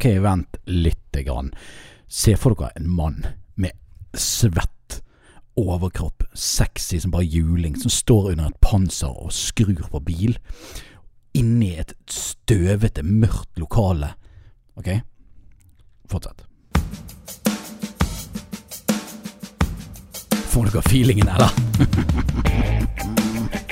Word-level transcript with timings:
Ok, 0.00 0.06
vent 0.18 0.56
lite 0.64 1.22
grann. 1.22 1.50
Se 2.08 2.32
for 2.40 2.56
dere 2.56 2.70
en 2.76 2.86
mann 2.88 3.26
med 3.60 3.76
svett 4.16 5.02
overkropp, 5.60 6.22
sexy 6.32 6.96
som 7.00 7.12
bare 7.12 7.26
juling, 7.28 7.76
som 7.76 7.92
står 7.92 8.30
under 8.30 8.48
et 8.48 8.60
panser 8.64 9.12
og 9.12 9.28
skrur 9.36 9.90
på 9.92 10.00
bil, 10.00 10.38
inni 11.36 11.74
et 11.76 11.92
støvete, 12.08 13.04
mørkt 13.04 13.60
lokale. 13.60 14.14
Ok, 14.80 14.88
fortsett. 16.08 16.48
Får 20.48 20.72
dere 20.72 20.88
feelingen 20.88 21.28
eller? 21.28 21.52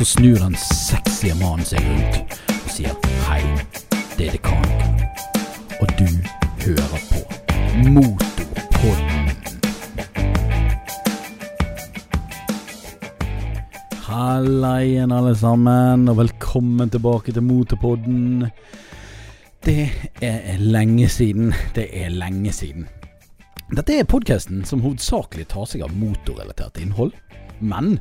Så 0.00 0.04
snur 0.04 0.38
den 0.40 0.54
sexy 0.56 1.28
mannen 1.36 1.66
seg 1.68 1.84
rundt 1.84 2.36
og 2.54 2.68
sier 2.72 2.94
hei, 3.26 3.42
det 4.16 4.30
er 4.30 4.36
dekanen. 4.38 5.02
Og 5.76 5.90
du 5.98 6.06
hører 6.62 7.02
på 7.10 7.18
Motorpodden. 7.92 9.28
Halla 14.06 14.70
igjen, 14.86 15.12
alle 15.12 15.34
sammen, 15.36 16.08
og 16.08 16.16
velkommen 16.22 16.88
tilbake 16.96 17.36
til 17.36 17.44
Motorpodden. 17.44 18.46
Det 19.68 19.84
er 20.24 20.64
lenge 20.64 21.10
siden. 21.12 21.52
Det 21.76 21.90
er 21.92 22.08
lenge 22.08 22.54
siden. 22.56 22.88
Dette 23.76 24.00
er 24.00 24.08
podkasten 24.08 24.64
som 24.64 24.80
hovedsakelig 24.80 25.50
tar 25.52 25.68
seg 25.68 25.84
av 25.84 25.92
motorrelatert 25.92 26.80
innhold. 26.80 27.12
Men 27.60 27.98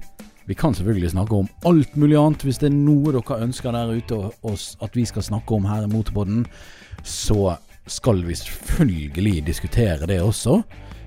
vi 0.50 0.56
kan 0.58 0.74
selvfølgelig 0.74 1.12
snakke 1.12 1.36
om 1.38 1.50
alt 1.70 1.96
mulig 1.96 2.16
annet. 2.18 2.42
Hvis 2.42 2.58
det 2.58 2.72
er 2.72 2.74
noe 2.74 3.12
dere 3.14 3.36
ønsker 3.46 3.76
der 3.76 3.92
ute 3.94 4.18
at 4.82 4.96
vi 4.98 5.04
skal 5.06 5.22
snakke 5.22 5.54
om 5.54 5.68
her 5.70 5.84
i 5.86 5.92
Motorpodden, 5.92 6.48
så 7.06 7.54
skal 7.86 8.24
vi 8.26 8.34
selvfølgelig 8.36 9.44
diskutere 9.46 10.10
det 10.10 10.18
også. 10.26 10.64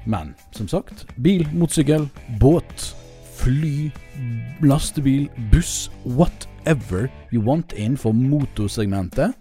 Men 0.06 0.36
som 0.54 0.68
sagt, 0.70 1.06
bil, 1.18 1.42
motorsykkel, 1.52 2.06
båt, 2.38 2.86
fly, 3.34 3.90
lastebil, 4.62 5.26
buss, 5.50 5.90
whatever 6.06 7.08
you 7.32 7.42
want 7.42 7.74
innenfor 7.74 8.14
motorsegmentet, 8.14 9.34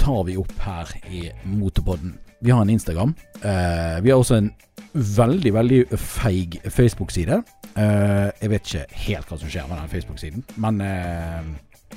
tar 0.00 0.24
vi 0.24 0.38
opp 0.40 0.56
her 0.64 0.96
i 1.12 1.26
Motorpodden. 1.44 2.16
Vi 2.40 2.56
har 2.56 2.64
en 2.64 2.72
Instagram. 2.72 3.12
Uh, 3.44 4.00
vi 4.00 4.10
har 4.10 4.16
også 4.16 4.40
en 4.40 4.54
veldig, 4.96 5.52
veldig 5.54 5.80
feig 6.00 6.58
Facebook-side. 6.72 7.42
Uh, 7.76 8.32
jeg 8.40 8.50
vet 8.52 8.66
ikke 8.72 9.00
helt 9.06 9.30
hva 9.30 9.38
som 9.40 9.52
skjer 9.52 9.70
med 9.70 9.80
den 9.80 9.92
Facebook-siden, 9.92 10.44
men 10.62 10.80
uh, 10.80 11.96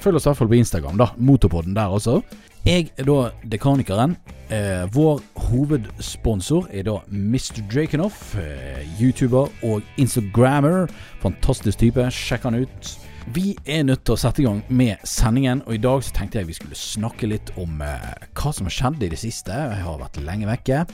følg 0.00 0.18
oss 0.18 0.26
i 0.26 0.30
hvert 0.30 0.40
fall 0.40 0.50
på 0.50 0.58
Instagram, 0.58 0.98
da. 1.00 1.10
Motorpodden 1.16 1.76
der 1.76 1.92
også. 1.92 2.20
Jeg 2.66 2.90
er 2.98 3.06
da 3.08 3.30
dekanikeren. 3.52 4.16
Uh, 4.50 4.84
vår 4.92 5.20
hovedsponsor 5.48 6.66
er 6.74 6.84
da 6.88 6.98
Mr. 7.08 7.62
Drakenoff, 7.70 8.34
eh, 8.36 8.82
YouTuber 9.00 9.48
og 9.62 9.82
Instagrammer. 9.96 10.90
Fantastisk 11.22 11.78
type. 11.78 12.10
Sjekk 12.10 12.48
han 12.48 12.58
ut. 12.64 12.90
Vi 13.26 13.52
er 13.68 13.82
nødt 13.84 14.04
til 14.04 14.14
å 14.14 14.20
sette 14.20 14.40
i 14.40 14.46
gang 14.46 14.62
med 14.72 15.02
sendingen, 15.04 15.60
og 15.66 15.76
i 15.76 15.82
dag 15.82 16.00
så 16.04 16.14
tenkte 16.16 16.40
jeg 16.40 16.48
vi 16.48 16.56
skulle 16.56 16.78
snakke 16.78 17.28
litt 17.28 17.52
om 17.60 17.82
eh, 17.84 18.06
hva 18.32 18.52
som 18.56 18.68
har 18.68 18.74
skjedd 18.74 19.04
i 19.04 19.10
det 19.12 19.20
siste. 19.20 19.52
Jeg 19.52 19.84
har 19.84 20.00
vært 20.00 20.20
lenge 20.24 20.48
vekke. 20.48 20.84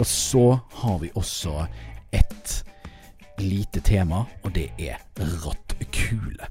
Og 0.00 0.08
så 0.08 0.46
har 0.80 0.96
vi 1.02 1.12
også 1.14 1.66
et 2.16 2.54
lite 3.42 3.82
tema, 3.84 4.24
og 4.42 4.54
det 4.56 4.70
er 4.80 5.04
rattkule. 5.44 6.48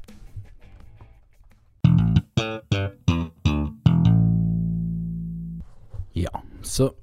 Ja, 6.15 6.31
så 6.61 6.93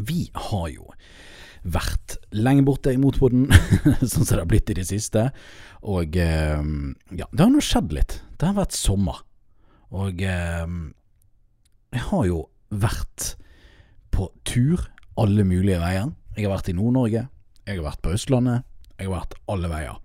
vi 0.00 0.30
har 0.34 0.68
jo 0.72 0.88
vært 1.62 2.16
lenge 2.34 2.64
borte 2.66 2.92
i 2.92 3.00
Motpoden, 3.00 3.46
sånn 4.00 4.24
som 4.24 4.32
det 4.32 4.40
har 4.40 4.50
blitt 4.50 4.72
i 4.72 4.78
det 4.78 4.86
siste. 4.88 5.28
Og 5.88 6.16
eh, 6.18 6.64
ja, 7.18 7.28
det 7.30 7.44
har 7.44 7.52
nå 7.52 7.62
skjedd 7.62 7.94
litt. 7.94 8.18
Det 8.38 8.48
har 8.48 8.58
vært 8.58 8.76
sommer. 8.76 9.22
Og 9.92 10.22
eh, 10.24 10.74
jeg 11.92 12.04
har 12.08 12.26
jo 12.28 12.46
vært 12.72 13.34
på 14.12 14.28
tur 14.48 14.88
alle 15.20 15.44
mulige 15.44 15.80
veier. 15.82 16.10
Jeg 16.36 16.46
har 16.46 16.54
vært 16.56 16.72
i 16.72 16.76
Nord-Norge, 16.76 17.26
jeg 17.68 17.78
har 17.78 17.84
vært 17.84 18.02
på 18.04 18.14
Østlandet, 18.16 18.64
jeg 18.96 19.08
har 19.08 19.18
vært 19.18 19.36
alle 19.52 19.68
veier. 19.68 19.98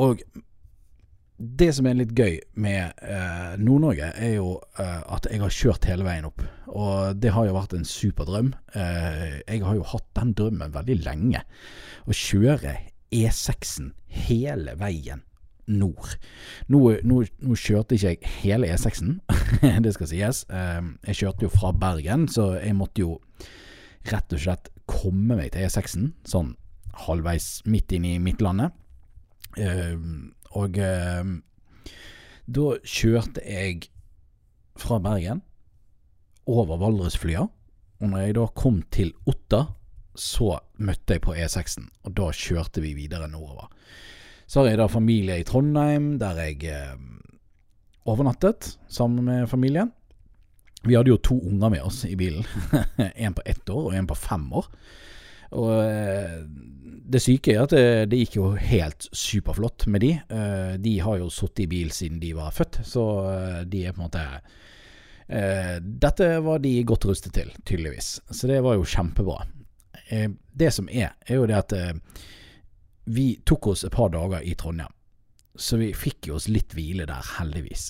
Og 0.00 0.22
det 1.38 1.70
som 1.74 1.86
er 1.90 1.96
litt 1.98 2.12
gøy 2.14 2.36
med 2.62 3.00
eh, 3.02 3.54
Nord-Norge, 3.58 4.12
er 4.22 4.36
jo 4.36 4.54
eh, 4.78 5.00
at 5.16 5.26
jeg 5.26 5.42
har 5.42 5.54
kjørt 5.54 5.88
hele 5.90 6.06
veien 6.06 6.28
opp. 6.28 6.44
Og 6.70 7.18
det 7.18 7.32
har 7.34 7.48
jo 7.48 7.56
vært 7.56 7.74
en 7.74 7.86
super 7.88 8.28
drøm. 8.28 8.52
Eh, 8.78 9.40
jeg 9.42 9.64
har 9.66 9.78
jo 9.78 9.86
hatt 9.90 10.06
den 10.14 10.34
drømmen 10.38 10.74
veldig 10.74 10.98
lenge. 11.02 11.42
Å 12.06 12.14
kjøre 12.14 12.76
E6-en 13.14 13.92
hele 14.26 14.76
veien 14.78 15.24
nord. 15.66 16.14
Nå, 16.70 16.80
nå, 17.02 17.20
nå 17.24 17.58
kjørte 17.58 17.96
ikke 17.96 18.14
jeg 18.14 18.32
hele 18.42 18.70
E6-en, 18.70 19.18
det 19.84 19.94
skal 19.96 20.10
sies. 20.10 20.44
Eh, 20.52 20.80
jeg 21.10 21.22
kjørte 21.22 21.48
jo 21.48 21.54
fra 21.54 21.72
Bergen, 21.74 22.28
så 22.30 22.52
jeg 22.60 22.76
måtte 22.78 23.02
jo 23.02 23.18
rett 24.12 24.36
og 24.36 24.42
slett 24.46 24.70
komme 24.90 25.38
meg 25.38 25.54
til 25.54 25.66
E6-en, 25.66 26.12
sånn 26.28 26.54
halvveis 27.08 27.64
midt 27.66 27.94
inn 27.96 28.06
i 28.06 28.16
Midtlandet. 28.22 28.76
Og 30.60 30.78
eh, 30.78 31.24
da 32.44 32.66
kjørte 32.84 33.42
jeg 33.42 33.88
fra 34.78 35.00
Bergen 35.02 35.42
over 36.50 36.78
Valdresflya. 36.82 37.46
Og 38.02 38.10
når 38.10 38.26
jeg 38.26 38.36
da 38.38 38.46
kom 38.58 38.82
til 38.92 39.14
Otta, 39.30 39.64
så 40.14 40.58
møtte 40.78 41.16
jeg 41.16 41.24
på 41.24 41.34
E6-en, 41.34 41.88
og 42.06 42.14
da 42.14 42.28
kjørte 42.34 42.82
vi 42.84 42.92
videre 42.94 43.26
nordover. 43.30 43.70
Så 44.46 44.60
har 44.60 44.70
jeg 44.70 44.78
da 44.78 44.86
familie 44.90 45.40
i 45.40 45.46
Trondheim, 45.46 46.14
der 46.20 46.38
jeg 46.44 46.68
eh, 46.70 46.94
overnattet 48.04 48.74
sammen 48.92 49.24
med 49.24 49.48
familien. 49.50 49.90
Vi 50.84 50.94
hadde 50.94 51.14
jo 51.14 51.22
to 51.24 51.38
unger 51.40 51.72
med 51.72 51.82
oss 51.82 52.02
i 52.04 52.14
bilen. 52.16 52.44
en 53.24 53.34
på 53.34 53.42
ett 53.46 53.70
år 53.72 53.88
og 53.88 53.96
en 53.96 54.10
på 54.10 54.18
fem 54.18 54.44
år. 54.52 54.68
Og 55.54 55.70
eh, 55.84 56.38
det 57.04 57.20
syke 57.22 57.54
er 57.54 57.64
at 57.64 57.74
det, 57.74 57.86
det, 58.10 58.20
gikk 58.24 58.38
jo 58.38 58.50
helt 58.58 59.08
superflott 59.14 59.86
med 59.92 60.04
de. 60.04 60.12
Eh, 60.18 60.74
de 60.82 60.94
har 61.04 61.20
jo 61.20 61.30
sittet 61.32 61.66
i 61.66 61.70
bil 61.70 61.92
siden 61.94 62.20
de 62.22 62.34
var 62.36 62.54
født, 62.54 62.80
så 62.88 63.04
eh, 63.30 63.60
de 63.70 63.84
er 63.84 63.96
på 63.96 64.02
en 64.02 64.08
måte 64.08 64.28
Dette 65.24 66.26
var 66.44 66.58
de 66.60 66.70
godt 66.84 67.06
rustet 67.08 67.32
til, 67.32 67.48
tydeligvis. 67.64 68.18
Så 68.28 68.44
det 68.44 68.58
var 68.60 68.74
jo 68.76 68.82
kjempebra. 68.84 69.38
Det 70.52 70.68
som 70.76 70.90
er, 70.92 71.14
er 71.24 71.38
jo 71.38 71.46
det 71.48 71.56
at 71.56 71.72
vi 73.08 73.24
tok 73.48 73.70
oss 73.72 73.86
et 73.88 73.94
par 73.94 74.12
dager 74.12 74.44
i 74.44 74.52
Trondheim. 74.60 74.92
Så 75.56 75.78
vi 75.80 75.88
fikk 75.96 76.28
jo 76.28 76.36
oss 76.36 76.50
litt 76.52 76.76
hvile 76.76 77.06
der, 77.08 77.24
heldigvis. 77.38 77.86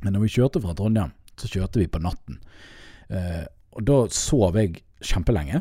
Men 0.00 0.16
når 0.16 0.24
vi 0.24 0.32
kjørte 0.38 0.64
fra 0.64 0.72
Trondheim, 0.78 1.12
så 1.36 1.52
kjørte 1.52 1.82
vi 1.82 1.90
på 1.92 2.00
natten. 2.00 2.40
Og 3.76 3.84
da 3.92 3.98
sov 4.08 4.56
jeg 4.56 4.80
kjempelenge 5.12 5.60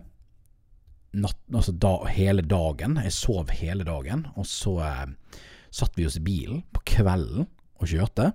natt, 1.18 1.40
altså 1.54 1.74
da, 1.74 1.94
hele 2.12 2.44
dagen. 2.46 3.00
Jeg 3.04 3.16
sov 3.16 3.54
hele 3.62 3.88
dagen. 3.88 4.28
Og 4.36 4.48
så 4.50 4.76
eh, 4.86 5.08
satt 5.72 5.98
vi 5.98 6.08
oss 6.10 6.20
i 6.20 6.26
bilen 6.26 6.64
på 6.76 6.84
kvelden 6.96 7.48
og 7.80 7.90
kjørte. 7.90 8.32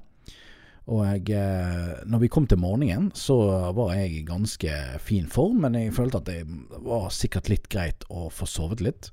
Og 0.84 1.00
jeg, 1.06 1.30
eh, 1.32 1.92
når 2.04 2.24
vi 2.26 2.28
kom 2.32 2.46
til 2.48 2.60
morgenen, 2.60 3.08
så 3.16 3.36
var 3.76 3.94
jeg 3.96 4.18
i 4.18 4.24
ganske 4.28 4.72
fin 5.00 5.30
form, 5.32 5.62
men 5.64 5.78
jeg 5.78 5.94
følte 5.96 6.20
at 6.20 6.28
det 6.28 6.42
var 6.84 7.08
sikkert 7.14 7.48
litt 7.48 7.70
greit 7.72 8.04
å 8.12 8.26
få 8.28 8.48
sovet 8.48 8.84
litt. 8.84 9.08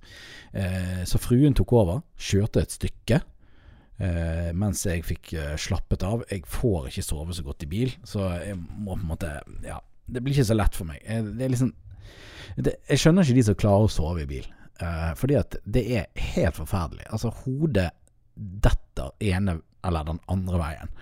Eh, 0.51 1.05
så 1.07 1.21
fruen 1.21 1.55
tok 1.55 1.71
over, 1.79 2.01
kjørte 2.19 2.65
et 2.65 2.75
stykke. 2.75 3.21
Eh, 4.01 4.49
mens 4.57 4.81
jeg 4.87 5.05
fikk 5.05 5.31
eh, 5.37 5.55
slappet 5.61 6.03
av. 6.07 6.25
Jeg 6.31 6.43
får 6.49 6.89
ikke 6.89 7.05
sove 7.05 7.37
så 7.37 7.45
godt 7.45 7.63
i 7.67 7.71
bil, 7.71 7.95
så 8.07 8.31
jeg 8.41 8.57
må 8.57 8.95
på 8.95 8.99
en 8.99 9.09
måte 9.13 9.31
Ja, 9.63 9.77
det 10.11 10.23
blir 10.23 10.35
ikke 10.35 10.49
så 10.49 10.57
lett 10.57 10.75
for 10.77 10.89
meg. 10.89 11.03
Eh, 11.05 11.21
det 11.37 11.45
er 11.45 11.53
liksom 11.53 11.71
det, 12.57 12.75
Jeg 12.89 13.03
skjønner 13.03 13.25
ikke 13.25 13.39
de 13.39 13.47
som 13.47 13.59
klarer 13.63 13.87
å 13.87 13.91
sove 13.91 14.25
i 14.25 14.29
bil. 14.29 14.47
Uh, 14.81 15.11
fordi 15.17 15.37
at 15.37 15.57
det 15.69 15.83
er 15.99 16.23
helt 16.33 16.57
forferdelig. 16.57 17.05
Altså, 17.13 17.31
hodet 17.43 17.91
detter 18.35 19.11
ene 19.31 19.59
eller 19.85 20.07
den 20.07 20.21
andre 20.31 20.61
veien. 20.61 20.93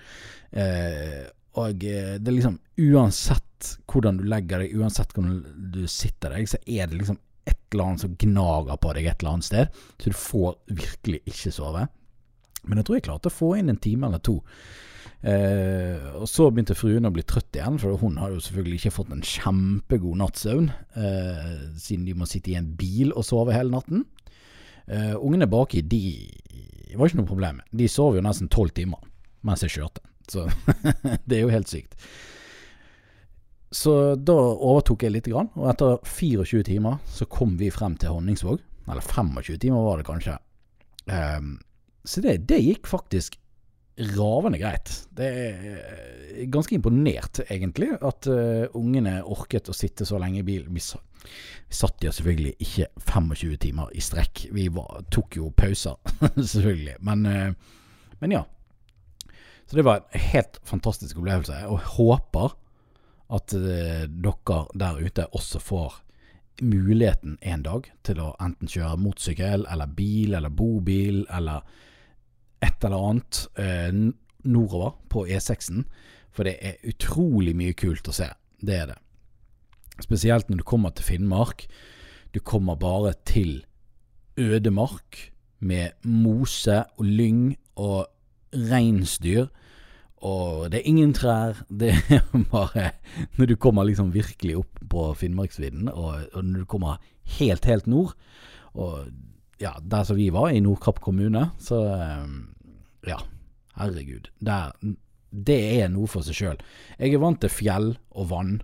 Uh, 0.50 1.28
og 1.58 1.82
eh, 1.82 2.14
det 2.22 2.30
er 2.30 2.36
liksom 2.36 2.60
Uansett 2.78 3.72
hvordan 3.90 4.20
du 4.20 4.22
legger 4.30 4.62
deg, 4.62 4.76
uansett 4.78 5.10
hvordan 5.12 5.40
du 5.74 5.82
sitter 5.90 6.32
deg, 6.32 6.46
så 6.48 6.60
er 6.64 6.88
det 6.88 7.00
liksom 7.00 7.18
et 7.50 7.58
eller 7.74 7.90
annet 7.90 8.04
som 8.04 8.14
gnager 8.22 8.78
på 8.80 8.92
deg 8.96 9.08
et 9.10 9.20
eller 9.20 9.34
annet 9.34 9.48
sted. 9.48 9.80
Så 10.00 10.12
du 10.12 10.16
får 10.16 10.54
virkelig 10.70 11.20
ikke 11.28 11.52
sove. 11.52 11.82
Men 12.64 12.80
jeg 12.80 12.86
tror 12.86 12.98
jeg 12.98 13.08
klarte 13.08 13.30
å 13.30 13.34
få 13.34 13.54
inn 13.58 13.72
en 13.72 13.80
time 13.80 14.08
eller 14.10 14.22
to 14.24 14.40
Eh, 15.20 16.00
og 16.16 16.24
så 16.32 16.46
begynte 16.48 16.76
fruen 16.78 17.04
å 17.04 17.12
bli 17.12 17.24
trøtt 17.28 17.58
igjen, 17.58 17.76
for 17.80 18.00
hun 18.00 18.16
har 18.22 18.32
jo 18.32 18.40
selvfølgelig 18.40 18.78
ikke 18.80 18.94
fått 18.94 19.10
en 19.12 19.26
kjempegod 19.26 20.16
nattsøvn, 20.16 20.70
eh, 20.96 21.50
siden 21.76 22.06
de 22.08 22.16
må 22.16 22.28
sitte 22.28 22.54
i 22.54 22.56
en 22.56 22.70
bil 22.78 23.12
og 23.12 23.26
sove 23.28 23.52
hele 23.52 23.74
natten. 23.74 24.06
Eh, 24.88 25.12
ungene 25.20 25.48
baki, 25.50 25.84
de 25.84 26.96
var 26.96 27.10
ikke 27.10 27.20
noe 27.20 27.28
problem. 27.28 27.60
De 27.70 27.88
sov 27.88 28.16
jo 28.16 28.24
nesten 28.24 28.48
tolv 28.48 28.72
timer 28.74 29.04
mens 29.44 29.62
jeg 29.64 29.76
kjørte, 29.76 30.02
så 30.28 30.48
det 31.28 31.38
er 31.38 31.44
jo 31.44 31.52
helt 31.52 31.68
sykt. 31.68 31.94
så 33.72 34.16
da 34.18 34.34
overtok 34.34 35.04
jeg 35.04 35.12
litt, 35.14 35.28
grann, 35.30 35.48
og 35.54 35.68
etter 35.70 36.00
24 36.04 36.64
timer 36.66 36.98
så 37.06 37.24
kom 37.30 37.54
vi 37.56 37.70
frem 37.70 37.94
til 37.96 38.16
Honningsvåg. 38.16 38.58
Eller 38.90 39.04
25 39.04 39.60
timer 39.62 39.84
var 39.84 40.00
det 40.00 40.08
kanskje. 40.08 40.34
Um, 41.06 41.60
så 42.04 42.22
det, 42.24 42.36
det, 42.48 42.60
gikk 42.64 42.88
faktisk 42.88 43.36
ravende 44.16 44.60
greit. 44.60 44.92
Det 45.12 45.26
er 45.28 46.44
ganske 46.52 46.74
imponert, 46.76 47.42
egentlig, 47.48 47.90
at 48.00 48.28
uh, 48.30 48.64
ungene 48.78 49.18
orket 49.28 49.68
å 49.68 49.76
sitte 49.76 50.06
så 50.08 50.20
lenge 50.22 50.40
i 50.40 50.46
bilen. 50.46 50.72
Vi, 50.72 50.80
vi 50.80 51.76
satt 51.76 52.00
jo 52.04 52.12
selvfølgelig 52.14 52.54
ikke 52.64 52.88
25 53.04 53.58
timer 53.66 53.92
i 53.92 54.04
strekk. 54.04 54.46
Vi 54.56 54.70
var, 54.72 55.02
tok 55.12 55.36
jo 55.36 55.50
pauser, 55.52 55.98
selvfølgelig. 56.54 56.96
Men, 57.04 57.26
uh, 57.28 57.76
men 58.22 58.36
ja. 58.38 58.46
Så 59.68 59.76
det 59.76 59.84
var 59.86 60.00
en 60.00 60.24
helt 60.32 60.58
fantastisk 60.66 61.20
opplevelse. 61.20 61.60
Og 61.68 61.76
jeg 61.78 61.94
håper 61.98 62.56
at 63.30 63.52
uh, 63.54 64.06
dere 64.08 64.62
der 64.80 65.04
ute 65.04 65.28
også 65.36 65.60
får 65.62 66.00
muligheten 66.60 67.38
en 67.40 67.62
dag 67.64 67.86
til 68.04 68.20
å 68.20 68.32
enten 68.42 68.68
kjøre 68.68 68.98
motorsykkel 69.00 69.64
eller 69.70 69.92
bil 69.96 70.34
eller 70.36 70.52
bobil 70.52 71.22
eller 71.32 71.64
et 72.64 72.84
eller 72.84 73.06
annet 73.10 73.42
eh, 73.60 73.92
nordover 74.44 74.96
på 75.12 75.26
E6-en. 75.26 75.86
For 76.30 76.46
det 76.46 76.58
er 76.62 76.80
utrolig 76.88 77.54
mye 77.58 77.74
kult 77.74 78.08
å 78.08 78.14
se. 78.14 78.28
Det 78.60 78.76
er 78.76 78.92
det. 78.92 78.98
Spesielt 80.00 80.48
når 80.48 80.62
du 80.62 80.66
kommer 80.68 80.94
til 80.94 81.04
Finnmark. 81.04 81.66
Du 82.34 82.40
kommer 82.40 82.78
bare 82.80 83.14
til 83.28 83.64
ødemark 84.40 85.32
med 85.60 85.96
mose 86.06 86.84
og 86.96 87.04
lyng 87.04 87.56
og 87.76 88.06
reinsdyr 88.54 89.50
og 90.20 90.68
det 90.72 90.80
er 90.80 90.88
ingen 90.88 91.12
trær. 91.16 91.62
Det 91.80 91.94
er 92.12 92.44
bare 92.52 92.90
Når 93.36 93.46
du 93.46 93.56
kommer 93.56 93.84
liksom 93.84 94.12
virkelig 94.14 94.58
opp 94.60 94.80
på 94.90 95.14
Finnmarksvidden, 95.14 95.88
og, 95.88 96.28
og, 96.32 96.44
når 96.44 96.58
du 96.60 96.64
kommer 96.64 97.00
helt, 97.38 97.64
helt 97.64 97.86
nord, 97.86 98.14
og 98.74 99.08
ja, 99.60 99.74
der 99.82 100.04
som 100.04 100.16
vi 100.16 100.30
var, 100.30 100.50
i 100.50 100.60
Nordkapp 100.60 101.00
kommune, 101.00 101.50
så 101.58 101.84
ehm, 101.94 102.46
Ja, 103.06 103.16
herregud. 103.76 104.28
Der, 104.44 104.72
det 105.30 105.58
er 105.80 105.88
noe 105.88 106.08
for 106.10 106.24
seg 106.24 106.36
sjøl. 106.36 106.58
Jeg 106.98 107.14
er 107.16 107.22
vant 107.22 107.40
til 107.40 107.52
fjell 107.52 107.94
og 108.10 108.28
vann 108.32 108.58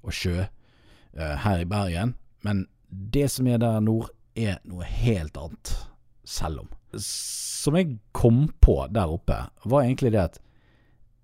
og 0.00 0.14
sjø 0.16 0.46
uh, 0.46 1.34
her 1.44 1.60
i 1.60 1.68
Bergen, 1.68 2.14
men 2.40 2.64
det 2.88 3.26
som 3.32 3.48
er 3.48 3.60
der 3.60 3.80
nord, 3.84 4.08
er 4.32 4.62
noe 4.64 4.86
helt 4.88 5.36
annet, 5.36 5.74
selv 6.24 6.64
om. 6.64 6.70
Som 6.96 7.76
jeg 7.76 7.98
kom 8.16 8.46
på 8.64 8.78
der 8.92 9.12
oppe, 9.12 9.36
var 9.68 9.84
egentlig 9.84 10.14
det 10.14 10.22
at 10.22 10.40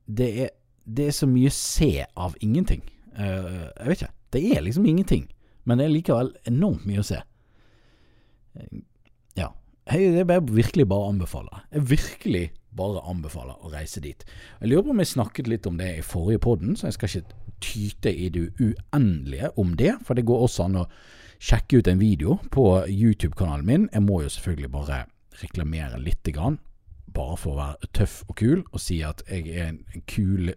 det 0.05 0.29
er, 0.45 0.53
det 0.85 1.09
er 1.09 1.17
så 1.17 1.29
mye 1.29 1.53
se 1.53 2.05
av 2.17 2.37
ingenting. 2.45 2.85
Uh, 3.17 3.65
jeg 3.79 3.89
vet 3.89 4.03
ikke. 4.03 4.13
Det 4.37 4.45
er 4.53 4.65
liksom 4.65 4.85
ingenting, 4.85 5.25
men 5.65 5.81
det 5.81 5.89
er 5.89 5.97
likevel 5.97 6.35
enormt 6.49 6.85
mye 6.89 7.01
å 7.01 7.09
se. 7.09 7.23
Jeg, 9.89 10.27
virkelig 10.53 10.89
bare 10.89 11.09
anbefaler. 11.09 11.49
anbefale. 11.55 11.63
Jeg 11.73 11.91
virkelig 11.91 12.53
bare 12.77 13.03
anbefaler 13.11 13.65
å 13.65 13.71
reise 13.73 14.01
dit. 14.01 14.25
Jeg 14.61 14.69
lurer 14.69 14.83
på 14.83 14.91
om 14.91 14.99
jeg 15.03 15.13
snakket 15.15 15.49
litt 15.49 15.67
om 15.67 15.79
det 15.79 15.99
i 15.99 16.05
forrige 16.05 16.43
podden, 16.45 16.77
så 16.77 16.87
jeg 16.89 16.99
skal 16.99 17.09
ikke 17.09 17.39
tyte 17.65 18.13
i 18.13 18.29
det 18.29 18.51
uendelige 18.61 19.51
om 19.59 19.75
det. 19.77 19.97
For 20.05 20.15
det 20.15 20.27
går 20.29 20.45
også 20.47 20.69
an 20.69 20.83
å 20.83 20.89
sjekke 21.39 21.81
ut 21.81 21.89
en 21.89 22.01
video 22.03 22.39
på 22.55 22.67
YouTube-kanalen 22.87 23.67
min. 23.67 23.89
Jeg 23.93 24.03
må 24.03 24.23
jo 24.23 24.29
selvfølgelig 24.29 24.71
bare 24.71 25.05
reklamere 25.43 26.33
grann 26.33 26.59
bare 27.15 27.37
for 27.37 27.55
å 27.55 27.59
være 27.59 27.91
tøff 27.97 28.23
og 28.29 28.37
kul 28.37 28.63
og 28.73 28.81
si 28.83 29.01
at 29.07 29.23
jeg 29.31 29.49
er 29.49 29.71
en 29.73 30.05
kul 30.11 30.53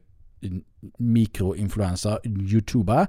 mikroinfluenser, 0.97 2.17
YouTuber, 2.25 3.05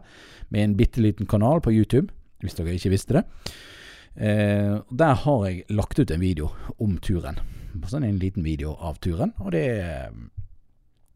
med 0.50 0.64
en 0.64 0.76
bitte 0.76 1.00
liten 1.00 1.26
kanal 1.26 1.62
på 1.64 1.72
YouTube, 1.72 2.12
hvis 2.40 2.54
dere 2.54 2.74
ikke 2.76 2.92
visste 2.92 3.16
det. 3.16 3.22
Eh, 4.14 4.80
der 4.90 5.14
har 5.24 5.46
jeg 5.46 5.64
lagt 5.72 5.98
ut 5.98 6.10
en 6.10 6.20
video 6.20 6.50
om 6.78 6.98
turen. 7.00 7.38
Sånn 7.88 8.04
en 8.04 8.18
liten 8.20 8.44
video 8.44 8.74
av 8.76 8.98
turen, 9.00 9.32
og 9.40 9.54
det 9.54 9.64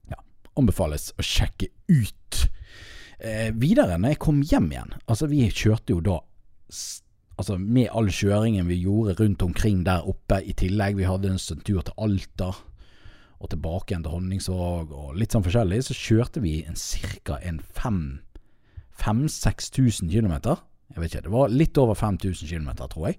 ja, 0.09 0.17
anbefales 0.57 1.11
å 1.21 1.25
sjekke 1.25 1.69
ut. 1.93 2.47
Eh, 3.21 3.53
videre, 3.53 3.99
når 4.01 4.09
jeg 4.13 4.21
kom 4.21 4.43
hjem 4.45 4.67
igjen 4.75 4.91
Altså, 5.09 5.25
vi 5.31 5.47
kjørte 5.49 5.95
jo 5.95 6.03
da 6.05 6.19
altså 7.37 7.57
med 7.57 7.89
all 7.97 8.11
kjøringen 8.13 8.69
vi 8.69 8.83
gjorde 8.83 9.15
rundt 9.21 9.43
omkring 9.45 9.85
der 9.87 10.09
oppe, 10.09 10.43
i 10.45 10.53
tillegg 10.57 10.97
vi 10.99 11.05
hadde 11.09 11.29
en 11.33 11.39
tur 11.41 11.83
til 11.85 11.95
Alta 11.97 12.51
og 13.37 13.51
tilbake 13.53 13.93
igjen 13.93 14.05
til 14.05 14.15
Honningsvåg 14.15 14.93
og 14.97 15.17
litt 15.21 15.33
sånn 15.37 15.45
forskjellig, 15.45 15.81
så 15.85 15.95
kjørte 15.97 16.41
vi 16.41 16.65
ca. 16.65 17.37
en 17.45 17.61
5000-6000 17.77 20.09
km. 20.13 20.35
Jeg 20.95 21.03
vet 21.03 21.13
ikke, 21.13 21.27
det 21.27 21.35
var 21.35 21.53
litt 21.53 21.79
over 21.83 21.99
5000 21.99 22.49
km, 22.49 22.71
tror 22.87 23.09
jeg. 23.11 23.19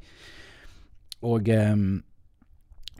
Og 1.27 1.49
eh, 1.49 1.75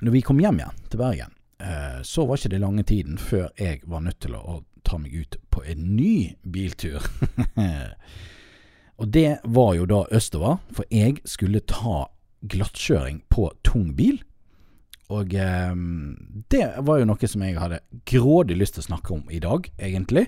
når 0.02 0.14
vi 0.14 0.24
kom 0.26 0.40
hjem 0.42 0.62
igjen 0.62 0.82
til 0.92 1.02
Bergen, 1.02 1.36
eh, 1.64 2.00
så 2.06 2.26
var 2.28 2.40
ikke 2.40 2.54
det 2.54 2.64
lange 2.64 2.84
tiden 2.88 3.18
før 3.22 3.50
jeg 3.58 3.82
var 3.90 4.04
nødt 4.06 4.20
til 4.26 4.36
å, 4.38 4.42
å 4.58 4.84
ta 4.88 5.00
meg 5.02 5.16
ut 5.16 5.38
på 5.54 5.64
en 5.68 5.96
ny 5.98 6.36
biltur. 6.44 7.04
Og 8.98 9.12
det 9.14 9.40
var 9.46 9.76
jo 9.78 9.86
da 9.90 10.04
østover, 10.18 10.58
for 10.74 10.88
jeg 10.90 11.20
skulle 11.30 11.62
ta 11.70 12.08
glattkjøring 12.50 13.22
på 13.30 13.52
tung 13.66 13.92
bil. 13.98 14.22
Og 15.14 15.34
eh, 15.38 15.76
det 16.52 16.64
var 16.84 17.00
jo 17.00 17.10
noe 17.10 17.30
som 17.30 17.46
jeg 17.46 17.60
hadde 17.60 17.84
grådig 18.10 18.58
lyst 18.60 18.78
til 18.78 18.86
å 18.86 18.90
snakke 18.92 19.14
om 19.16 19.30
i 19.32 19.42
dag, 19.44 19.70
egentlig. 19.78 20.28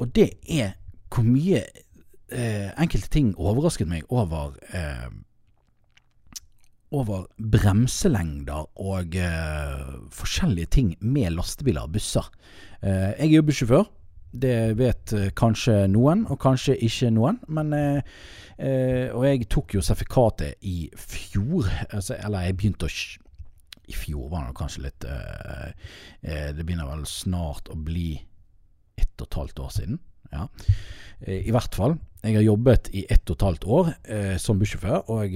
Og 0.00 0.10
det 0.16 0.32
er 0.50 0.74
hvor 1.14 1.26
mye 1.28 1.62
eh, 2.34 2.70
enkelte 2.80 3.10
ting 3.12 3.32
overrasket 3.38 3.88
meg 3.90 4.10
over 4.12 4.56
eh, 4.74 5.08
over 6.94 7.26
bremselengder 7.38 8.68
og 8.80 9.16
eh, 9.18 9.84
forskjellige 10.14 10.70
ting 10.76 10.94
med 11.02 11.34
lastebiler 11.34 11.88
og 11.88 11.94
busser. 11.96 12.28
Eh, 12.82 13.14
jeg 13.18 13.32
er 13.32 13.36
jo 13.38 13.46
bussjåfør. 13.48 13.88
Det 14.44 14.54
vet 14.78 15.14
eh, 15.14 15.30
kanskje 15.36 15.84
noen, 15.90 16.24
og 16.30 16.38
kanskje 16.42 16.76
ikke 16.86 17.10
noen. 17.14 17.40
Men 17.48 17.74
eh, 17.74 19.10
Og 19.14 19.24
jeg 19.26 19.48
tok 19.50 19.74
jo 19.74 19.82
sertifikatet 19.82 20.62
i 20.62 20.88
fjor. 20.94 21.66
Altså, 21.90 22.14
eller 22.22 22.46
jeg 22.46 22.58
begynte 22.60 22.86
å 22.86 22.94
I 23.84 23.96
fjor 23.98 24.30
var 24.30 24.46
det 24.46 24.56
kanskje 24.56 24.84
litt 24.86 25.04
eh, 25.10 25.72
Det 26.54 26.62
begynner 26.62 26.88
vel 26.92 27.02
snart 27.10 27.68
å 27.68 27.76
bli 27.76 28.14
ett 28.94 29.18
og 29.18 29.26
et 29.26 29.40
halvt 29.40 29.58
år 29.64 29.72
siden. 29.74 29.98
Ja. 30.30 30.46
I 31.26 31.50
hvert 31.54 31.74
fall. 31.74 31.98
Jeg 32.24 32.38
har 32.38 32.46
jobbet 32.46 32.88
i 32.96 33.04
ett 33.12 33.28
og 33.28 33.36
et 33.36 33.44
halvt 33.44 33.64
år 33.76 33.88
som 34.40 34.56
bussjåfør, 34.56 35.10
og 35.12 35.34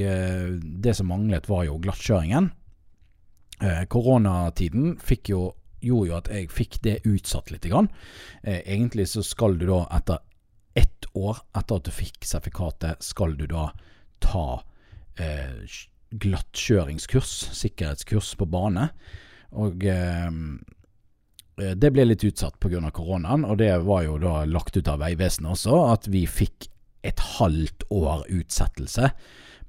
det 0.82 0.94
som 0.96 1.10
manglet, 1.12 1.44
var 1.50 1.66
jo 1.66 1.74
glattkjøringen. 1.84 2.48
koronatiden 3.92 4.94
fikk 5.04 5.28
jo 5.34 5.42
gjorde 5.80 6.08
jo 6.08 6.16
at 6.18 6.30
jeg 6.32 6.50
fikk 6.52 6.80
det 6.84 6.96
utsatt 7.08 7.52
litt. 7.52 7.66
Grann. 7.68 7.90
Eh, 8.42 8.62
egentlig 8.64 9.08
så 9.12 9.22
skal 9.26 9.58
du 9.58 9.68
da 9.70 9.84
etter 9.98 10.24
ett 10.78 11.08
år 11.18 11.40
etter 11.58 11.80
at 11.80 11.86
du 11.88 11.92
fikk 11.94 12.26
sertifikatet, 12.26 13.02
skal 13.02 13.34
du 13.38 13.46
da 13.50 13.70
ta 14.22 14.62
eh, 15.18 15.64
glattkjøringskurs, 16.10 17.34
sikkerhetskurs 17.58 18.34
på 18.38 18.48
bane. 18.50 18.88
Og 19.58 19.84
eh, 19.84 20.28
eh 21.58 21.74
det 21.74 21.90
ble 21.90 22.04
litt 22.06 22.24
utsatt 22.24 22.58
pga. 22.62 22.90
koronaen, 22.94 23.44
og 23.44 23.58
det 23.58 23.72
var 23.82 24.04
jo 24.06 24.18
da 24.22 24.44
lagt 24.46 24.76
ut 24.76 24.88
av 24.88 25.00
Vegvesenet 25.02 25.50
også, 25.50 25.80
at 25.92 26.06
vi 26.06 26.26
fikk 26.26 26.70
et 27.08 27.22
halvt 27.38 27.86
år 27.94 28.26
utsettelse 28.28 29.12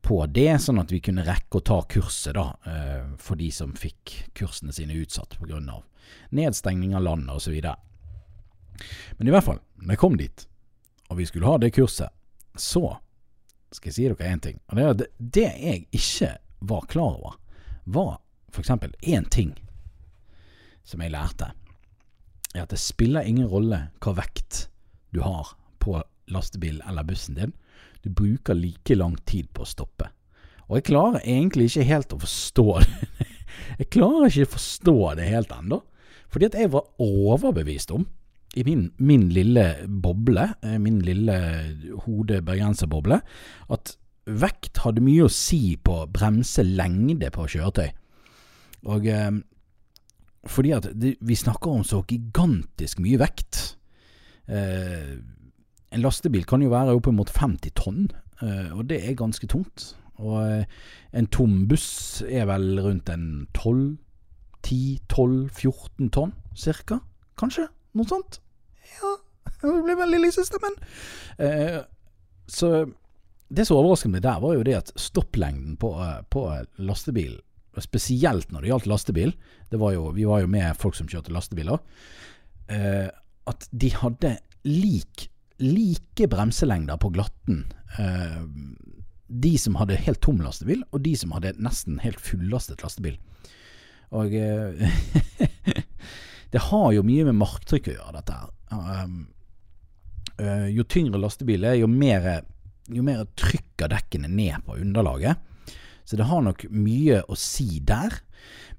på 0.01 0.19
det, 0.31 0.51
sånn 0.63 0.79
at 0.79 0.91
vi 0.93 1.01
kunne 1.03 1.25
rekke 1.27 1.59
å 1.59 1.65
ta 1.65 1.79
kurset 1.91 2.37
da, 2.37 2.45
eh, 2.65 3.09
for 3.19 3.39
de 3.39 3.49
som 3.51 3.75
fikk 3.75 4.15
kursene 4.37 4.75
sine 4.75 4.95
utsatt 5.01 5.35
pga 5.39 5.59
nedstengning 6.33 6.95
av 6.95 7.03
landet 7.03 7.35
osv. 7.35 7.59
Men 9.17 9.27
i 9.27 9.33
hvert 9.33 9.45
fall, 9.45 9.59
når 9.75 9.95
jeg 9.95 10.01
kom 10.01 10.17
dit, 10.17 10.45
og 11.09 11.19
vi 11.19 11.27
skulle 11.27 11.49
ha 11.49 11.57
det 11.57 11.73
kurset, 11.75 12.09
så 12.55 12.97
skal 13.71 13.89
jeg 13.89 13.95
si 13.95 14.07
dere 14.07 14.31
én 14.31 14.41
ting. 14.41 14.59
Og 14.69 14.77
det 14.77 14.83
er 14.83 14.93
at 14.93 15.03
det 15.19 15.47
jeg 15.49 15.85
ikke 15.95 16.31
var 16.69 16.87
klar 16.89 17.17
over, 17.19 17.37
var 17.85 18.19
f.eks. 18.53 18.69
én 19.01 19.29
ting 19.29 19.53
som 20.83 21.01
jeg 21.01 21.13
lærte. 21.13 21.51
Er 22.55 22.65
at 22.65 22.73
det 22.73 22.81
spiller 22.81 23.27
ingen 23.27 23.49
rolle 23.49 23.89
hva 24.01 24.15
vekt 24.17 24.67
du 25.13 25.21
har 25.21 25.53
på 25.81 25.99
lastebilen 26.33 26.81
eller 26.87 27.07
bussen 27.07 27.37
din. 27.37 27.53
Du 28.03 28.09
bruker 28.09 28.57
like 28.57 28.95
lang 28.95 29.17
tid 29.27 29.49
på 29.53 29.65
å 29.65 29.69
stoppe. 29.69 30.09
Og 30.69 30.77
jeg 30.77 30.89
klarer 30.91 31.25
egentlig 31.25 31.69
ikke 31.69 31.87
helt 31.89 32.13
å 32.13 32.21
forstå 32.21 32.67
det. 32.83 33.27
Jeg 33.79 33.91
klarer 33.95 34.29
ikke 34.29 34.47
å 34.47 34.55
forstå 34.55 34.97
det 35.19 35.29
helt 35.29 35.53
ennå. 35.55 35.81
Fordi 36.29 36.49
at 36.49 36.57
jeg 36.57 36.71
var 36.73 36.85
overbevist 37.01 37.91
om, 37.95 38.05
i 38.57 38.63
min, 38.65 38.87
min 38.97 39.27
lille 39.33 39.65
boble, 40.01 40.47
eh, 40.65 40.77
min 40.81 40.99
lille 41.05 41.35
hode-bergenserboble, 42.05 43.19
at 43.69 43.95
vekt 44.29 44.81
hadde 44.83 45.03
mye 45.05 45.25
å 45.25 45.33
si 45.33 45.75
på 45.77 46.01
bremselengde 46.13 47.29
på 47.33 47.45
kjøretøy. 47.53 47.89
Og 48.89 49.09
eh, 49.09 49.31
fordi 50.49 50.73
at 50.77 50.89
det, 50.97 51.15
vi 51.21 51.37
snakker 51.37 51.79
om 51.79 51.83
så 51.85 52.01
gigantisk 52.07 53.01
mye 53.03 53.19
vekt. 53.21 53.61
Eh, 54.49 55.17
en 55.89 56.03
lastebil 56.03 56.45
kan 56.45 56.61
jo 56.61 56.71
være 56.73 56.93
oppimot 56.97 57.31
50 57.33 57.73
tonn, 57.77 58.09
eh, 58.43 58.69
og 58.75 58.85
det 58.91 59.01
er 59.01 59.17
ganske 59.17 59.47
tungt. 59.49 59.93
Og 60.19 60.37
eh, 60.43 60.77
en 61.15 61.29
tom 61.31 61.63
buss 61.69 62.21
er 62.27 62.45
vel 62.49 62.77
rundt 62.83 63.09
en 63.13 63.47
12 63.57 63.97
10-12-14 64.67 66.09
tonn, 66.11 66.33
cirka. 66.51 66.99
Kanskje? 67.39 67.69
Noe 67.95 68.09
sånt? 68.09 68.41
Ja, 68.99 69.13
det 69.63 69.83
blir 69.85 69.97
veldig 70.01 70.19
lysestemmen 70.25 70.75
i. 70.75 71.47
Eh, 71.47 71.77
så 72.49 72.73
det 73.49 73.65
som 73.65 73.79
overrasket 73.79 74.11
meg 74.13 74.25
der, 74.25 74.41
var 74.43 74.57
jo 74.57 74.65
det 74.67 74.75
at 74.77 74.91
stopplengden 74.99 75.77
på, 75.81 75.93
på 76.29 76.43
lastebil, 76.77 77.39
spesielt 77.81 78.51
når 78.51 78.61
det 78.61 78.71
gjaldt 78.73 78.89
lastebil, 78.91 79.33
det 79.71 79.79
var 79.81 79.95
jo, 79.95 80.09
vi 80.13 80.27
var 80.27 80.43
jo 80.43 80.51
med 80.51 80.77
folk 80.77 80.97
som 80.97 81.09
kjørte 81.09 81.33
lastebiler, 81.33 81.79
at 83.49 83.67
de 83.71 83.89
hadde 83.95 84.33
lik, 84.67 85.29
like 85.59 86.27
bremselengder 86.31 86.97
på 86.97 87.09
glatten. 87.09 87.65
Eh, 87.99 88.43
de 89.29 89.57
som 89.61 89.75
hadde 89.77 89.99
helt 90.01 90.21
tom 90.25 90.39
lastebil, 90.41 90.81
og 90.91 91.03
de 91.05 91.13
som 91.17 91.33
hadde 91.35 91.53
nesten 91.61 91.99
helt 92.03 92.21
fullastet 92.23 92.83
lastebil. 92.83 93.19
Og 94.15 94.33
eh, 94.33 94.87
det 96.53 96.63
har 96.69 96.87
jo 96.95 97.05
mye 97.05 97.27
med 97.27 97.37
marktrykk 97.37 97.91
å 97.91 97.97
gjøre, 97.97 98.15
dette 98.17 98.39
her. 98.39 98.55
Um, 98.69 99.19
uh, 100.37 100.67
jo 100.69 100.85
tyngre 100.85 101.21
lastebil 101.21 101.65
er, 101.65 101.77
jo 101.81 101.89
mer, 101.89 102.43
jo 102.89 103.05
mer 103.05 103.23
trykker 103.37 103.89
dekkene 103.91 104.29
ned 104.29 104.65
på 104.65 104.77
underlaget. 104.81 105.41
Så 106.05 106.17
det 106.17 106.25
har 106.29 106.41
nok 106.41 106.65
mye 106.73 107.21
å 107.29 107.37
si 107.37 107.83
der. 107.85 108.15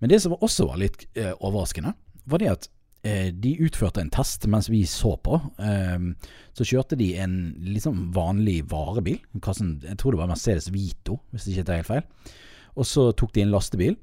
Men 0.02 0.10
det 0.10 0.18
som 0.24 0.34
også 0.34 0.66
var 0.70 0.80
litt 0.82 1.04
uh, 1.18 1.34
overraskende, 1.38 1.94
var 2.26 2.42
det 2.42 2.54
at 2.56 2.70
de 3.00 3.54
utførte 3.64 4.02
en 4.02 4.10
test 4.12 4.44
mens 4.50 4.66
vi 4.68 4.82
så 4.84 5.14
på. 5.24 5.38
Um, 5.56 6.10
så 6.52 6.66
kjørte 6.68 6.98
de 7.00 7.14
en 7.22 7.34
liksom 7.64 8.10
vanlig 8.12 8.58
varebil. 8.68 9.16
Jeg 9.32 9.96
tror 9.96 10.12
det 10.12 10.20
var 10.20 10.28
Mercedes 10.28 10.68
Vito, 10.74 11.16
hvis 11.32 11.46
det 11.46 11.54
ikke 11.54 11.64
er 11.72 11.80
helt 11.80 11.88
feil. 11.88 12.34
Og 12.76 12.84
så 12.84 13.06
tok 13.16 13.32
de 13.32 13.46
en 13.46 13.54
lastebil 13.54 13.96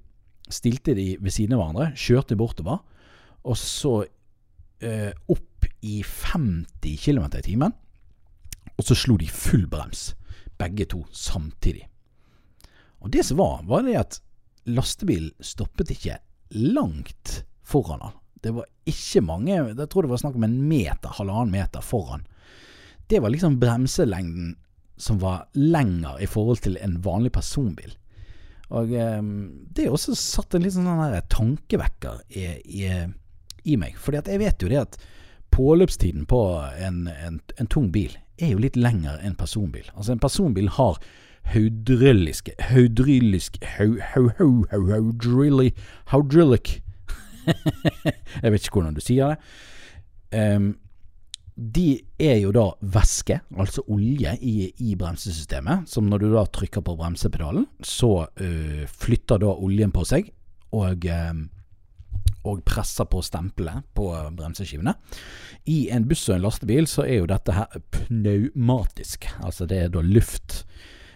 stilte 0.50 0.96
de 0.96 1.16
ved 1.22 1.34
siden 1.34 1.56
av 1.56 1.62
hverandre, 1.62 1.90
kjørte 2.00 2.38
bortover, 2.40 2.80
og 3.48 3.60
så 3.60 3.94
eh, 4.84 5.12
opp 5.32 5.68
i 5.86 6.00
50 6.04 6.98
km 7.04 7.28
i 7.38 7.44
timen. 7.46 7.76
Og 8.78 8.86
så 8.86 8.98
slo 8.98 9.18
de 9.20 9.28
full 9.32 9.66
brems, 9.70 10.12
begge 10.60 10.88
to 10.90 11.04
samtidig. 11.12 11.88
Og 13.02 13.12
det 13.14 13.26
som 13.28 13.40
var, 13.42 13.62
var 13.68 13.86
det 13.86 13.98
at 14.00 14.20
lastebilen 14.68 15.34
stoppet 15.44 15.94
ikke 15.94 16.20
langt 16.56 17.42
foran 17.68 18.04
han. 18.04 18.16
Det 18.44 18.54
var 18.54 18.68
ikke 18.88 19.22
mange 19.26 19.56
Jeg 19.56 19.90
tror 19.90 20.06
det 20.06 20.12
var 20.12 20.22
snakk 20.22 20.36
om 20.38 20.46
en 20.48 20.60
meter, 20.70 21.14
halvannen 21.18 21.54
meter 21.54 21.82
foran. 21.82 22.26
Det 23.08 23.22
var 23.24 23.32
liksom 23.34 23.60
bremselengden 23.60 24.56
som 24.98 25.20
var 25.22 25.48
lenger 25.54 26.18
i 26.22 26.28
forhold 26.28 26.62
til 26.66 26.78
en 26.82 26.98
vanlig 27.06 27.32
personbil. 27.32 27.94
Og 28.74 28.92
um, 28.92 29.68
det 29.72 29.86
er 29.86 29.94
også 29.94 30.16
satt 30.18 30.58
en 30.58 30.66
litt 30.66 30.76
sånn 30.76 31.22
tankevekker 31.32 32.24
i, 32.36 32.48
i, 32.66 32.90
i, 33.64 33.78
meg. 33.80 33.96
Fordi 34.02 34.20
at 34.20 34.32
jeg 34.32 34.42
vet 34.42 34.64
jo 34.64 34.72
det 34.72 34.82
at 34.82 34.98
påløpstiden 35.56 36.26
på 36.28 36.42
en, 36.84 37.06
en, 37.08 37.40
en 37.58 37.72
tung 37.72 37.92
bil 37.94 38.18
er 38.42 38.52
jo 38.54 38.62
litt 38.62 38.76
lengre 38.76 39.16
enn 39.24 39.38
personbil. 39.40 39.88
Altså 39.96 40.14
en 40.14 40.24
personbil 40.24 40.68
har 40.76 41.00
haudrylliske 41.48 42.58
Haudryllisk 42.68 43.62
Haudrillic 46.12 46.82
Jeg 48.44 48.54
vet 48.54 48.68
ikke 48.68 48.80
hvordan 48.80 48.98
du 48.98 49.04
sier 49.04 49.34
det. 49.34 49.40
Um, 50.38 50.76
de 51.58 52.04
er 52.22 52.36
jo 52.44 52.52
da 52.54 52.68
væske, 52.86 53.40
altså 53.58 53.82
olje, 53.90 54.36
i, 54.46 54.70
i, 54.78 54.94
bremsesystemet. 54.96 55.90
Som 55.90 56.10
når 56.12 56.22
du 56.22 56.30
da 56.36 56.46
trykker 56.46 56.84
på 56.86 56.96
bremsepedalen, 57.00 57.66
så 57.82 58.28
uh, 58.30 58.84
flytter 58.86 59.42
da 59.42 59.54
oljen 59.56 59.94
på 59.94 60.06
seg 60.06 60.30
og, 60.78 61.08
uh, 61.10 61.34
og 62.48 62.62
presser 62.68 63.10
på 63.10 63.24
stempelet 63.26 63.88
på 63.98 64.12
bremseskivene. 64.38 64.94
I 65.74 65.88
en 65.96 66.06
buss 66.08 66.28
og 66.30 66.38
en 66.38 66.46
lastebil 66.46 66.90
så 66.90 67.08
er 67.08 67.24
jo 67.24 67.32
dette 67.32 67.58
her 67.58 67.82
pneumatisk, 67.96 69.26
altså 69.42 69.66
det 69.70 69.82
er 69.82 69.94
da 69.94 70.06
luft. 70.06 70.62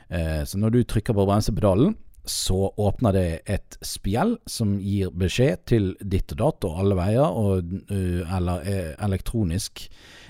Uh, 0.09 0.41
så 0.41 0.57
når 0.57 0.73
du 0.73 0.81
trykker 0.83 1.13
på 1.13 1.27
bremsepedalen, 1.29 1.93
så 2.25 2.73
åpner 2.77 3.15
det 3.15 3.27
et 3.49 3.77
spjeld 3.81 4.37
som 4.49 4.75
gir 4.79 5.09
beskjed 5.17 5.63
til 5.69 5.91
ditt 6.01 6.35
og 6.35 6.41
datt 6.41 6.67
og 6.69 6.81
alle 6.83 6.97
veier, 6.99 7.25
og, 7.25 7.71
eller 7.89 8.67
elektronisk 9.01 9.87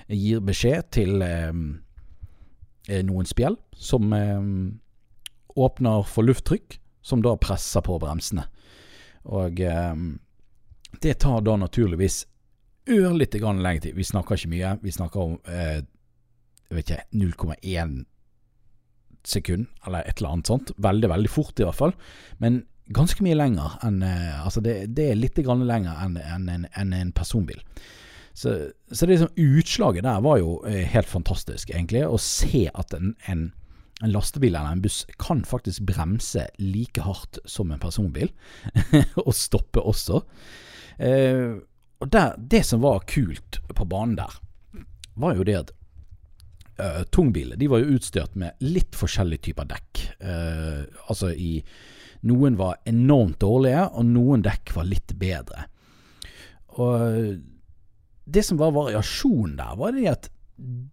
gir 0.08 0.40
beskjed 0.44 0.88
til 0.94 1.22
eh, 1.24 1.52
eh, 2.88 3.04
noen 3.06 3.28
spjeld 3.28 3.60
som 3.76 4.12
eh, 4.16 4.40
åpner 5.56 6.08
for 6.08 6.26
lufttrykk, 6.26 6.78
som 7.02 7.22
da 7.22 7.36
presser 7.36 7.84
på 7.84 7.98
bremsene. 8.02 8.46
Og 9.32 9.60
eh, 9.60 9.96
det 11.02 11.18
tar 11.22 11.42
da 11.44 11.56
naturligvis 11.56 12.24
ørlite 12.90 13.38
grann 13.42 13.62
lengre 13.62 13.88
tid. 13.88 13.96
Vi 13.96 14.06
snakker 14.06 14.38
ikke 14.38 14.52
mye. 14.52 14.76
Vi 14.82 14.94
snakker 14.94 15.20
om 15.22 15.36
eh, 15.46 15.82
jeg 16.72 16.78
vet 16.78 16.90
ikke 16.90 17.04
0,1 17.20 17.98
sekund, 19.28 19.68
eller 19.86 20.06
et 20.06 20.18
eller 20.18 20.36
annet 20.36 20.50
sånt. 20.50 20.72
Veldig, 20.82 21.10
veldig 21.12 21.30
fort 21.30 21.60
i 21.60 21.66
hvert 21.66 21.78
fall. 21.78 21.96
Men 22.42 22.62
ganske 22.92 23.24
mye 23.24 23.38
lenger 23.38 23.78
enn 23.86 24.02
eh, 24.04 24.38
Altså, 24.42 24.62
det, 24.64 24.76
det 24.96 25.10
er 25.10 25.18
litt 25.20 25.38
grann 25.44 25.64
lenger 25.68 25.98
enn 26.04 26.18
en, 26.20 26.48
en, 26.50 26.68
en, 26.74 26.94
en 26.98 27.12
personbil. 27.16 27.60
Så, 28.32 28.54
så 28.90 29.06
det 29.06 29.18
liksom, 29.18 29.34
utslaget 29.36 30.06
der 30.06 30.22
var 30.24 30.38
jo 30.40 30.56
eh, 30.68 30.84
helt 30.88 31.10
fantastisk, 31.10 31.70
egentlig. 31.70 32.04
Å 32.06 32.20
se 32.20 32.66
at 32.72 32.94
en, 32.96 33.14
en, 33.30 33.50
en 34.00 34.14
lastebil 34.14 34.54
eller 34.54 34.78
en 34.78 34.84
buss 34.84 35.02
kan 35.20 35.44
faktisk 35.46 35.84
bremse 35.88 36.46
like 36.58 37.04
hardt 37.04 37.42
som 37.44 37.72
en 37.72 37.82
personbil. 37.82 38.32
og 39.26 39.34
stoppe 39.36 39.84
også. 39.84 40.22
Eh, 40.98 41.60
og 42.02 42.10
der, 42.10 42.34
det 42.38 42.64
som 42.66 42.82
var 42.82 43.04
kult 43.06 43.60
på 43.68 43.86
banen 43.86 44.16
der, 44.18 44.40
var 45.14 45.36
jo 45.36 45.44
det 45.46 45.58
at 45.60 45.70
uh, 46.82 47.02
tungbiler 47.14 47.58
de 47.60 47.70
var 47.70 47.82
jo 47.82 47.96
utstyrt 47.96 48.34
med 48.38 48.58
litt 48.64 48.96
forskjellige 48.98 49.48
typer 49.48 49.70
dekk. 49.70 50.02
Uh, 50.22 50.82
altså 51.06 51.32
i 51.32 51.54
Noen 52.22 52.54
var 52.54 52.76
enormt 52.86 53.40
dårlige, 53.42 53.88
og 53.98 54.06
noen 54.06 54.44
dekk 54.46 54.76
var 54.76 54.86
litt 54.86 55.10
bedre. 55.18 55.64
Og 56.78 57.40
det 58.24 58.44
som 58.46 58.60
var 58.60 58.76
variasjonen 58.76 59.56
der, 59.58 59.72
var 59.80 59.96
det 59.96 60.04
at 60.06 60.28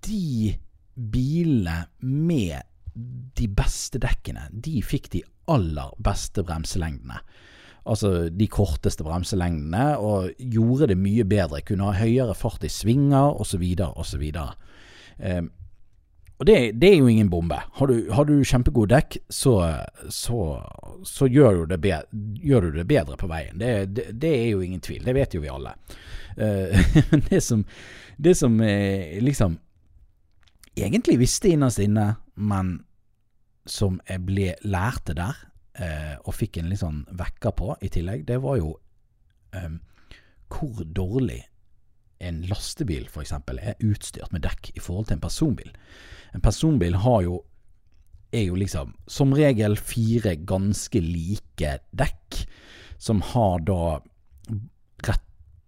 de 0.07 0.55
bilene 0.97 1.83
med 2.01 2.65
de 3.37 3.47
beste 3.47 4.01
dekkene, 4.01 4.47
de 4.51 4.81
fikk 4.83 5.11
de 5.13 5.21
aller 5.49 5.93
beste 6.03 6.43
bremselengdene. 6.45 7.21
Altså 7.89 8.29
de 8.29 8.47
korteste 8.51 9.05
bremselengdene, 9.05 9.85
og 9.97 10.33
gjorde 10.37 10.91
det 10.91 10.99
mye 10.99 11.25
bedre. 11.29 11.63
Kunne 11.65 11.89
ha 11.89 12.01
høyere 12.01 12.35
fart 12.37 12.65
i 12.67 12.71
svinger, 12.73 13.37
osv., 13.39 13.63
osv. 13.95 14.25
Eh, 14.35 15.41
og 16.39 16.45
det, 16.47 16.71
det, 16.79 16.93
er 16.93 17.01
jo 17.01 17.07
ingen 17.11 17.29
bombe. 17.29 17.57
Har 17.73 17.87
du, 17.87 18.11
har 18.15 18.23
du 18.25 18.37
kjempegode 18.47 18.93
dekk, 18.93 19.17
så, 19.27 19.57
så, 20.07 20.37
så 21.03 21.27
gjør, 21.27 21.65
du 21.67 21.75
bedre, 21.75 22.05
gjør, 22.39 22.69
du 22.69 22.77
det 22.79 22.85
bedre, 22.87 23.17
på 23.19 23.27
veien. 23.27 23.59
Det, 23.59 23.73
det, 23.91 24.05
det, 24.21 24.31
er 24.37 24.45
jo 24.53 24.61
ingen 24.63 24.79
tvil. 24.79 25.03
Det 25.03 25.15
vet 25.17 25.35
jo 25.35 25.43
vi 25.43 25.51
alle. 25.51 25.75
Uh, 26.39 26.71
det 27.27 27.41
som, 27.43 27.65
det 28.15 28.31
som 28.37 28.53
uh, 28.61 29.17
liksom 29.19 29.57
egentlig 30.77 31.17
visste 31.19 31.49
innerst 31.51 31.81
inne, 31.83 32.13
men 32.39 32.69
som 33.67 33.97
jeg 34.07 34.21
ble 34.23 34.53
lærte 34.63 35.17
der, 35.17 35.41
uh, 35.81 36.15
og 36.23 36.37
fikk 36.37 36.61
en 36.61 36.69
litt 36.71 36.79
sånn 36.79 37.01
vekker 37.19 37.57
på 37.59 37.73
i 37.83 37.89
tillegg, 37.91 38.23
det 38.29 38.37
var 38.45 38.55
jo 38.61 38.71
um, 39.57 39.81
hvor 40.47 40.85
dårlig 40.85 41.41
en 42.19 42.41
lastebil 42.49 43.07
f.eks. 43.07 43.33
er 43.33 43.85
utstyrt 43.85 44.33
med 44.35 44.43
dekk 44.43 44.73
i 44.75 44.83
forhold 44.83 45.09
til 45.09 45.17
en 45.17 45.23
personbil. 45.23 45.71
En 46.35 46.43
personbil 46.43 46.99
har 47.05 47.23
jo 47.25 47.43
er 48.35 48.45
jo 48.45 48.59
liksom 48.61 48.93
som 49.09 49.31
regel 49.33 49.73
fire 49.77 50.35
ganske 50.45 51.01
like 51.01 51.79
dekk, 51.97 52.43
som 53.01 53.23
har 53.31 53.63
da 53.65 53.99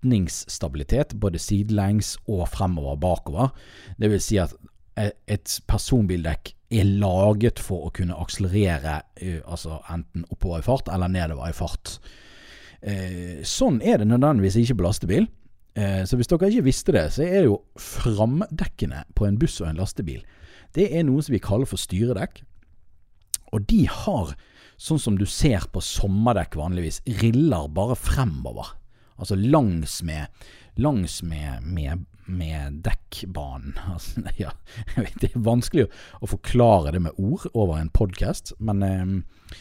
retningsstabilitet 0.01 1.13
både 1.13 1.39
sidelengs 1.39 2.15
og 2.27 2.47
fremover 2.49 2.95
og 2.95 3.01
bakover. 3.01 3.51
Det 3.97 4.09
vil 4.11 4.21
si 4.21 4.37
at 4.41 4.53
et 4.97 5.53
personbildekk 5.71 6.53
er 6.71 6.87
laget 7.01 7.59
for 7.59 7.87
å 7.87 7.93
kunne 7.95 8.17
akselerere 8.19 9.01
altså 9.45 9.81
enten 9.91 10.25
oppover 10.29 10.61
i 10.61 10.65
fart 10.65 10.91
eller 10.91 11.11
nedover 11.11 11.49
i 11.49 11.55
fart. 11.55 11.97
Eh, 12.81 13.41
sånn 13.45 13.81
er 13.85 14.01
det 14.01 14.09
nødvendigvis 14.09 14.57
ikke 14.61 14.79
på 14.79 14.87
lastebil. 14.87 15.27
Eh, 15.75 16.03
så 16.03 16.17
hvis 16.19 16.27
dere 16.27 16.49
ikke 16.51 16.67
visste 16.67 16.95
det, 16.95 17.05
så 17.15 17.23
er 17.23 17.45
jo 17.47 17.61
framdekkene 17.79 19.05
på 19.15 19.27
en 19.27 19.37
buss 19.39 19.61
og 19.63 19.69
en 19.69 19.79
lastebil 19.79 20.19
Det 20.75 20.89
er 20.91 21.05
noe 21.07 21.23
som 21.23 21.35
vi 21.35 21.43
kaller 21.43 21.67
for 21.67 21.79
styredekk. 21.79 22.41
Og 23.55 23.65
de 23.67 23.85
har, 23.91 24.33
sånn 24.79 24.99
som 24.99 25.17
du 25.19 25.25
ser 25.27 25.67
på 25.71 25.83
sommerdekk 25.83 26.55
vanligvis, 26.59 27.01
riller 27.19 27.67
bare 27.75 27.97
fremover. 27.99 28.73
Altså 29.19 29.35
langs 29.35 29.99
med, 30.07 30.31
langs 30.79 31.19
med, 31.27 31.67
med, 31.67 32.05
med 32.25 32.79
dekkbanen. 32.87 33.75
Altså, 33.93 34.23
ja, 34.39 34.55
det 34.95 35.33
er 35.33 35.43
vanskelig 35.43 35.89
å 36.23 36.31
forklare 36.31 36.95
det 36.95 37.03
med 37.03 37.19
ord 37.19 37.49
over 37.51 37.81
en 37.81 37.91
podkast, 37.91 38.55
men 38.63 38.87
eh, 38.87 39.59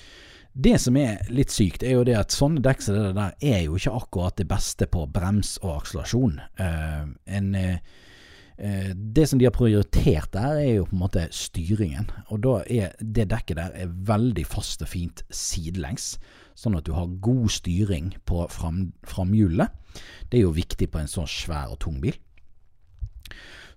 det 0.53 0.77
som 0.83 0.97
er 0.99 1.21
litt 1.31 1.53
sykt, 1.55 1.85
er 1.87 1.99
jo 1.99 2.05
det 2.07 2.17
at 2.19 2.35
sånne 2.35 2.63
dekk 2.65 2.83
som 2.83 2.97
det 2.97 3.11
der 3.17 3.35
er 3.53 3.65
jo 3.67 3.79
ikke 3.79 3.97
akkurat 4.01 4.37
det 4.41 4.49
beste 4.51 4.89
på 4.91 5.07
brems 5.13 5.57
og 5.63 5.77
akselerasjon. 5.77 6.41
Uh, 6.59 7.13
en, 7.31 7.51
uh, 7.55 8.91
det 8.93 9.29
som 9.31 9.39
de 9.41 9.47
har 9.47 9.55
prioritert 9.55 10.33
der, 10.35 10.59
er 10.59 10.73
jo 10.81 10.89
på 10.91 10.97
en 10.97 11.05
måte 11.05 11.29
styringen. 11.33 12.11
Og 12.29 12.43
da 12.45 12.57
er 12.67 12.97
det 13.01 13.31
dekket 13.31 13.61
der 13.61 13.79
er 13.85 13.95
veldig 14.11 14.45
fast 14.51 14.83
og 14.85 14.91
fint 14.91 15.23
sidelengs, 15.31 16.17
sånn 16.59 16.77
at 16.77 16.85
du 16.89 16.93
har 16.99 17.15
god 17.23 17.49
styring 17.55 18.13
på 18.29 18.45
fram. 18.53 18.91
Det 19.01 20.37
er 20.37 20.45
jo 20.45 20.53
viktig 20.57 20.91
på 20.91 21.01
en 21.01 21.09
sånn 21.11 21.31
svær 21.31 21.73
og 21.73 21.81
tung 21.87 22.03
bil. 22.03 22.19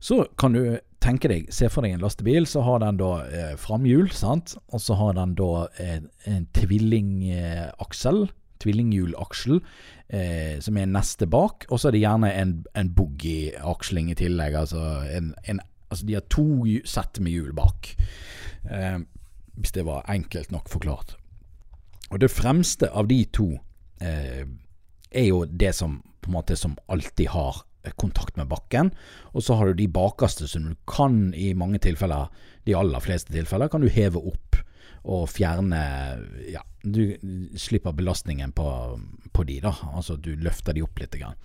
Så 0.04 0.26
kan 0.40 0.56
du 0.56 0.80
tenke 1.04 1.30
deg, 1.32 1.48
se 1.54 1.70
for 1.72 1.86
deg 1.86 1.96
en 1.96 2.04
lastebil, 2.04 2.48
så 2.50 2.64
har 2.66 2.82
den 2.84 3.00
da 3.00 3.12
eh, 3.24 3.54
framhjul, 3.60 4.10
sant, 4.16 4.56
og 4.72 4.82
så 4.84 4.98
har 5.00 5.16
den 5.16 5.36
da 5.40 5.66
eh, 5.80 6.00
en 6.28 6.48
tvillingaksel, 6.56 8.26
tvillinghjulaksel, 8.64 9.62
eh, 10.16 10.60
som 10.64 10.80
er 10.80 10.92
neste 10.92 11.28
bak, 11.32 11.68
og 11.70 11.80
så 11.80 11.90
er 11.90 11.96
det 11.96 12.04
gjerne 12.04 12.34
en, 12.36 12.54
en 12.80 12.92
boogie-aksling 13.00 14.12
i 14.12 14.20
tillegg, 14.20 14.60
altså, 14.66 14.84
en, 15.08 15.34
en, 15.48 15.64
altså 15.88 16.08
de 16.08 16.20
har 16.20 16.28
to 16.32 16.48
sett 16.88 17.24
med 17.24 17.36
hjul 17.36 17.52
bak. 17.56 17.94
Eh, 18.68 19.00
hvis 19.54 19.76
det 19.76 19.86
var 19.86 20.08
enkelt 20.10 20.52
nok 20.52 20.72
forklart. 20.72 21.16
Og 22.12 22.20
det 22.20 22.32
fremste 22.32 22.90
av 22.92 23.08
de 23.08 23.24
to 23.34 23.54
eh, 24.02 24.44
er 25.14 25.28
jo 25.30 25.44
det 25.46 25.76
som 25.78 26.02
på 26.24 26.32
en 26.32 26.38
måte 26.38 26.58
som 26.58 26.76
alltid 26.92 27.30
har 27.34 27.64
kontakt 28.00 28.38
med 28.40 28.48
bakken. 28.52 28.92
Og 29.34 29.44
så 29.44 29.58
har 29.60 29.70
du 29.70 29.80
de 29.80 29.90
bakerste 29.92 30.48
som 30.48 30.70
du 30.70 30.76
kan 30.90 31.34
i 31.36 31.54
mange 31.58 31.82
tilfeller, 31.84 32.32
de 32.68 32.76
aller 32.78 33.04
fleste 33.04 33.34
tilfeller, 33.34 33.72
kan 33.72 33.84
du 33.84 33.92
heve 33.92 34.22
opp 34.22 34.62
og 35.04 35.26
fjerne 35.28 35.80
Ja, 36.48 36.62
du 36.84 37.16
slipper 37.60 37.96
belastningen 37.96 38.54
på, 38.56 38.68
på 39.32 39.44
de, 39.48 39.60
da. 39.64 39.74
Altså 39.92 40.16
du 40.16 40.34
løfter 40.40 40.76
de 40.76 40.84
opp 40.86 41.00
litt. 41.00 41.18
Grann. 41.20 41.36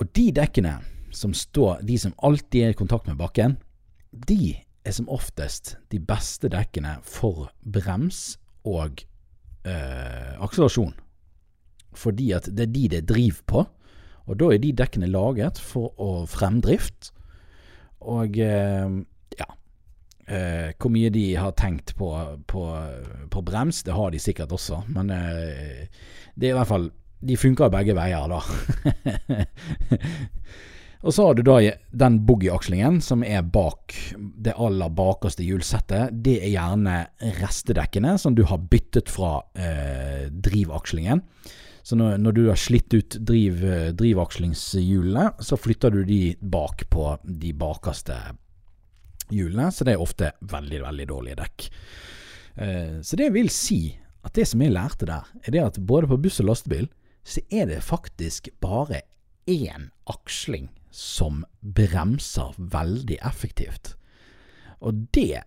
Og 0.00 0.08
de 0.16 0.30
dekkene 0.36 0.78
som 1.16 1.32
står, 1.34 1.80
de 1.84 1.96
som 1.98 2.14
alltid 2.22 2.64
er 2.64 2.74
i 2.74 2.78
kontakt 2.78 3.08
med 3.08 3.18
bakken, 3.20 3.56
de 4.12 4.56
er 4.84 4.94
som 4.96 5.08
oftest 5.12 5.76
de 5.92 6.00
beste 6.00 6.50
dekkene 6.52 6.98
for 7.04 7.50
brems 7.60 8.38
og 8.68 9.02
øh, 9.64 10.32
akselerasjon. 10.40 10.94
Fordi 11.96 12.30
at 12.36 12.48
det 12.48 12.68
er 12.68 12.74
de 12.74 12.86
det 12.96 13.04
driver 13.08 13.44
på. 13.46 13.64
Og 14.30 14.38
da 14.38 14.52
er 14.54 14.62
de 14.62 14.70
dekkene 14.78 15.10
laget 15.10 15.58
for 15.58 15.90
å 15.98 16.24
fremdrift. 16.30 17.10
Og 18.00 18.38
eh, 18.40 18.94
ja 19.36 19.48
eh, 20.24 20.70
Hvor 20.80 20.92
mye 20.94 21.10
de 21.12 21.26
har 21.36 21.52
tenkt 21.58 21.92
på, 21.98 22.08
på, 22.48 22.64
på, 23.28 23.42
brems, 23.44 23.82
det 23.84 23.96
har 23.96 24.14
de 24.14 24.22
sikkert 24.22 24.54
også. 24.56 24.84
Men 24.94 25.12
eh, 25.14 25.86
det 26.34 26.48
er 26.48 26.54
i 26.54 26.58
hvert 26.58 26.70
fall 26.70 26.90
De 27.20 27.36
funker 27.36 27.68
begge 27.72 27.92
veier, 27.98 28.30
da. 28.32 28.40
Og 31.00 31.14
så 31.16 31.26
har 31.26 31.36
du 31.36 31.40
da 31.44 31.56
den 31.96 32.18
boogie-akslingen 32.28 32.98
som 33.00 33.22
er 33.24 33.40
bak 33.40 33.94
det 34.16 34.52
aller 34.60 34.90
bakerste 34.92 35.44
hjulsettet. 35.46 36.12
Det 36.24 36.36
er 36.42 36.52
gjerne 36.52 36.96
restedekkene 37.40 38.18
som 38.20 38.36
du 38.36 38.42
har 38.48 38.60
byttet 38.72 39.08
fra 39.08 39.38
eh, 39.56 40.28
drivakslingen. 40.28 41.22
Så 41.82 41.96
når, 41.96 42.18
når, 42.20 42.36
du 42.36 42.42
har 42.50 42.60
slitt 42.60 42.92
ut 42.94 43.16
driv, 43.26 43.62
drivakslingshjulene, 43.96 45.30
så 45.40 45.56
flytter 45.56 45.94
du 45.94 46.02
de 46.04 46.20
bak 46.40 46.84
på 46.92 47.06
de 47.24 47.52
bakerste 47.56 48.18
hjulene, 49.30 49.70
så 49.72 49.86
det 49.86 49.94
er 49.94 50.02
ofte 50.02 50.32
veldig, 50.50 50.82
veldig 50.84 51.06
dårlige 51.10 51.40
dekk. 51.40 51.68
Eh, 52.60 52.96
så 53.06 53.18
det 53.20 53.30
vil 53.34 53.50
si 53.54 53.82
at 54.26 54.34
det 54.36 54.46
som 54.50 54.62
jeg 54.62 54.74
lærte 54.74 55.08
der, 55.08 55.28
er 55.44 55.54
det 55.54 55.62
at 55.64 55.80
både 55.88 56.10
på 56.10 56.20
buss 56.26 56.40
og 56.42 56.50
lastebil, 56.50 56.90
så 57.24 57.42
er 57.52 57.68
det 57.70 57.82
faktisk 57.84 58.50
bare 58.60 59.02
én 59.48 59.90
aksling 60.10 60.68
som 60.90 61.44
bremser 61.60 62.56
veldig 62.58 63.20
effektivt. 63.26 63.94
Og 64.80 65.06
det 65.14 65.44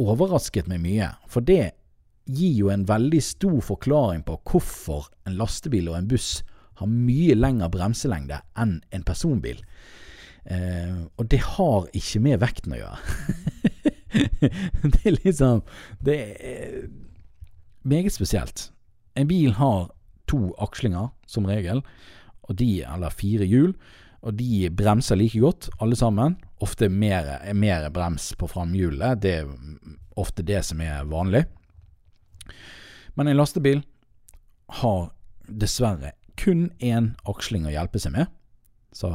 overrasket 0.00 0.68
meg 0.70 0.82
mye, 0.82 1.10
for 1.30 1.44
det 1.46 1.74
gir 2.24 2.54
jo 2.56 2.70
en 2.72 2.86
veldig 2.88 3.20
stor 3.22 3.60
forklaring 3.64 4.24
på 4.26 4.38
hvorfor 4.48 5.10
en 5.28 5.36
lastebil 5.38 5.90
og 5.90 5.98
en 5.98 6.10
buss 6.10 6.42
har 6.80 6.90
mye 6.90 7.36
lengre 7.36 7.70
bremselengde 7.70 8.40
enn 8.58 8.78
en 8.94 9.06
personbil. 9.06 9.60
Eh, 10.44 11.04
og 11.16 11.28
det 11.30 11.40
har 11.54 11.88
ikke 11.96 12.22
med 12.24 12.40
vekten 12.42 12.74
å 12.74 12.80
gjøre. 12.80 12.98
det 14.92 15.02
er 15.04 15.18
liksom 15.20 15.62
Det 16.04 16.18
er 16.38 16.78
meget 17.82 18.14
spesielt. 18.14 18.70
En 19.14 19.28
bil 19.30 19.54
har 19.58 19.90
to 20.30 20.54
akslinger, 20.58 21.12
som 21.26 21.46
regel, 21.46 21.82
og 22.48 22.56
de, 22.58 22.82
eller 22.82 23.12
fire 23.12 23.46
hjul, 23.46 23.74
og 24.24 24.38
de 24.38 24.70
bremser 24.72 25.20
like 25.20 25.38
godt, 25.40 25.68
alle 25.84 25.96
sammen. 25.96 26.38
Ofte 26.64 26.88
mer, 26.88 27.28
mer 27.52 27.90
brems 27.92 28.32
på 28.40 28.48
framhjulet. 28.48 29.20
Det 29.20 29.34
er 29.42 29.50
ofte 30.16 30.44
det 30.46 30.62
som 30.64 30.80
er 30.80 31.04
vanlig. 31.10 31.44
Men 33.14 33.30
en 33.30 33.38
lastebil 33.38 33.82
har 34.80 35.10
dessverre 35.46 36.14
kun 36.40 36.68
én 36.82 37.12
aksling 37.30 37.66
å 37.68 37.74
hjelpe 37.74 38.00
seg 38.02 38.14
med. 38.16 38.30
Så 38.94 39.10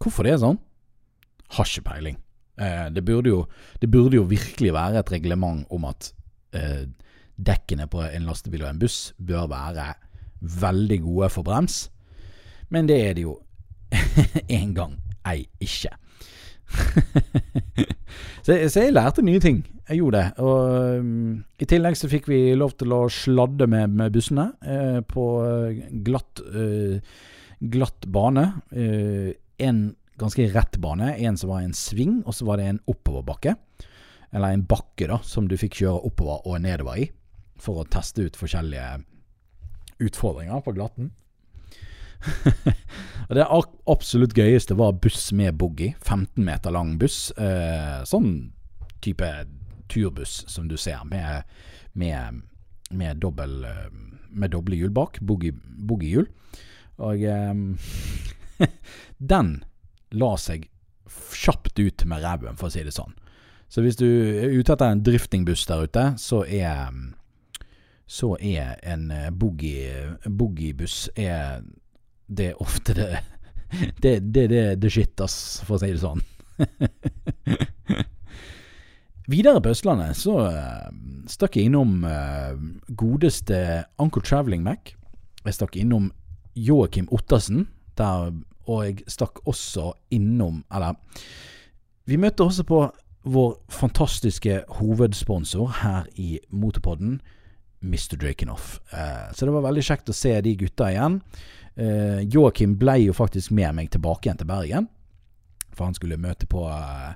hvorfor 0.00 0.26
det 0.26 0.36
er 0.36 0.42
sånn? 0.44 0.60
Har 1.56 1.68
ikke 1.68 1.86
peiling. 1.90 2.16
Eh, 2.56 2.86
det, 2.92 3.04
burde 3.04 3.32
jo, 3.32 3.42
det, 3.80 3.90
burde 3.92 4.16
jo, 4.16 4.24
virkelig 4.28 4.72
være 4.72 5.02
et 5.02 5.12
reglement 5.12 5.66
om 5.72 5.84
at 5.88 6.10
eh, 6.56 6.86
dekkene 7.36 7.88
på 7.92 8.00
en 8.06 8.28
lastebil 8.28 8.64
og 8.64 8.70
en 8.70 8.80
buss 8.80 9.12
bør 9.20 9.50
være 9.52 9.90
veldig 10.40 10.98
gode 11.04 11.28
for 11.32 11.44
brems, 11.44 11.86
men 12.72 12.88
det 12.88 12.96
er 13.02 13.14
det 13.16 13.26
jo 13.26 13.36
en 14.58 14.72
gang 14.76 14.96
ei 15.28 15.44
ikke. 15.62 15.92
så, 18.46 18.56
så, 18.68 18.82
jeg 18.82 18.94
lærte 18.94 19.24
nye 19.24 19.40
ting. 19.42 19.62
Jeg 19.88 20.00
gjorde 20.00 20.22
det. 20.22 20.44
Og 20.44 21.00
um, 21.00 21.34
I 21.62 21.68
tillegg 21.68 21.98
så 21.98 22.10
fikk 22.10 22.28
vi 22.30 22.40
lov 22.58 22.74
til 22.80 22.94
å 22.94 23.04
sladde 23.12 23.68
med, 23.70 23.94
med 23.96 24.14
bussene 24.14 24.48
eh, 24.66 25.00
på 25.06 25.26
eh, 25.46 25.82
glatt, 26.06 26.42
uh, 26.42 26.96
glatt 27.60 28.08
bane. 28.12 28.48
Uh, 28.74 29.30
en 29.62 29.84
ganske 30.20 30.48
rett 30.54 30.80
bane. 30.82 31.12
En 31.16 31.38
som 31.38 31.52
var 31.52 31.62
en 31.64 31.76
sving, 31.76 32.20
og 32.26 32.36
så 32.36 32.48
var 32.48 32.60
det 32.60 32.70
en 32.70 32.82
oppoverbakke. 32.90 33.56
Eller 34.34 34.52
en 34.56 34.66
bakke 34.68 35.08
da, 35.08 35.20
som 35.24 35.46
du 35.48 35.56
fikk 35.60 35.78
kjøre 35.80 36.02
oppover 36.10 36.48
og 36.48 36.58
nedover 36.64 37.04
i. 37.04 37.10
For 37.62 37.80
å 37.80 37.88
teste 37.88 38.26
ut 38.26 38.36
forskjellige 38.36 38.98
utfordringer 40.02 40.60
på 40.64 40.74
glatten. 40.76 41.14
og 43.28 43.34
Det 43.36 43.46
absolutt 43.90 44.36
gøyeste 44.36 44.76
var 44.78 44.98
buss 45.02 45.30
med 45.36 45.56
boogie. 45.58 45.94
15 46.02 46.44
meter 46.44 46.74
lang 46.74 46.96
buss. 47.00 47.30
Eh, 47.38 48.02
sånn 48.08 48.52
type 49.04 49.30
turbuss 49.92 50.44
som 50.50 50.68
du 50.68 50.76
ser, 50.80 51.04
med, 51.06 51.44
med, 51.92 52.42
med, 52.90 53.20
dobbel, 53.22 53.60
eh, 53.64 53.90
med 54.30 54.54
doble 54.54 54.78
hjul 54.78 54.94
bak. 54.94 55.20
Boogiehjul. 55.22 56.28
Og 57.06 57.22
eh, 57.22 58.66
den 59.34 59.52
la 60.16 60.32
seg 60.40 60.68
kjapt 61.36 61.78
ut 61.78 62.04
med 62.08 62.24
ræven, 62.24 62.58
for 62.58 62.68
å 62.68 62.74
si 62.74 62.82
det 62.86 62.94
sånn. 62.94 63.14
Så 63.68 63.82
hvis 63.82 63.98
du 63.98 64.06
er 64.06 64.54
ute 64.54 64.74
etter 64.74 64.92
en 64.92 65.02
driftingbuss 65.02 65.66
der 65.66 65.86
ute, 65.86 66.04
så 66.22 66.44
er 66.46 66.92
så 68.06 68.36
er 68.38 68.76
en 68.86 69.08
boogie, 69.34 70.14
boogiebuss 70.30 71.08
er 71.18 71.64
det 72.26 72.52
er 72.52 72.62
ofte 72.62 72.94
det 72.96 73.10
Det 73.98 74.20
det, 74.20 74.46
det, 74.48 74.64
det 74.78 74.90
shit, 74.92 75.20
ass, 75.20 75.60
for 75.66 75.76
å 75.76 75.80
si 75.82 75.90
det 75.90 75.98
sånn. 76.00 76.22
Videre 79.26 79.58
på 79.60 79.72
Østlandet 79.74 80.14
så 80.14 80.36
uh, 80.46 80.86
stakk 81.26 81.58
jeg 81.58 81.66
innom 81.66 82.04
uh, 82.06 82.54
godeste 82.94 83.58
Uncle 83.98 84.22
Traveling 84.22 84.62
Mac. 84.62 84.94
Jeg 85.42 85.56
stakk 85.56 85.74
innom 85.80 86.12
Joakim 86.54 87.08
Ottersen, 87.10 87.66
der, 87.98 88.30
og 88.70 88.84
jeg 88.86 89.02
stakk 89.10 89.42
også 89.46 89.92
innom 90.14 90.62
Eller, 90.70 90.94
vi 92.06 92.18
møtte 92.22 92.46
også 92.46 92.62
på 92.66 92.84
vår 93.26 93.56
fantastiske 93.74 94.60
hovedsponsor 94.78 95.80
her 95.82 96.06
i 96.14 96.38
Motorpodden, 96.54 97.18
Mr. 97.82 98.14
Drakenoff. 98.14 98.78
Uh, 98.94 99.26
så 99.34 99.46
det 99.46 99.58
var 99.58 99.66
veldig 99.66 99.84
kjekt 99.90 100.14
å 100.14 100.14
se 100.14 100.36
de 100.46 100.54
gutta 100.62 100.92
igjen. 100.94 101.18
Uh, 101.76 102.22
Joakim 102.24 102.78
ble 102.80 102.98
jo 103.04 103.16
faktisk 103.16 103.52
med 103.56 103.74
meg 103.76 103.90
tilbake 103.92 104.28
igjen 104.28 104.40
til 104.40 104.48
Bergen. 104.48 104.88
For 105.76 105.84
han 105.84 105.96
skulle 105.96 106.16
møte 106.16 106.48
på 106.48 106.62
eh, 106.72 107.10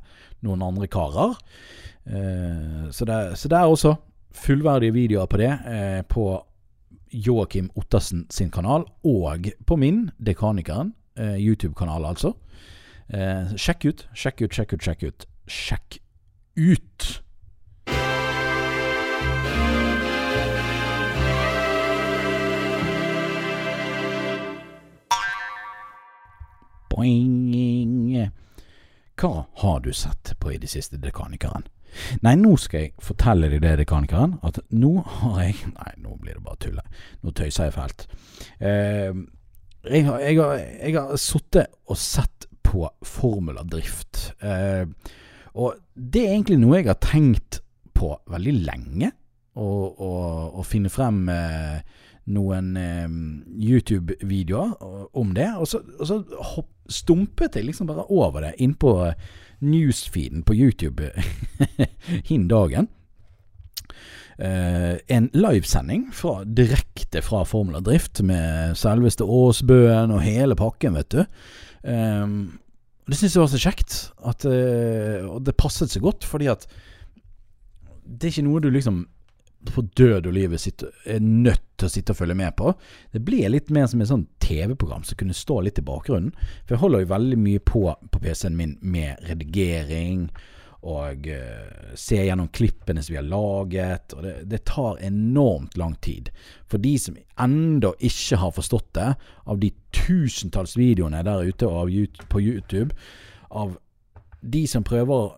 noen 0.44 0.61
andre 0.66 0.85
karer. 0.92 1.33
Eh, 2.05 2.90
så, 2.92 3.07
det, 3.09 3.53
er 3.57 3.64
også 3.64 3.94
fullverdige 4.37 4.92
videoer 4.92 5.31
på 5.33 5.40
det 5.40 5.55
på 6.12 6.27
Joakim 7.11 7.70
Ottersen 7.75 8.27
sin 8.31 8.51
kanal, 8.51 8.85
og 9.05 9.49
på 9.66 9.77
min, 9.77 10.11
Dekanikeren. 10.18 10.94
eh, 11.16 11.37
YouTube-kanal, 11.37 12.05
altså. 12.05 12.35
Eh, 13.09 13.57
sjekk 13.57 13.85
ut, 13.85 14.07
sjekk 14.14 14.42
ut, 14.42 14.53
sjekk 14.55 14.73
ut, 14.73 14.83
sjekk 14.83 15.03
ut. 15.03 15.27
Sjekk 15.51 15.99
ut! 16.57 17.23
Boing. 27.01 28.29
Hva 29.17 29.47
har 29.57 29.81
du 29.81 29.93
sett 29.93 30.35
på 30.41 30.53
i 30.53 30.59
det 30.61 30.69
siste, 30.69 30.99
Dekanikeren? 31.01 31.65
Nei, 32.21 32.35
nå 32.37 32.55
skal 32.61 32.85
jeg 32.85 32.93
fortelle 33.03 33.49
deg 33.51 33.63
det, 33.65 33.79
Dekanikeren, 33.81 34.37
at 34.47 34.61
nå 34.69 34.91
har 35.01 35.39
jeg 35.47 35.71
Nei, 35.73 35.95
nå 36.05 36.19
blir 36.21 36.37
det 36.37 36.45
bare 36.45 36.61
tull. 36.61 36.83
Nå 37.25 37.33
tøyser 37.33 37.71
jeg 37.71 37.77
fælt. 37.79 38.05
Eh, 38.61 39.17
jeg 39.89 40.05
har, 40.11 40.21
jeg 40.21 40.37
har, 40.43 41.09
har 41.09 41.17
sittet 41.21 41.73
og 41.89 41.97
sett 41.97 42.47
på 42.69 42.85
formuladrift. 43.01 44.35
Eh, 44.45 44.85
og 45.57 45.81
det 45.97 46.27
er 46.27 46.35
egentlig 46.37 46.61
noe 46.61 46.83
jeg 46.83 46.91
har 46.91 47.01
tenkt 47.01 47.63
på 47.97 48.13
veldig 48.29 48.57
lenge. 48.61 49.13
Å 49.61 50.63
finne 50.65 50.93
frem 50.93 51.25
eh, 51.33 51.81
noen 52.33 52.77
eh, 52.79 53.09
YouTube-videoer 53.71 55.16
om 55.19 55.35
det. 55.37 55.49
Og 55.59 55.69
så, 55.71 55.83
og 55.99 56.07
så 56.09 56.21
hopp, 56.55 56.71
stumpet 56.90 57.57
jeg 57.59 57.69
liksom 57.69 57.87
bare 57.90 58.09
over 58.11 58.49
det 58.49 58.57
inn 58.59 58.75
på 58.75 58.95
newsfeeden 59.61 60.43
på 60.47 60.57
YouTube 60.57 61.11
hin 62.31 62.49
dagen. 62.51 62.88
Uh, 64.40 64.97
en 65.12 65.27
livesending 65.37 66.07
fra, 66.16 66.38
direkte 66.49 67.21
fra 67.21 67.43
Formula 67.45 67.83
Drift 67.85 68.23
med 68.25 68.73
selveste 68.81 69.27
Åsbøen 69.29 70.14
og 70.14 70.23
hele 70.25 70.57
pakken, 70.57 70.97
vet 70.97 71.12
du. 71.12 71.21
Um, 71.85 72.55
det 73.05 73.19
syns 73.19 73.37
jeg 73.37 73.43
var 73.43 73.51
så 73.53 73.61
kjekt. 73.61 73.99
At, 74.25 74.47
uh, 74.49 75.29
og 75.35 75.45
det 75.45 75.59
passet 75.61 75.93
så 75.93 76.01
godt, 76.01 76.25
fordi 76.25 76.49
at 76.49 76.64
det 78.11 78.31
er 78.31 78.33
ikke 78.33 78.47
noe 78.49 78.64
du 78.64 78.71
liksom 78.73 79.05
på 79.68 79.83
død 79.96 80.27
og 80.27 80.33
livet 80.35 80.61
sitter, 80.61 80.92
er 81.05 81.20
nødt 81.20 81.62
til 81.77 81.88
å 81.88 81.92
sitte 81.92 82.14
og 82.14 82.20
følge 82.20 82.37
med 82.38 82.55
på. 82.57 82.73
Det 83.12 83.23
blir 83.25 83.51
litt 83.53 83.68
mer 83.75 83.88
som 83.90 84.01
et 84.01 84.11
sånn 84.11 84.27
TV-program 84.42 85.05
som 85.07 85.18
kunne 85.20 85.37
stå 85.37 85.61
litt 85.64 85.81
i 85.81 85.85
bakgrunnen. 85.87 86.33
For 86.64 86.77
jeg 86.77 86.83
holder 86.85 87.05
jo 87.05 87.12
veldig 87.12 87.40
mye 87.40 87.64
på 87.73 87.85
på 88.12 88.23
PC-en 88.23 88.57
min 88.57 88.79
med 88.81 89.20
redigering 89.29 90.31
og 90.81 91.27
uh, 91.29 91.92
se 91.99 92.23
gjennom 92.25 92.49
klippene 92.57 93.03
som 93.05 93.12
vi 93.12 93.18
har 93.20 93.29
laget. 93.29 94.14
Og 94.16 94.25
det, 94.25 94.35
det, 94.49 94.62
tar 94.68 95.03
enormt 95.05 95.77
lang 95.77 95.94
tid. 96.01 96.31
For 96.70 96.81
de 96.81 96.94
som 96.99 97.18
ennå 97.40 97.92
ikke 98.01 98.40
har 98.40 98.57
forstått 98.57 98.88
det, 98.96 99.11
av 99.44 99.61
de 99.61 99.75
tusentalls 99.92 100.79
videoene 100.81 101.20
der 101.27 101.44
ute 101.44 101.68
på 102.33 102.40
YouTube 102.40 102.96
av 103.51 103.77
de 104.40 104.62
som 104.68 104.85
prøver 104.87 105.37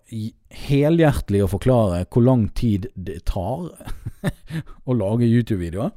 helhjertelig 0.69 1.43
å 1.45 1.51
forklare 1.51 2.05
hvor 2.07 2.25
lang 2.27 2.47
tid 2.55 2.89
det 2.95 3.25
tar 3.31 3.73
å 4.89 4.97
lage 4.97 5.29
YouTube-videoer, 5.29 5.91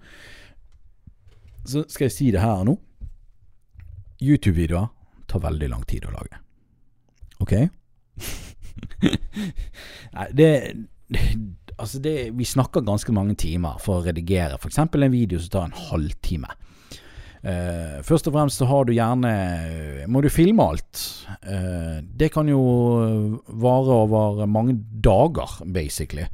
så 1.66 1.86
skal 1.90 2.08
jeg 2.08 2.16
si 2.16 2.32
det 2.34 2.44
her 2.44 2.64
nå. 2.66 2.78
YouTube-videoer 4.22 4.90
tar 5.30 5.44
veldig 5.44 5.70
lang 5.72 5.86
tid 5.90 6.06
å 6.08 6.14
lage. 6.14 6.42
OK? 7.44 7.54
Nei, 10.16 10.28
det, 10.34 10.50
det 11.12 11.24
Altså, 11.76 12.00
det, 12.00 12.30
vi 12.32 12.46
snakker 12.48 12.86
ganske 12.88 13.12
mange 13.12 13.34
timer 13.36 13.82
for 13.84 14.00
å 14.00 14.06
redigere 14.06 14.56
f.eks. 14.56 14.78
en 14.80 15.12
video 15.12 15.42
som 15.44 15.52
tar 15.52 15.66
en 15.68 15.80
halvtime. 15.90 16.48
Uh, 17.46 18.02
først 18.02 18.26
og 18.26 18.34
fremst 18.34 18.58
så 18.58 18.66
har 18.66 18.88
du 18.88 18.96
gjerne 18.96 19.32
Må 20.10 20.24
du 20.26 20.32
filme 20.34 20.66
alt. 20.66 21.02
Uh, 21.46 22.02
det 22.02 22.32
kan 22.34 22.50
jo 22.50 22.62
vare 23.46 24.00
over 24.02 24.46
mange 24.50 24.80
dager, 25.06 25.60
basically. 25.70 26.26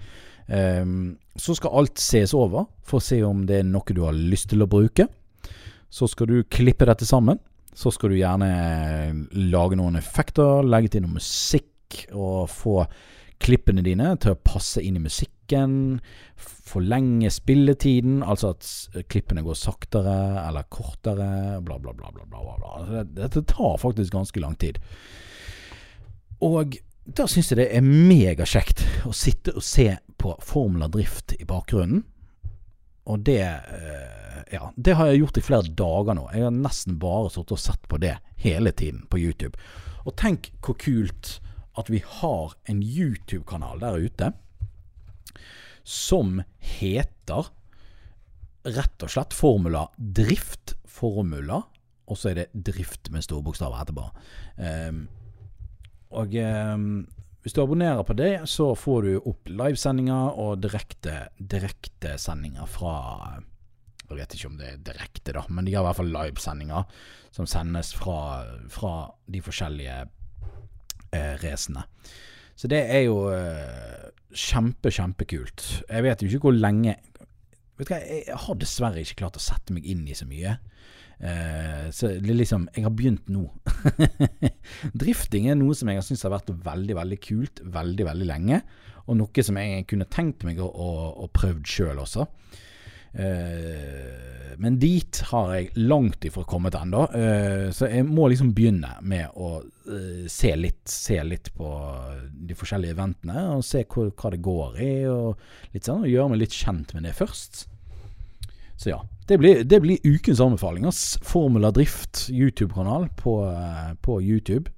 Um, 0.48 1.18
så 1.36 1.56
skal 1.56 1.76
alt 1.82 2.00
ses 2.00 2.34
over 2.36 2.68
for 2.84 3.00
å 3.00 3.04
se 3.04 3.22
om 3.24 3.44
det 3.48 3.62
er 3.62 3.68
noe 3.68 3.96
du 3.96 4.04
har 4.06 4.16
lyst 4.16 4.50
til 4.52 4.64
å 4.64 4.70
bruke. 4.72 5.08
Så 5.92 6.08
skal 6.08 6.32
du 6.32 6.38
klippe 6.48 6.88
dette 6.88 7.08
sammen. 7.08 7.40
Så 7.76 7.92
skal 7.96 8.12
du 8.12 8.20
gjerne 8.20 8.50
lage 9.52 9.78
noen 9.80 10.00
effekter, 10.00 10.64
legge 10.64 10.92
til 10.96 11.06
noe 11.06 11.20
musikk 11.20 12.06
og 12.16 12.50
få 12.52 12.82
klippene 13.42 13.84
dine 13.84 14.14
til 14.22 14.36
å 14.36 14.42
passe 14.44 14.84
inn 14.84 15.00
i 15.00 15.04
musikken. 15.52 16.02
Forlenge 16.38 17.30
spilletiden, 17.30 18.24
altså 18.24 18.54
at 18.56 19.06
klippene 19.10 19.44
går 19.44 19.56
saktere 19.56 20.48
eller 20.48 20.64
kortere, 20.70 21.62
bla, 21.62 21.78
bla, 21.80 21.94
bla. 21.94 22.12
bla, 22.12 22.26
bla, 22.26 22.58
bla. 22.58 23.04
Dette 23.04 23.44
tar 23.44 23.78
faktisk 23.78 24.14
ganske 24.14 24.40
lang 24.40 24.56
tid. 24.56 24.80
Og 26.42 26.78
da 27.06 27.28
syns 27.28 27.52
jeg 27.52 27.60
det 27.60 27.70
er 27.76 27.84
megakjekt 27.84 28.84
å 29.06 29.12
sitte 29.12 29.54
og 29.56 29.64
se 29.64 29.98
på 30.18 30.36
Formula 30.42 30.88
Drift 30.88 31.36
i 31.40 31.46
bakgrunnen. 31.46 32.06
Og 33.06 33.20
det 33.26 33.42
eh, 33.42 34.18
Ja, 34.52 34.72
det 34.76 34.96
har 34.96 35.08
jeg 35.08 35.22
gjort 35.22 35.38
i 35.38 35.42
flere 35.42 35.72
dager 35.76 36.16
nå. 36.16 36.28
Jeg 36.34 36.44
har 36.44 36.52
nesten 36.52 36.98
bare 37.00 37.30
sittet 37.30 37.52
og 37.56 37.60
sett 37.60 37.88
på 37.88 37.98
det 37.98 38.18
hele 38.38 38.72
tiden 38.72 39.06
på 39.10 39.20
YouTube. 39.20 39.58
Og 40.06 40.16
tenk 40.18 40.52
hvor 40.62 40.76
kult 40.76 41.40
at 41.80 41.90
vi 41.90 42.02
har 42.04 42.54
en 42.68 42.82
YouTube-kanal 42.84 43.80
der 43.80 44.00
ute 44.00 44.32
som 45.84 46.40
heter 46.58 47.50
rett 48.62 49.04
og 49.04 49.10
slett 49.10 49.34
Formula 49.34 49.88
Drift 49.98 50.76
Formula, 50.86 51.62
og 52.12 52.20
så 52.20 52.32
er 52.32 52.42
det 52.42 52.66
Drift 52.70 53.10
med 53.14 53.26
store 53.26 53.46
bokstaver 53.46 53.82
etterpå. 53.82 54.06
Um, 54.60 55.06
og 56.20 56.36
um, 56.36 56.88
hvis 57.42 57.56
du 57.56 57.62
abonnerer 57.64 58.04
på 58.06 58.14
det, 58.14 58.34
så 58.52 58.74
får 58.78 59.08
du 59.08 59.14
opp 59.18 59.50
livesendinger 59.50 60.38
og 60.44 60.60
direkte 60.62 61.24
direktesendinger 61.40 62.68
fra 62.70 62.96
Jeg 64.12 64.18
vet 64.20 64.36
ikke 64.36 64.50
om 64.52 64.58
det 64.60 64.68
er 64.68 64.84
direkte, 64.92 65.34
da, 65.34 65.46
men 65.50 65.66
de 65.66 65.74
har 65.74 65.86
i 65.86 65.88
hvert 65.88 66.02
fall 66.02 66.12
livesendinger 66.14 67.04
som 67.32 67.48
sendes 67.48 67.94
fra, 67.96 68.44
fra 68.70 68.96
de 69.32 69.40
forskjellige 69.42 70.02
eh, 71.16 71.36
racene. 71.42 71.86
Så 72.60 72.68
det 72.70 72.82
er 72.92 73.06
jo 73.08 73.24
eh, 73.32 74.12
kjempe, 74.38 74.92
kjempekult. 74.94 75.66
Jeg 75.88 76.06
vet 76.06 76.22
jo 76.22 76.30
ikke 76.30 76.50
hvor 76.50 76.58
lenge 76.58 76.98
Vet 77.80 77.88
du 77.88 77.94
hva, 77.94 78.02
Jeg 78.06 78.38
har 78.44 78.60
dessverre 78.62 79.02
ikke 79.02 79.24
klart 79.24 79.40
å 79.40 79.44
sette 79.44 79.74
meg 79.74 79.88
inn 79.90 80.04
i 80.06 80.18
så 80.18 80.28
mye. 80.30 80.58
Eh, 81.22 81.88
så 81.94 82.10
det 82.18 82.32
er 82.34 82.38
liksom 82.40 82.68
Jeg 82.76 82.86
har 82.86 82.94
begynt 82.98 83.30
nå. 83.30 83.46
Drifting 85.02 85.50
er 85.52 85.58
noe 85.60 85.78
som 85.78 85.90
jeg 85.90 86.00
har 86.00 86.06
syntes 86.06 86.26
har 86.28 86.36
vært 86.36 86.54
veldig, 86.66 86.98
veldig 86.98 87.20
kult 87.22 87.62
veldig, 87.62 88.08
veldig 88.10 88.30
lenge. 88.30 88.62
Og 89.08 89.18
noe 89.18 89.46
som 89.46 89.58
jeg 89.58 89.88
kunne 89.90 90.10
tenkt 90.10 90.46
meg 90.48 90.62
å, 90.62 90.70
å, 90.70 90.90
å 91.26 91.30
prøvd 91.34 91.66
sjøl 91.68 92.02
også. 92.04 92.28
Uh, 93.12 94.56
men 94.62 94.78
dit 94.80 95.20
har 95.32 95.50
jeg 95.56 95.72
langt 95.90 96.24
ifra 96.28 96.44
kommet 96.48 96.76
ennå, 96.78 97.04
uh, 97.12 97.68
så 97.76 97.90
jeg 97.92 98.06
må 98.08 98.30
liksom 98.32 98.54
begynne 98.56 98.94
med 99.04 99.34
å 99.36 99.58
uh, 99.62 100.28
se, 100.32 100.54
litt, 100.56 100.86
se 100.88 101.18
litt 101.26 101.52
på 101.58 101.72
de 102.32 102.56
forskjellige 102.56 102.96
eventene, 102.96 103.48
og 103.58 103.66
se 103.68 103.84
hva, 103.84 104.08
hva 104.16 104.32
det 104.32 104.42
går 104.46 104.80
i, 104.80 104.94
og 105.12 105.76
litt 105.76 105.90
sånn, 105.90 106.06
og 106.06 106.14
gjøre 106.14 106.34
meg 106.34 106.44
litt 106.46 106.56
kjent 106.56 106.96
med 106.96 107.08
det 107.10 107.16
først. 107.18 107.66
Så 108.82 108.94
ja, 108.94 109.02
det 109.30 109.38
blir, 109.38 109.66
det 109.68 109.82
blir 109.84 110.08
ukens 110.08 110.40
anbefaling. 110.42 110.88
Formula 111.22 111.70
Drift 111.76 112.30
YouTube-kanal 112.34 113.12
på, 113.20 113.36
på 114.02 114.22
YouTube. 114.26 114.72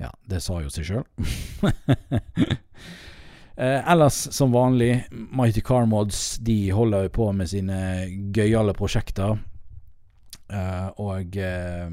Ja, 0.00 0.12
det 0.30 0.38
sa 0.44 0.60
jo 0.62 0.70
seg 0.72 0.86
sjøl. 0.86 1.02
Eh, 3.60 3.92
ellers, 3.92 4.14
som 4.32 4.52
vanlig, 4.52 5.04
Mighty 5.10 5.60
Car 5.60 5.84
Mods 5.86 6.38
de 6.40 6.70
holder 6.72 7.02
jo 7.04 7.12
på 7.18 7.26
med 7.36 7.50
sine 7.50 8.08
gøyale 8.32 8.72
prosjekter. 8.72 9.36
Eh, 10.48 10.88
og 10.96 11.36
eh, 11.36 11.90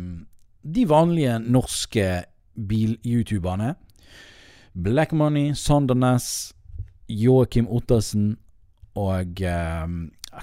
de 0.63 0.85
vanlige 0.87 1.35
norske 1.43 2.07
bil-youtuberne 2.55 3.75
Black 4.73 5.11
Money, 5.11 5.51
Sondernes, 5.53 6.53
Joakim 7.09 7.67
Ottersen 7.67 8.37
og 8.95 9.43
eh, 9.43 9.85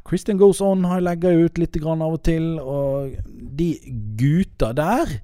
Christian 0.04 0.38
Goes 0.38 0.60
On 0.60 0.84
har 0.84 1.02
legga 1.08 1.32
ut 1.32 1.58
litt 1.58 1.80
av 1.80 2.04
og 2.04 2.22
til. 2.22 2.58
Og 2.60 3.16
de 3.32 3.74
gutta 4.18 4.74
der 4.76 5.20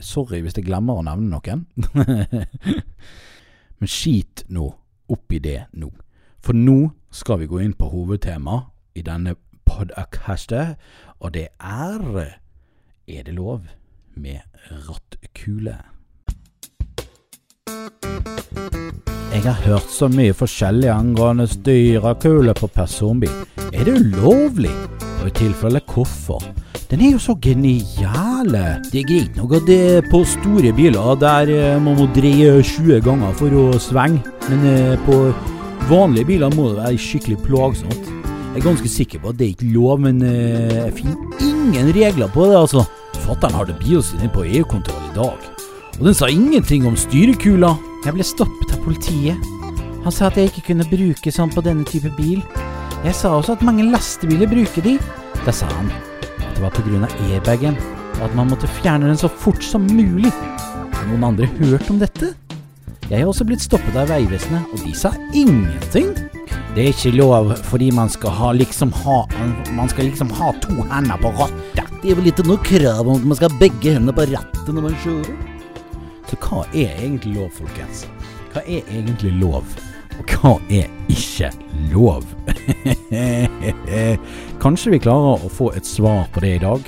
Sorry 0.00 0.40
hvis 0.40 0.56
jeg 0.56 0.64
glemmer 0.66 0.98
å 0.98 1.04
nevne 1.04 1.36
noen. 1.36 1.66
Men 3.78 3.90
skit 3.90 4.42
nå 4.48 4.72
opp 5.08 5.32
i 5.32 5.38
det 5.38 5.64
nå. 5.72 5.90
For 6.44 6.56
nå 6.56 6.92
skal 7.14 7.40
vi 7.40 7.48
gå 7.48 7.60
inn 7.64 7.74
på 7.78 7.88
hovedtema 7.92 8.60
i 8.94 9.02
denne 9.02 9.36
podkastet, 9.64 10.76
og 11.20 11.34
det 11.34 11.48
er 11.60 12.34
Er 13.06 13.22
det 13.22 13.34
lov 13.34 13.60
med 14.16 14.40
rattkule? 14.88 15.76
Jeg 19.34 19.42
har 19.42 19.60
hørt 19.66 19.90
så 19.90 20.08
mye 20.08 20.32
forskjellig 20.32 20.88
angående 20.88 21.46
styrekule 21.46 22.54
på 22.54 22.66
personbil. 22.66 23.32
Er 23.72 23.84
det 23.84 24.00
ulovlig? 24.00 24.72
Og 25.24 25.30
i 25.30 25.38
tilfelle 25.38 25.80
hvorfor? 25.88 26.42
Den 26.90 27.00
er 27.00 27.14
jo 27.14 27.18
så 27.18 27.32
genial. 27.40 28.50
Det 28.92 29.00
er 29.00 29.06
greit 29.08 29.36
nok 29.38 29.54
at 29.56 29.64
det 29.64 29.78
er 29.96 30.08
på 30.10 30.20
store 30.28 30.72
biler 30.76 31.14
der 31.16 31.48
eh, 31.48 31.78
man 31.80 31.96
må 31.96 32.04
dreie 32.12 32.58
20 32.60 33.00
ganger 33.06 33.32
for 33.38 33.56
å 33.56 33.62
svinge, 33.80 34.20
men 34.50 34.66
eh, 34.68 34.98
på 35.06 35.16
vanlige 35.88 36.28
biler 36.28 36.52
må 36.52 36.68
det 36.68 36.82
være 36.82 37.00
skikkelig 37.00 37.38
plagsomt. 37.46 38.10
Jeg 38.52 38.60
er 38.60 38.66
ganske 38.66 38.90
sikker 38.92 39.22
på 39.22 39.32
at 39.32 39.38
det 39.40 39.46
er 39.46 39.54
ikke 39.54 39.70
lov, 39.72 40.04
men 40.04 40.20
eh, 40.28 40.76
jeg 40.82 40.92
finner 41.00 41.48
ingen 41.48 41.88
regler 41.96 42.28
på 42.36 42.44
det, 42.50 42.60
altså. 42.60 42.84
Fatter'n 43.24 43.56
det 43.70 43.78
bilen 43.80 44.04
sin 44.04 44.34
på 44.34 44.44
EU-kontroll 44.44 45.08
i 45.08 45.16
dag, 45.16 45.48
og 45.96 46.04
den 46.04 46.20
sa 46.20 46.28
ingenting 46.28 46.84
om 46.84 47.00
styrekula. 47.00 47.72
Jeg 48.04 48.12
ble 48.12 48.28
stoppet 48.28 48.76
av 48.76 48.84
politiet. 48.84 49.40
Han 50.04 50.12
sa 50.12 50.28
at 50.28 50.36
jeg 50.36 50.52
ikke 50.52 50.68
kunne 50.68 50.90
bruke 50.90 51.32
sånn 51.32 51.54
på 51.54 51.64
denne 51.64 51.88
type 51.88 52.12
bil. 52.18 52.44
Jeg 53.04 53.12
sa 53.18 53.34
også 53.36 53.58
at 53.58 53.62
mange 53.66 53.84
lastebiler 53.84 54.48
bruker 54.48 54.84
de. 54.84 54.94
Da 55.44 55.52
sa 55.52 55.66
han 55.68 55.90
at 55.92 56.54
det 56.56 56.62
var 56.62 56.72
pga. 56.72 57.08
airbagen, 57.26 57.76
og 58.16 58.22
at 58.24 58.34
man 58.34 58.48
måtte 58.48 58.70
fjerne 58.80 59.10
den 59.10 59.18
så 59.20 59.28
fort 59.28 59.60
som 59.62 59.82
mulig. 59.82 60.32
Har 60.94 61.04
noen 61.10 61.26
andre 61.28 61.46
hørt 61.58 61.90
om 61.90 61.98
dette? 62.00 62.32
Jeg 63.10 63.18
har 63.20 63.28
også 63.28 63.44
blitt 63.44 63.60
stoppet 63.60 63.96
av 64.00 64.08
Vegvesenet, 64.08 64.64
og 64.72 64.80
de 64.80 64.94
sa 64.96 65.12
ingenting. 65.34 66.14
Det 66.74 66.86
er 66.86 66.94
ikke 66.94 67.12
lov 67.18 67.52
fordi 67.68 67.90
man 67.92 68.08
skal 68.08 68.32
ha 68.34 68.52
liksom 68.56 68.90
ha 69.04 69.20
Man 69.76 69.88
skal 69.92 70.08
liksom 70.08 70.30
ha 70.30 70.54
to 70.64 70.72
hender 70.88 71.20
på 71.20 71.28
rattet. 71.36 71.84
Det 72.00 72.10
er 72.10 72.16
vel 72.16 72.32
ikke 72.32 72.48
noe 72.48 72.62
krav 72.64 73.04
om 73.04 73.18
at 73.18 73.28
man 73.28 73.36
skal 73.36 73.52
ha 73.52 73.60
begge 73.60 73.98
hendene 73.98 74.16
på 74.16 74.26
rattet 74.32 74.72
når 74.72 74.88
man 74.88 74.96
kjører. 75.04 75.36
Så 76.30 76.40
hva 76.40 76.64
er 76.72 76.96
egentlig 77.04 77.36
lov, 77.36 77.52
folkens? 77.52 78.06
Hva 78.54 78.64
er 78.64 78.80
egentlig 78.88 79.36
lov? 79.44 79.76
Og 80.16 80.36
hva 80.38 80.56
er 80.72 80.88
ikke 81.12 81.52
lov? 81.92 82.24
Kanskje 84.64 84.94
vi 84.94 85.04
klarer 85.04 85.44
å 85.44 85.52
få 85.52 85.66
et 85.76 85.86
svar 85.88 86.22
på 86.34 86.38
det 86.44 86.52
i 86.56 86.62
dag. 86.62 86.80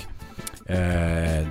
Eh, 0.68 1.42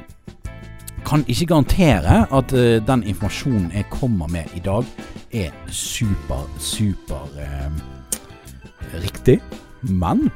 kan 1.06 1.26
ikke 1.30 1.46
garantere 1.54 2.26
at 2.34 2.54
eh, 2.54 2.84
den 2.84 3.04
informasjonen 3.06 3.72
jeg 3.76 3.86
kommer 3.94 4.28
med 4.32 4.46
i 4.58 4.60
dag, 4.66 4.84
er 5.32 5.52
super, 5.70 6.50
super 6.60 7.28
eh, 7.40 7.72
riktig. 9.04 9.40
Men 9.82 10.32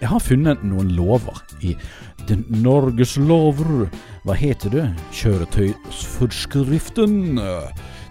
jeg 0.00 0.08
har 0.12 0.20
funnet 0.22 0.62
noen 0.62 0.90
lover 0.94 1.42
i 1.64 1.76
den 2.28 2.44
Norges 2.62 3.16
lover. 3.16 3.88
Hva 4.26 4.34
heter 4.36 4.70
det? 4.74 4.94
Kjøretøysforskriften. 5.16 7.38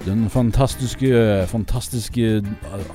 Den 0.08 0.30
fantastiske, 0.32 1.10
fantastiske 1.52 2.40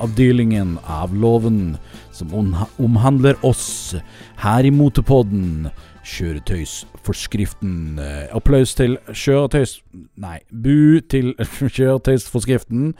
avdelingen 0.00 0.78
av 0.88 1.12
loven 1.12 1.74
som 2.08 2.32
omhandler 2.80 3.36
oss 3.44 3.92
her 4.40 4.64
i 4.64 4.70
Motorpodden. 4.72 5.68
Kjøretøysforskriften. 6.08 8.00
Applaus 8.32 8.72
til 8.80 8.96
kjøretøys... 9.12 9.76
Nei, 10.24 10.38
bu 10.48 11.04
til 11.12 11.34
kjøretøysforskriften. 11.76 12.94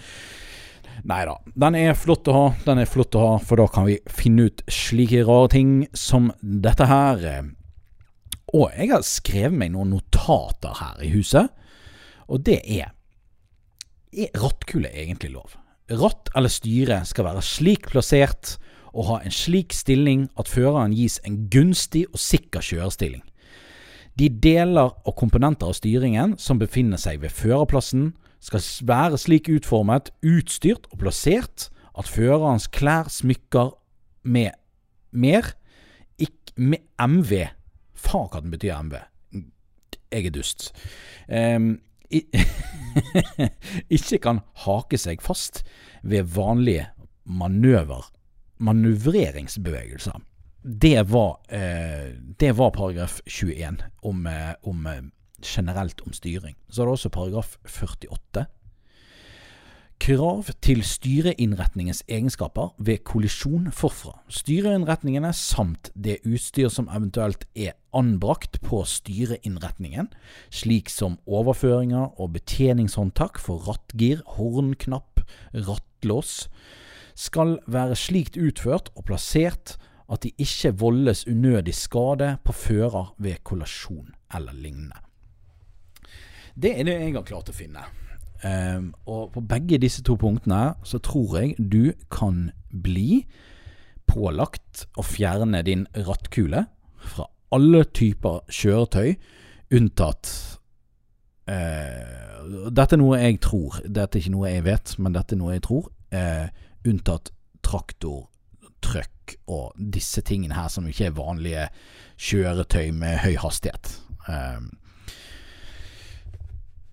Nei 1.09 1.25
da. 1.33 1.41
Den 1.65 1.81
er 1.81 1.97
flott 1.97 2.29
å 2.29 2.37
ha, 2.37 2.47
den 2.69 2.85
er 2.85 2.93
flott 2.93 3.17
å 3.17 3.25
ha, 3.25 3.35
for 3.41 3.65
da 3.65 3.71
kan 3.73 3.89
vi 3.89 3.97
finne 4.13 4.51
ut 4.51 4.61
slike 4.69 5.25
rare 5.25 5.55
ting 5.57 5.77
som 5.97 6.35
dette 6.43 6.85
her. 6.93 7.31
Og 8.53 8.69
jeg 8.77 8.93
har 8.93 9.09
skrevet 9.09 9.57
meg 9.57 9.73
noen 9.73 9.97
notater 9.97 10.83
her 10.85 11.01
i 11.01 11.17
huset, 11.17 11.49
og 12.29 12.45
det 12.45 12.61
er 12.69 12.93
Er 14.13 14.29
rattkule 14.37 14.91
egentlig 14.93 15.33
lov? 15.33 15.57
Ratt 15.89 16.29
eller 16.37 16.53
styre 16.53 17.01
skal 17.09 17.27
være 17.27 17.43
slik 17.45 17.89
plassert 17.93 18.57
og 18.93 19.07
ha 19.09 19.21
en 19.25 19.33
slik 19.33 19.73
stilling 19.73 20.27
at 20.41 20.51
føreren 20.53 20.93
gis 20.93 21.19
en 21.27 21.47
gunstig 21.53 22.05
og 22.13 22.21
sikker 22.21 22.65
kjørestilling. 22.65 23.23
De 24.21 24.29
deler 24.29 24.93
og 25.09 25.17
komponenter 25.17 25.71
av 25.71 25.79
styringen 25.79 26.37
som 26.41 26.61
befinner 26.61 27.01
seg 27.01 27.23
ved 27.23 27.33
førerplassen, 27.33 28.11
skal 28.43 28.61
være 28.85 29.21
slik 29.23 29.49
utformet, 29.49 30.11
utstyrt 30.27 30.89
og 30.91 31.01
plassert 31.01 31.71
at 31.97 32.09
førerens 32.11 32.67
klær, 32.75 33.09
smykker 33.09 33.73
med 34.29 34.53
mer, 35.13 35.55
ikke 36.21 36.53
med 36.57 36.85
MV 37.01 37.47
Faen 38.03 38.29
hva 38.33 38.43
den 38.43 38.53
betyr, 38.53 38.75
MV. 38.83 38.99
Jeg 40.13 40.27
er 40.27 40.35
dust. 40.35 40.73
Um, 41.29 41.77
ikke 43.97 44.19
kan 44.23 44.43
hake 44.67 45.01
seg 45.01 45.23
fast 45.25 45.63
ved 46.03 46.29
vanlige 46.35 46.89
manøver, 47.25 48.11
manøvreringsbevegelser. 48.63 50.21
Det 50.63 51.11
var, 51.11 51.41
eh, 51.49 52.13
det 52.39 52.53
var 52.59 52.71
paragraf 52.71 53.21
21 53.27 53.83
om, 54.03 54.27
eh, 54.27 54.55
om, 54.63 54.87
eh, 54.87 55.03
generelt 55.43 56.01
om 56.01 56.13
styring. 56.13 56.57
Så 56.69 56.83
er 56.83 56.87
det 56.87 56.93
også 56.93 57.09
paragraf 57.09 57.57
48 57.67 58.47
Krav 60.01 60.49
til 60.65 60.81
styreinnretningens 60.83 62.03
egenskaper 62.09 62.73
ved 62.79 63.05
kollisjon 63.07 63.69
forfra. 63.75 64.17
Styreinnretningene 64.33 65.31
samt 65.37 65.93
det 65.95 66.21
utstyr 66.27 66.73
som 66.73 66.89
eventuelt 66.91 67.45
er 67.55 67.77
anbrakt 67.95 68.61
på 68.65 68.83
styreinnretningen, 68.89 70.09
slik 70.51 70.91
som 70.91 71.21
overføringer 71.27 72.19
og 72.19 72.33
betjeningshåndtak 72.39 73.39
for 73.39 73.63
rattgir, 73.69 74.25
hornknapp, 74.39 75.23
rattlås, 75.55 76.49
skal 77.15 77.59
være 77.71 77.97
slikt 77.99 78.41
utført 78.41 78.91
og 78.97 79.07
plassert 79.11 79.77
at 80.13 80.25
de 80.25 80.33
ikke 80.41 80.75
voldes 80.83 81.27
unødig 81.29 81.75
skade 81.77 82.37
på 82.45 82.53
fører 82.53 83.15
ved 83.19 83.43
kollasjon 83.45 84.15
eller 84.35 84.53
lignende. 84.53 84.99
Det 86.55 86.75
er 86.79 86.85
det 86.85 86.99
jeg 87.01 87.15
har 87.15 87.25
klart 87.25 87.49
å 87.49 87.57
finne. 87.57 87.85
Um, 88.43 88.91
og 89.07 89.31
på 89.37 89.41
begge 89.47 89.79
disse 89.79 90.03
to 90.03 90.17
punktene 90.19 90.73
så 90.83 90.99
tror 90.99 91.37
jeg 91.39 91.55
du 91.59 91.93
kan 92.11 92.49
bli 92.75 93.23
pålagt 94.11 94.89
å 94.99 95.05
fjerne 95.07 95.61
din 95.63 95.85
rattkule 95.95 96.65
fra 96.99 97.29
alle 97.55 97.85
typer 97.95 98.41
kjøretøy, 98.51 99.15
unntatt 99.77 100.33
uh, 101.47 102.43
Dette 102.75 102.97
er 102.97 102.99
noe 102.99 103.21
jeg 103.21 103.39
tror. 103.45 103.79
Dette 103.87 104.19
er 104.19 104.25
ikke 104.25 104.35
noe 104.35 104.51
jeg 104.51 104.67
vet, 104.67 104.97
men 104.99 105.15
dette 105.15 105.37
er 105.37 105.39
noe 105.39 105.55
jeg 105.55 105.63
tror. 105.69 105.87
Uh, 106.11 106.49
unntatt 106.89 107.31
traktor, 107.63 108.25
trøkk 108.83 109.37
og 109.47 109.77
disse 109.79 110.25
tingene 110.27 110.57
her 110.59 110.67
som 110.73 110.89
ikke 110.91 111.13
er 111.13 111.15
vanlige 111.15 111.69
kjøretøy 112.19 112.91
med 112.99 113.21
høy 113.23 113.37
hastighet. 113.39 113.95
Um, 114.27 114.73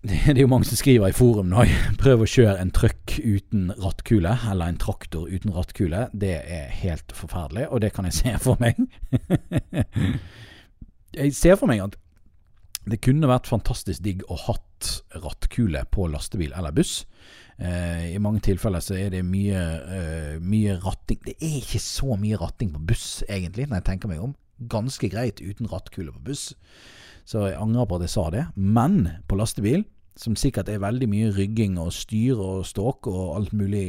det 0.08 0.20
er 0.32 0.40
jo 0.40 0.48
mange 0.48 0.68
som 0.70 0.80
skriver 0.80 1.12
i 1.12 1.16
forum 1.16 1.50
nå 1.52 1.66
prøv 2.00 2.24
å 2.24 2.30
kjøre 2.30 2.60
en 2.62 2.72
trøkk 2.76 3.18
uten 3.20 3.72
rattkule, 3.82 4.32
eller 4.52 4.72
en 4.72 4.80
traktor 4.80 5.28
uten 5.28 5.52
rattkule. 5.56 6.06
Det 6.16 6.36
er 6.40 6.70
helt 6.82 7.12
forferdelig, 7.16 7.68
og 7.68 7.82
det 7.84 7.92
kan 7.96 8.08
jeg 8.08 8.16
se 8.22 8.36
for 8.40 8.62
meg. 8.64 8.80
jeg 11.20 11.36
ser 11.36 11.60
for 11.60 11.72
meg 11.72 11.84
at 11.84 12.00
det 12.90 13.02
kunne 13.04 13.28
vært 13.30 13.50
fantastisk 13.50 14.02
digg 14.06 14.24
å 14.32 14.38
hatt 14.48 14.90
rattkule 15.20 15.84
på 15.92 16.08
lastebil 16.10 16.56
eller 16.56 16.74
buss. 16.74 17.04
Eh, 17.60 18.14
I 18.16 18.22
mange 18.24 18.40
tilfeller 18.46 18.80
så 18.84 18.96
er 18.96 19.12
det 19.12 19.26
mye, 19.28 19.60
uh, 19.60 20.36
mye 20.40 20.78
ratting 20.80 21.20
Det 21.26 21.34
er 21.36 21.58
ikke 21.58 21.82
så 21.84 22.16
mye 22.16 22.40
ratting 22.40 22.72
på 22.72 22.86
buss, 22.94 23.20
egentlig, 23.28 23.68
når 23.68 23.82
jeg 23.82 23.88
tenker 23.92 24.12
meg 24.14 24.24
om. 24.24 24.32
Ganske 24.72 25.12
greit 25.12 25.44
uten 25.44 25.68
rattkule 25.72 26.16
på 26.16 26.24
buss. 26.32 26.54
Så 27.30 27.46
jeg 27.46 27.60
angrer 27.62 27.86
på 27.86 28.00
at 28.00 28.08
jeg 28.08 28.14
sa 28.16 28.26
det. 28.34 28.48
Men 28.58 29.04
på 29.30 29.38
lastebil, 29.38 29.84
som 30.20 30.36
sikkert 30.36 30.70
er 30.72 30.82
veldig 30.82 31.08
mye 31.12 31.30
rygging 31.36 31.78
og 31.80 31.94
styr 31.96 32.40
og 32.42 32.66
ståk 32.68 33.08
og 33.08 33.36
alt 33.38 33.54
mulig 33.56 33.86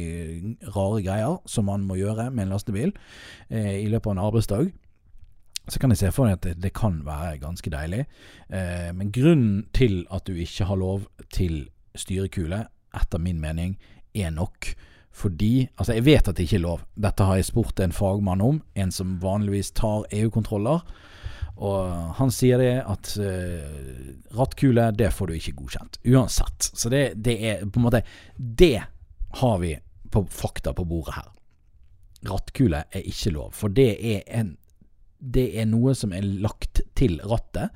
rare 0.75 1.01
greier 1.03 1.41
som 1.49 1.67
man 1.67 1.83
må 1.87 1.97
gjøre 1.99 2.29
med 2.31 2.45
en 2.45 2.53
lastebil 2.53 2.93
eh, 3.49 3.81
i 3.81 3.89
løpet 3.91 4.07
av 4.07 4.13
en 4.13 4.23
arbeidsdag, 4.29 4.69
så 5.67 5.79
kan 5.79 5.91
jeg 5.91 6.01
se 6.01 6.11
for 6.13 6.27
meg 6.27 6.39
at 6.39 6.45
det, 6.45 6.55
det 6.63 6.71
kan 6.77 7.01
være 7.05 7.41
ganske 7.41 7.73
deilig. 7.73 8.05
Eh, 8.49 8.93
men 8.95 9.11
grunnen 9.13 9.65
til 9.75 10.05
at 10.13 10.25
du 10.29 10.37
ikke 10.39 10.69
har 10.69 10.79
lov 10.79 11.09
til 11.33 11.65
styrekule, 11.97 12.63
etter 12.95 13.19
min 13.19 13.41
mening, 13.41 13.75
er 14.15 14.31
nok 14.35 14.73
fordi 15.11 15.67
Altså, 15.75 15.93
jeg 15.93 16.05
vet 16.05 16.27
at 16.27 16.37
det 16.37 16.45
ikke 16.45 16.55
er 16.55 16.63
lov. 16.63 16.83
Dette 16.95 17.25
har 17.27 17.35
jeg 17.35 17.49
spurt 17.49 17.79
en 17.83 17.91
fagmann 17.91 18.41
om, 18.41 18.61
en 18.75 18.91
som 18.95 19.17
vanligvis 19.19 19.73
tar 19.75 20.05
EU-kontroller. 20.07 20.85
Og 21.61 22.15
han 22.17 22.31
sier 22.33 22.61
det 22.61 22.71
at 22.89 23.11
uh, 23.21 24.37
rattkule, 24.37 24.87
det 24.97 25.11
får 25.13 25.29
du 25.29 25.37
ikke 25.37 25.57
godkjent. 25.59 25.99
Uansett. 26.09 26.71
Så 26.73 26.89
det, 26.89 27.03
det, 27.21 27.37
er 27.37 27.61
på 27.67 27.81
en 27.81 27.85
måte 27.85 28.01
Det 28.35 28.81
har 29.41 29.61
vi 29.61 29.75
på 30.11 30.25
fakta 30.25 30.73
på 30.75 30.87
bordet 30.89 31.19
her. 31.19 31.29
Rattkule 32.31 32.83
er 32.89 33.05
ikke 33.07 33.33
lov, 33.35 33.53
for 33.57 33.73
det 33.73 33.93
er 33.97 34.25
en 34.39 34.55
Det 35.21 35.51
er 35.61 35.67
noe 35.69 35.93
som 35.93 36.13
er 36.17 36.25
lagt 36.25 36.81
til 36.97 37.19
rattet. 37.29 37.69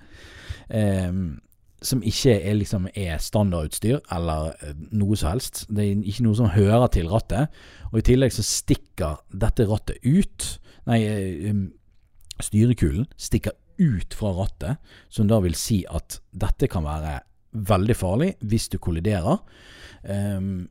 Um, 0.66 1.42
som 1.86 2.02
ikke 2.02 2.40
er, 2.40 2.56
liksom, 2.58 2.88
er 2.98 3.20
standardutstyr 3.22 4.00
eller 4.16 4.56
uh, 4.64 4.72
noe 4.98 5.14
som 5.14 5.36
helst. 5.36 5.68
Det 5.70 5.86
er 5.86 6.02
ikke 6.02 6.26
noe 6.26 6.40
som 6.40 6.50
hører 6.50 6.88
til 6.90 7.12
rattet. 7.12 7.54
Og 7.92 8.00
i 8.02 8.06
tillegg 8.10 8.34
så 8.34 8.42
stikker 8.42 9.22
dette 9.30 9.70
rattet 9.70 10.02
ut 10.02 10.56
Nei, 10.86 11.00
um, 11.50 11.70
styrekulen 12.42 13.08
stikker 13.18 13.54
ut 13.78 14.14
fra 14.14 14.32
rattet, 14.38 14.78
som 15.10 15.28
da 15.28 15.40
vil 15.44 15.56
si 15.58 15.84
at 15.90 16.20
dette 16.32 16.70
kan 16.72 16.86
være 16.86 17.20
veldig 17.56 17.96
farlig 17.96 18.32
hvis 18.44 18.70
du 18.74 18.80
kolliderer. 18.84 19.40
Um, 20.04 20.68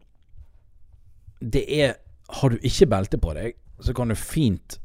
det 1.41 1.65
er 1.69 1.95
Har 2.41 2.49
du 2.49 2.63
ikke 2.65 2.87
belte 2.89 3.19
på 3.21 3.35
deg, 3.37 3.53
så 3.85 3.93
kan 3.93 4.09
du 4.09 4.17
fint 4.17 4.79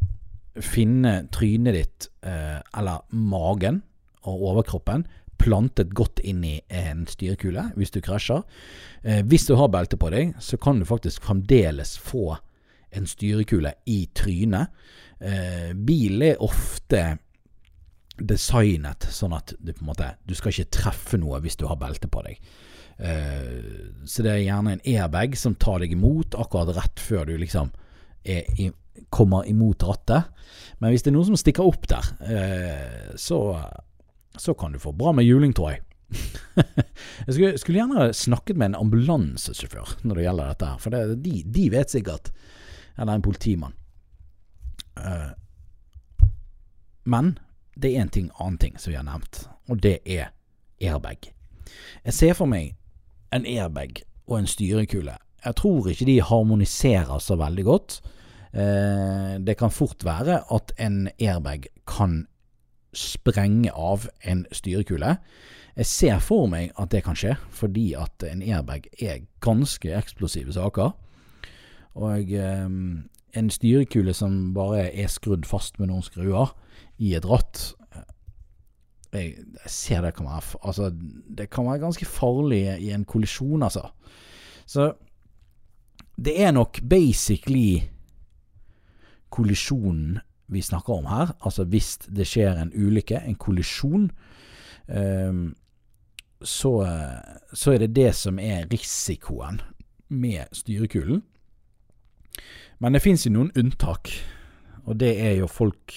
finne 0.59 1.29
trynet 1.31 1.75
ditt, 1.77 2.07
eh, 2.25 2.59
eller 2.77 3.05
magen 3.15 3.81
og 4.27 4.43
overkroppen, 4.51 5.05
plantet 5.39 5.93
godt 5.95 6.19
inn 6.19 6.43
i 6.43 6.57
en 6.67 7.05
styrekule 7.07 7.69
hvis 7.79 7.93
du 7.95 8.01
krasjer. 8.03 8.43
Eh, 9.03 9.21
hvis 9.23 9.47
du 9.47 9.55
har 9.55 9.71
belte 9.71 9.95
på 9.95 10.11
deg, 10.11 10.35
så 10.43 10.59
kan 10.59 10.81
du 10.81 10.85
faktisk 10.85 11.23
fremdeles 11.23 11.95
få 11.97 12.35
en 12.91 13.07
styrekule 13.07 13.71
i 13.87 14.01
trynet. 14.13 14.67
Eh, 15.19 15.71
bilen 15.73 16.33
er 16.33 16.43
ofte 16.43 17.19
designet 18.25 19.07
sånn 19.13 19.35
at 19.37 19.53
du 19.59 19.71
på 19.73 19.83
en 19.83 19.91
måte 19.91 20.09
Du 20.27 20.35
skal 20.37 20.53
ikke 20.53 20.73
treffe 20.79 21.19
noe 21.19 21.39
hvis 21.43 21.57
du 21.59 21.65
har 21.69 21.79
belte 21.79 22.09
på 22.11 22.23
deg. 22.25 22.39
Uh, 22.99 24.03
så 24.09 24.25
det 24.25 24.33
er 24.33 24.43
gjerne 24.43 24.75
en 24.75 24.83
airbag 24.83 25.37
som 25.39 25.55
tar 25.55 25.79
deg 25.83 25.95
imot 25.95 26.35
akkurat 26.35 26.73
rett 26.75 26.99
før 26.99 27.29
du 27.29 27.37
liksom 27.39 27.71
i, 28.27 28.67
kommer 29.13 29.47
imot 29.47 29.85
rattet. 29.87 30.27
Men 30.79 30.91
hvis 30.91 31.05
det 31.05 31.13
er 31.13 31.15
noe 31.15 31.27
som 31.29 31.39
stikker 31.39 31.67
opp 31.67 31.87
der, 31.91 32.09
uh, 32.27 33.13
så, 33.19 33.39
så 34.35 34.55
kan 34.59 34.75
du 34.75 34.83
få 34.83 34.93
bra 34.95 35.13
med 35.15 35.27
juling, 35.27 35.55
tror 35.55 35.75
jeg. 35.75 35.85
jeg 36.59 37.33
skulle, 37.35 37.57
skulle, 37.61 37.77
gjerne 37.77 38.13
snakket 38.17 38.57
med 38.57 38.71
en 38.71 38.79
ambulansesjåfør 38.79 39.99
når 40.09 40.17
det 40.17 40.23
gjelder 40.23 40.47
dette 40.49 40.69
her, 40.71 40.79
for 40.81 40.95
det, 40.95 41.19
de, 41.21 41.33
de, 41.45 41.65
vet 41.69 41.93
sikkert 41.93 42.31
Eller 42.97 43.13
en 43.13 43.23
politimann. 43.23 43.75
Uh, 44.97 45.31
men 47.09 47.37
det 47.81 47.95
er 47.95 48.03
en 48.03 48.11
ting, 48.11 48.29
annen 48.39 48.59
ting 48.59 48.77
som 48.79 48.91
vi 48.91 48.97
har 48.99 49.07
nevnt, 49.07 49.45
og 49.69 49.81
det 49.83 49.99
er 50.05 50.31
airbag. 50.81 51.31
Jeg 52.05 52.13
ser 52.13 52.37
for 52.37 52.49
meg 52.49 52.75
en 53.35 53.45
airbag 53.47 54.01
og 54.27 54.39
en 54.39 54.49
styrekule. 54.49 55.15
Jeg 55.45 55.55
tror 55.55 55.87
ikke 55.87 56.07
de 56.09 56.21
harmoniserer 56.21 57.21
så 57.23 57.37
veldig 57.39 57.65
godt. 57.65 57.99
Eh, 58.53 59.37
det 59.45 59.57
kan 59.57 59.71
fort 59.71 60.03
være 60.05 60.41
at 60.51 60.73
en 60.79 61.07
airbag 61.19 61.69
kan 61.87 62.25
sprenge 62.93 63.71
av 63.71 64.09
en 64.25 64.45
styrekule. 64.51 65.17
Jeg 65.77 65.85
ser 65.85 66.19
for 66.19 66.49
meg 66.51 66.73
at 66.81 66.91
det 66.91 67.03
kan 67.05 67.15
skje, 67.15 67.37
fordi 67.49 67.93
at 67.95 68.25
en 68.27 68.41
airbag 68.43 68.89
er 68.99 69.23
ganske 69.45 69.93
eksplosive 69.95 70.53
saker. 70.53 70.91
Og 71.95 72.33
eh, 72.33 72.67
en 73.37 73.49
styrekule 73.49 74.13
som 74.13 74.53
bare 74.53 74.87
er 74.89 75.11
skrudd 75.11 75.45
fast 75.45 75.79
med 75.79 75.91
noen 75.91 76.05
skruer 76.05 76.53
i 76.97 77.13
et 77.17 77.27
ratt 77.29 77.73
jeg, 79.13 79.35
jeg 79.41 79.71
ser 79.73 80.01
det 80.05 80.13
kan 80.17 80.27
være 80.29 80.59
Altså, 80.61 80.89
det 81.37 81.49
kan 81.49 81.65
være 81.65 81.79
ganske 81.79 82.05
farlig 82.05 82.61
i 82.79 82.91
en 82.93 83.05
kollisjon, 83.05 83.63
altså. 83.63 83.89
Så 84.65 84.93
det 86.25 86.41
er 86.41 86.51
nok 86.51 86.79
basically 86.89 87.89
kollisjonen 89.29 90.19
vi 90.47 90.61
snakker 90.61 90.93
om 90.93 91.05
her. 91.05 91.33
Altså 91.45 91.63
hvis 91.63 91.97
det 91.97 92.27
skjer 92.27 92.61
en 92.61 92.73
ulykke, 92.75 93.21
en 93.25 93.35
kollisjon, 93.35 94.11
um, 94.87 95.55
så, 96.41 96.71
så, 97.53 97.71
er 97.71 97.77
det 97.77 97.95
det 97.95 98.15
som 98.15 98.39
er 98.39 98.67
risikoen 98.71 99.61
med 100.07 100.45
styrekulen. 100.53 101.23
Men 102.79 102.95
det 102.95 103.03
fins 103.03 103.25
jo 103.25 103.33
noen 103.35 103.51
unntak, 103.59 104.11
og 104.85 104.99
det 105.01 105.13
er 105.19 105.35
jo 105.41 105.49
folk 105.51 105.95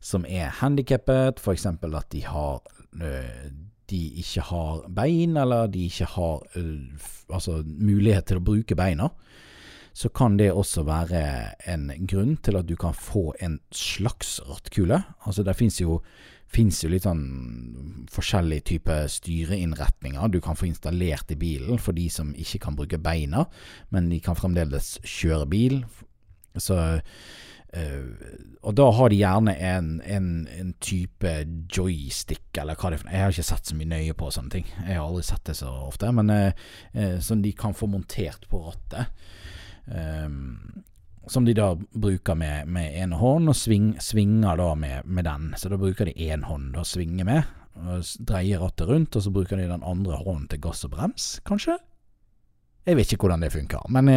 som 0.00 0.24
er 0.28 0.54
handikappet, 0.62 1.40
f.eks. 1.42 1.66
at 1.66 2.10
de 2.12 2.22
har 2.24 2.60
de 3.90 4.00
ikke 4.20 4.42
har 4.48 4.86
bein, 4.90 5.36
eller 5.38 5.68
de 5.70 5.86
ikke 5.86 6.08
har 6.16 6.46
altså, 7.30 7.60
mulighet 7.66 8.26
til 8.30 8.40
å 8.40 8.46
bruke 8.46 8.78
beina, 8.78 9.10
så 9.96 10.10
kan 10.12 10.36
det 10.36 10.50
også 10.52 10.84
være 10.84 11.22
en 11.72 11.88
grunn 12.08 12.34
til 12.44 12.58
at 12.58 12.66
du 12.68 12.74
kan 12.76 12.96
få 12.96 13.30
en 13.40 13.60
slags 13.72 14.40
rattkule. 14.44 14.98
Altså 15.24 15.44
det 15.46 15.56
fins 15.56 15.80
jo, 15.80 16.02
finnes 16.52 16.78
jo 16.84 16.90
litt 16.92 17.06
sånn 17.06 17.24
forskjellige 18.12 18.66
typer 18.70 19.08
styreinnretninger 19.10 20.30
du 20.30 20.38
kan 20.44 20.58
få 20.58 20.68
installert 20.70 21.32
i 21.34 21.38
bilen 21.40 21.80
for 21.82 21.96
de 21.96 22.06
som 22.12 22.34
ikke 22.38 22.62
kan 22.66 22.78
bruke 22.78 23.00
beina, 23.02 23.46
men 23.90 24.10
de 24.12 24.20
kan 24.22 24.38
fremdeles 24.38 24.96
kjøre 25.04 25.50
bil. 25.50 25.82
Så 26.56 26.78
Uh, 27.76 28.14
og 28.64 28.76
da 28.78 28.86
har 28.94 29.10
de 29.12 29.18
gjerne 29.18 29.52
en, 29.60 29.88
en, 30.06 30.28
en, 30.48 30.68
type 30.80 31.32
joystick, 31.68 32.46
eller 32.56 32.78
hva 32.78 32.88
det 32.88 32.96
er 32.96 33.02
for 33.02 33.08
noe. 33.08 33.16
Jeg 33.16 33.24
har 33.24 33.34
ikke 33.34 33.46
sett 33.50 33.68
så 33.68 33.76
mye 33.76 33.90
nøye 33.90 34.14
på 34.16 34.30
sånne 34.32 34.52
ting. 34.54 34.70
Jeg 34.78 34.96
har 34.96 35.02
aldri 35.02 35.24
sett 35.26 35.44
det 35.50 35.56
så 35.58 35.72
ofte. 35.84 36.12
Men 36.16 36.32
uh, 36.32 36.62
uh, 36.96 37.18
som 37.26 37.42
de 37.44 37.52
kan 37.58 37.76
få 37.76 37.90
montert 37.90 38.46
på 38.48 38.62
rattet. 38.68 39.12
Som 41.26 41.44
de 41.44 41.54
da 41.56 41.72
bruker 41.74 42.34
med, 42.38 42.68
med 42.70 42.94
en 43.02 43.16
hånd, 43.18 43.50
og 43.50 43.56
sving, 43.58 43.94
svinger 44.02 44.58
da 44.60 44.70
med, 44.78 45.06
med, 45.06 45.26
den. 45.26 45.50
Så 45.58 45.70
da 45.72 45.78
bruker 45.80 46.08
de 46.08 46.14
én 46.28 46.46
hånd 46.46 46.76
å 46.78 46.84
svinge 46.86 47.26
med. 47.26 47.48
Og 47.76 48.06
dreier 48.28 48.62
rattet 48.62 48.88
rundt, 48.88 49.16
og 49.16 49.24
så 49.24 49.32
bruker 49.34 49.60
de 49.60 49.68
den 49.68 49.84
andre 49.84 50.20
hånden 50.22 50.46
til 50.52 50.62
gass 50.64 50.86
og 50.86 50.94
brems, 50.94 51.28
kanskje? 51.48 51.76
Jeg 52.86 52.96
vet 52.96 53.12
ikke 53.12 53.26
hvordan 53.26 53.42
det 53.42 53.50
funker, 53.50 53.88
men 53.90 54.12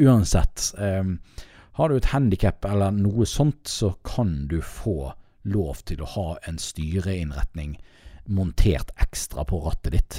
uansett. 0.00 0.70
Eh, 0.80 1.12
har 1.78 1.88
du 1.88 1.98
et 1.98 2.10
handikap 2.10 2.64
eller 2.66 2.96
noe 2.96 3.26
sånt, 3.28 3.68
så 3.68 3.92
kan 4.02 4.48
du 4.50 4.58
få 4.64 5.12
lov 5.48 5.84
til 5.86 6.00
å 6.02 6.08
ha 6.16 6.28
en 6.48 6.58
styreinnretning 6.58 7.76
montert 8.28 8.90
ekstra 9.00 9.44
på 9.48 9.60
rattet 9.64 9.94
ditt. 9.94 10.18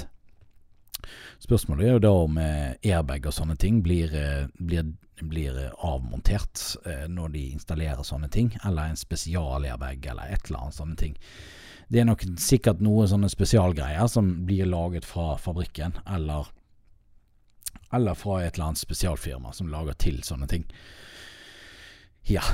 Spørsmålet 1.42 1.86
er 1.86 1.96
jo 1.96 2.02
da 2.04 2.12
om 2.24 2.38
eh, 2.40 2.74
airbag 2.92 3.28
og 3.30 3.36
sånne 3.36 3.56
ting 3.60 3.80
blir, 3.84 4.12
eh, 4.16 4.46
blir, 4.58 4.92
blir 5.20 5.58
avmontert 5.86 6.62
eh, 6.84 7.06
når 7.08 7.34
de 7.36 7.46
installerer 7.54 8.06
sånne 8.06 8.30
ting, 8.32 8.52
eller 8.64 8.90
en 8.90 9.00
spesial-airbag 9.00 10.06
eller 10.12 10.34
et 10.34 10.48
eller 10.48 10.66
annet 10.66 10.78
sånne 10.78 11.00
ting. 11.00 11.16
Det 11.90 12.02
er 12.02 12.06
nok 12.06 12.22
sikkert 12.38 12.82
noe 12.84 13.08
sånne 13.10 13.30
spesialgreier 13.32 14.06
som 14.10 14.30
blir 14.46 14.68
laget 14.70 15.08
fra 15.08 15.34
fabrikken, 15.42 15.96
eller, 16.06 16.52
eller 17.92 18.18
fra 18.18 18.42
et 18.44 18.54
eller 18.54 18.70
annet 18.70 18.84
spesialfirma 18.84 19.52
som 19.56 19.72
lager 19.72 19.98
til 19.98 20.22
sånne 20.26 20.46
ting. 20.50 20.68
Ja. 22.30 22.44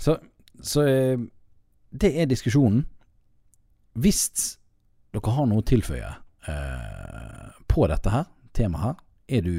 Så, 0.00 0.16
så 0.58 0.82
det 1.94 2.10
er 2.18 2.26
diskusjonen. 2.26 2.82
Hvis 3.94 4.58
dere 5.14 5.34
har 5.36 5.46
noe 5.46 5.62
å 5.62 5.66
tilføye 5.66 6.08
eh, 6.50 7.33
på 7.74 7.88
dette 7.90 8.12
her, 8.12 8.28
temaet 8.54 8.84
her, 8.84 9.00
er 9.34 9.40
du, 9.42 9.54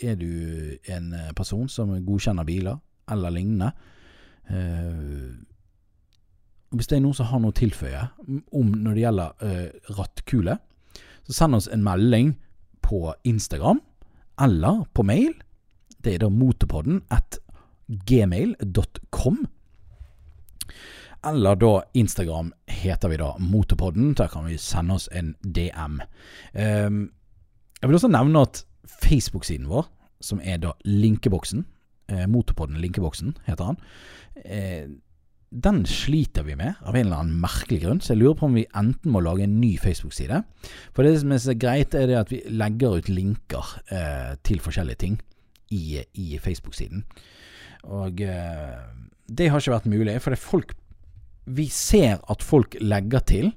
er 0.00 0.16
du, 0.16 0.30
en 0.90 1.12
person 1.36 1.68
som 1.68 1.92
godkjenner 2.06 2.48
biler 2.48 2.78
eller 3.12 3.34
lignende? 3.34 3.72
Eh, 4.48 5.32
hvis 6.72 6.88
det 6.88 6.96
er 6.96 7.02
noen 7.04 7.16
som 7.16 7.28
har 7.28 7.42
noe 7.42 7.52
å 7.52 7.58
tilføye 7.58 8.06
om 8.56 8.72
når 8.72 8.96
det 8.96 9.04
gjelder 9.04 9.46
eh, 9.46 9.94
rattkule, 9.98 10.56
så 11.28 11.36
send 11.36 11.58
oss 11.58 11.68
en 11.70 11.84
melding 11.84 12.32
på 12.82 13.12
Instagram 13.28 13.82
eller 14.42 14.84
på 14.96 15.04
mail. 15.06 15.34
Det 16.02 16.16
er 16.16 16.24
da 16.24 16.30
motorpodden 16.32 17.02
at 17.12 17.38
gmail.com. 18.08 19.42
Eller 21.24 21.54
da 21.60 21.72
Instagram 21.94 22.50
heter 22.66 23.12
vi 23.12 23.18
da 23.20 23.34
Motorpodden. 23.38 24.14
Der 24.18 24.28
kan 24.28 24.48
vi 24.48 24.56
sende 24.58 24.96
oss 24.96 25.08
en 25.12 25.36
DM. 25.44 26.00
Ehm, 26.52 27.12
jeg 27.82 27.90
vil 27.90 27.98
også 27.98 28.12
nevne 28.14 28.44
at 28.46 28.64
Facebook-siden 29.02 29.66
vår, 29.70 29.88
som 30.22 30.40
er 30.42 30.60
da 30.62 30.72
Linkeboksen, 30.86 31.64
eh, 32.08 32.26
Motorpodden 32.30 32.78
Linkeboksen 32.78 33.34
heter 33.48 33.72
han, 33.72 33.80
eh, 34.44 34.86
den 35.52 35.82
sliter 35.84 36.46
vi 36.46 36.54
med 36.56 36.78
av 36.80 36.96
en 36.96 37.06
eller 37.06 37.18
annen 37.20 37.40
merkelig 37.42 37.82
grunn, 37.82 38.00
så 38.00 38.14
jeg 38.14 38.22
lurer 38.22 38.38
på 38.40 38.46
om 38.48 38.54
vi 38.56 38.64
enten 38.78 39.12
må 39.12 39.20
lage 39.20 39.44
en 39.44 39.58
ny 39.60 39.74
Facebook-side. 39.76 40.38
For 40.94 41.04
det 41.04 41.18
som 41.20 41.34
er 41.34 41.42
så 41.44 41.54
greit, 41.58 41.94
er 41.94 42.06
det 42.08 42.16
at 42.16 42.32
vi 42.32 42.40
legger 42.48 42.96
ut 42.96 43.10
linker 43.12 43.74
eh, 43.92 44.32
til 44.46 44.62
forskjellige 44.64 45.02
ting 45.02 45.18
i, 45.74 46.00
i 46.00 46.38
Facebook-siden. 46.40 47.04
Og 47.92 48.22
eh, 48.24 48.78
det 49.28 49.50
har 49.50 49.60
ikke 49.60 49.74
vært 49.74 49.90
mulig, 49.90 50.20
for 50.22 50.38
folk 50.38 50.76
Vi 51.42 51.66
ser 51.66 52.20
at 52.30 52.42
folk 52.46 52.76
legger 52.78 53.18
til 53.26 53.48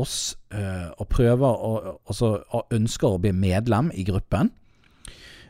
oss 0.00 0.16
eh, 0.54 0.88
og 0.96 1.08
prøver 1.12 1.46
å 1.46 1.74
Altså 2.10 2.40
ønsker 2.74 3.14
å 3.14 3.20
bli 3.22 3.32
medlem 3.36 3.90
i 3.94 4.04
gruppen. 4.06 4.50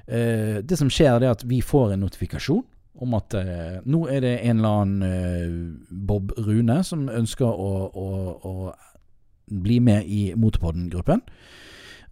Eh, 0.06 0.60
det 0.60 0.78
som 0.78 0.90
skjer, 0.92 1.20
er 1.20 1.32
at 1.32 1.46
vi 1.48 1.62
får 1.64 1.94
en 1.94 2.04
notifikasjon 2.04 2.66
om 3.00 3.16
at 3.16 3.34
eh, 3.38 3.78
nå 3.88 4.02
er 4.12 4.24
det 4.24 4.34
en 4.50 4.60
eller 4.60 4.82
annen 4.82 5.72
Bob 5.88 6.34
Rune 6.36 6.80
som 6.84 7.08
ønsker 7.08 7.48
å, 7.48 7.72
å, 7.88 8.08
å 8.50 9.56
bli 9.64 9.80
med 9.80 10.06
i 10.10 10.22
Motorpodden-gruppen. 10.36 11.24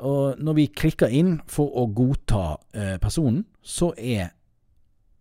Og 0.08 0.40
når 0.40 0.56
vi 0.56 0.70
klikker 0.70 1.12
inn 1.12 1.40
for 1.50 1.74
å 1.74 1.88
godta 1.90 2.54
personen, 3.02 3.42
så 3.66 3.90
er 3.98 4.30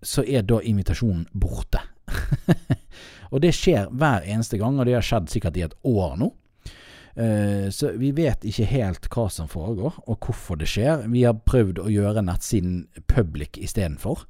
så 0.06 0.22
er 0.22 0.46
da 0.46 0.60
invitasjonen 0.62 1.26
borte. 1.34 1.82
Og 3.34 3.42
det 3.44 3.54
skjer 3.56 3.90
hver 3.92 4.26
eneste 4.28 4.60
gang, 4.60 4.78
og 4.80 4.88
det 4.88 4.96
har 4.96 5.06
skjedd 5.06 5.32
sikkert 5.32 5.58
i 5.60 5.66
et 5.66 5.76
år 5.88 6.16
nå. 6.20 6.32
Eh, 7.18 7.70
så 7.70 7.92
vi 7.98 8.12
vet 8.14 8.46
ikke 8.46 8.68
helt 8.70 9.08
hva 9.10 9.26
som 9.34 9.50
foregår, 9.50 9.96
og 10.06 10.20
hvorfor 10.22 10.60
det 10.60 10.70
skjer. 10.70 11.08
Vi 11.10 11.26
har 11.26 11.40
prøvd 11.50 11.82
å 11.82 11.90
gjøre 11.90 12.26
nettsiden 12.26 12.86
public 13.10 13.58
istedenfor. 13.58 14.28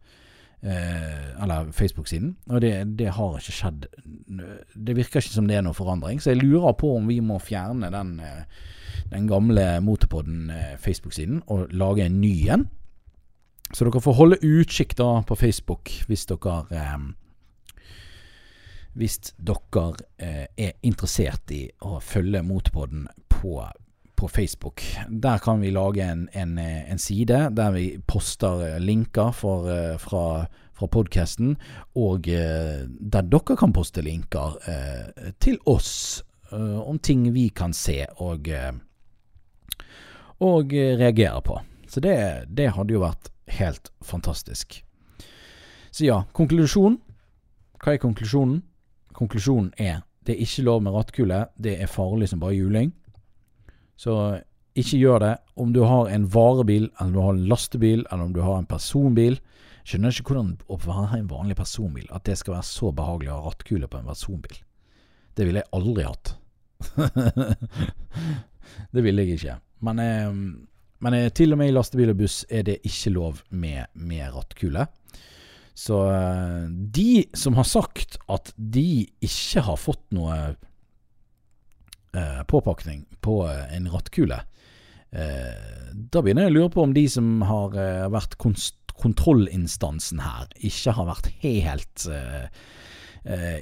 Eh, 0.62 1.44
eller 1.44 1.72
Facebook-siden. 1.76 2.36
Og 2.50 2.64
det, 2.64 2.72
det, 3.00 3.12
har 3.18 3.36
ikke 3.38 3.58
skjedd. 3.60 3.86
Det 4.74 4.96
virker 4.98 5.22
ikke 5.22 5.36
som 5.36 5.50
det 5.50 5.60
er 5.60 5.68
noe 5.68 5.78
forandring. 5.78 6.24
Så 6.24 6.32
jeg 6.32 6.42
lurer 6.42 6.78
på 6.80 6.96
om 6.96 7.12
vi 7.12 7.20
må 7.22 7.42
fjerne 7.44 7.92
den, 7.94 8.18
eh, 8.24 8.66
den 9.12 9.28
gamle 9.28 9.68
Motorpodden 9.84 10.50
Facebook-siden 10.80 11.44
og 11.48 11.68
lage 11.76 12.08
en 12.08 12.22
ny 12.22 12.34
en. 12.56 12.68
Så 13.76 13.84
dere 13.84 14.02
får 14.02 14.16
holde 14.16 14.44
utkikk 14.48 14.96
da 14.96 15.22
på 15.28 15.36
Facebook 15.36 15.92
hvis 16.08 16.26
dere 16.30 16.88
hvis 18.98 19.20
dere 19.38 19.90
eh, 20.18 20.46
er 20.58 20.78
interessert 20.86 21.52
i 21.54 21.66
å 21.86 22.00
følge 22.04 22.44
Motorpodden 22.46 23.06
på, 23.30 23.60
på 24.18 24.30
Facebook. 24.32 24.84
Der 25.10 25.42
kan 25.44 25.62
vi 25.62 25.72
lage 25.74 26.06
en, 26.06 26.28
en, 26.34 26.58
eh, 26.58 26.90
en 26.92 27.02
side 27.02 27.44
der 27.58 27.76
vi 27.76 27.88
poster 28.08 28.64
eh, 28.66 28.80
linker 28.82 29.34
for, 29.38 29.70
eh, 29.72 29.98
fra, 30.02 30.48
fra 30.78 30.90
podkasten, 30.94 31.56
og 31.96 32.30
eh, 32.30 32.88
der 32.88 33.30
dere 33.30 33.58
kan 33.60 33.76
poste 33.76 34.02
linker 34.06 34.58
eh, 34.68 35.34
til 35.40 35.62
oss 35.66 36.24
om 36.48 36.96
ting 37.04 37.26
vi 37.36 37.50
kan 37.52 37.74
se 37.76 38.06
og, 38.24 38.46
og 40.40 40.72
reagere 40.72 41.42
på. 41.44 41.58
Så 41.92 42.00
det, 42.00 42.14
det 42.48 42.70
hadde 42.72 42.96
jo 42.96 43.02
vært 43.04 43.28
helt 43.58 43.92
fantastisk. 44.00 44.78
Så 45.92 46.06
ja, 46.08 46.22
konklusjon. 46.32 47.02
Hva 47.84 47.98
er 47.98 48.00
konklusjonen? 48.00 48.62
Konklusjonen 49.18 49.74
er 49.82 50.04
det 50.28 50.36
er 50.36 50.44
ikke 50.44 50.66
lov 50.68 50.82
med 50.84 50.92
rattkule. 50.92 51.46
Det 51.56 51.78
er 51.82 51.88
farlig 51.88 52.28
som 52.30 52.42
bare 52.42 52.58
juling. 52.58 52.92
Så 53.96 54.14
ikke 54.78 55.00
gjør 55.00 55.22
det. 55.24 55.36
Om 55.56 55.72
du 55.74 55.82
har 55.88 56.10
en 56.12 56.26
varebil, 56.34 56.90
eller 57.00 57.08
om 57.08 57.14
du 57.14 57.22
har 57.24 57.34
en 57.34 57.48
lastebil, 57.48 58.04
eller 58.12 58.26
om 58.26 58.34
du 58.36 58.42
har 58.44 58.58
en 58.60 58.68
personbil. 58.68 59.40
Skjønner 59.88 60.12
ikke 60.12 60.34
hvordan 60.34 60.50
å 60.68 60.80
være 60.84 61.22
en 61.22 61.30
vanlig 61.32 61.56
personbil, 61.56 62.10
at 62.12 62.26
det 62.28 62.36
skal 62.38 62.58
være 62.58 62.68
så 62.68 62.92
behagelig 62.92 63.32
å 63.32 63.38
ha 63.38 63.46
rattkule 63.48 63.88
på 63.88 64.02
en 64.02 64.10
personbil. 64.12 64.58
Det 65.38 65.48
ville 65.48 65.64
jeg 65.64 65.72
aldri 65.78 66.04
hatt. 66.04 66.34
det 68.94 69.06
ville 69.06 69.24
jeg 69.24 69.40
ikke. 69.40 69.56
Men, 69.88 70.02
eh, 70.04 70.36
men 71.08 71.16
eh, 71.16 71.30
til 71.32 71.56
og 71.56 71.62
med 71.62 71.72
i 71.72 71.78
lastebil 71.78 72.12
og 72.12 72.20
buss 72.20 72.42
er 72.52 72.68
det 72.68 72.82
ikke 72.84 73.16
lov 73.16 73.42
med, 73.50 73.88
med 73.96 74.28
rattkule. 74.36 74.90
Så 75.78 75.98
eh, 76.10 76.64
de 76.70 77.28
som 77.38 77.54
har 77.58 77.68
sagt 77.70 78.18
at 78.34 78.50
de 78.58 79.06
ikke 79.22 79.62
har 79.68 79.78
fått 79.78 80.02
noe 80.18 80.38
eh, 82.18 82.42
påpakning 82.50 83.04
på 83.22 83.44
eh, 83.46 83.76
en 83.78 83.90
rattkule, 83.94 84.40
eh, 85.14 85.92
da 85.94 86.24
begynner 86.24 86.48
jeg 86.48 86.56
å 86.56 86.58
lure 86.58 86.74
på 86.74 86.88
om 86.88 86.96
de 86.98 87.06
som 87.14 87.46
har 87.46 87.78
eh, 87.78 88.08
vært 88.10 88.34
kontrollinstansen 88.42 90.24
her, 90.26 90.50
ikke 90.58 90.96
har 90.98 91.12
vært 91.14 91.30
helt 91.46 92.08
eh, 92.10 92.50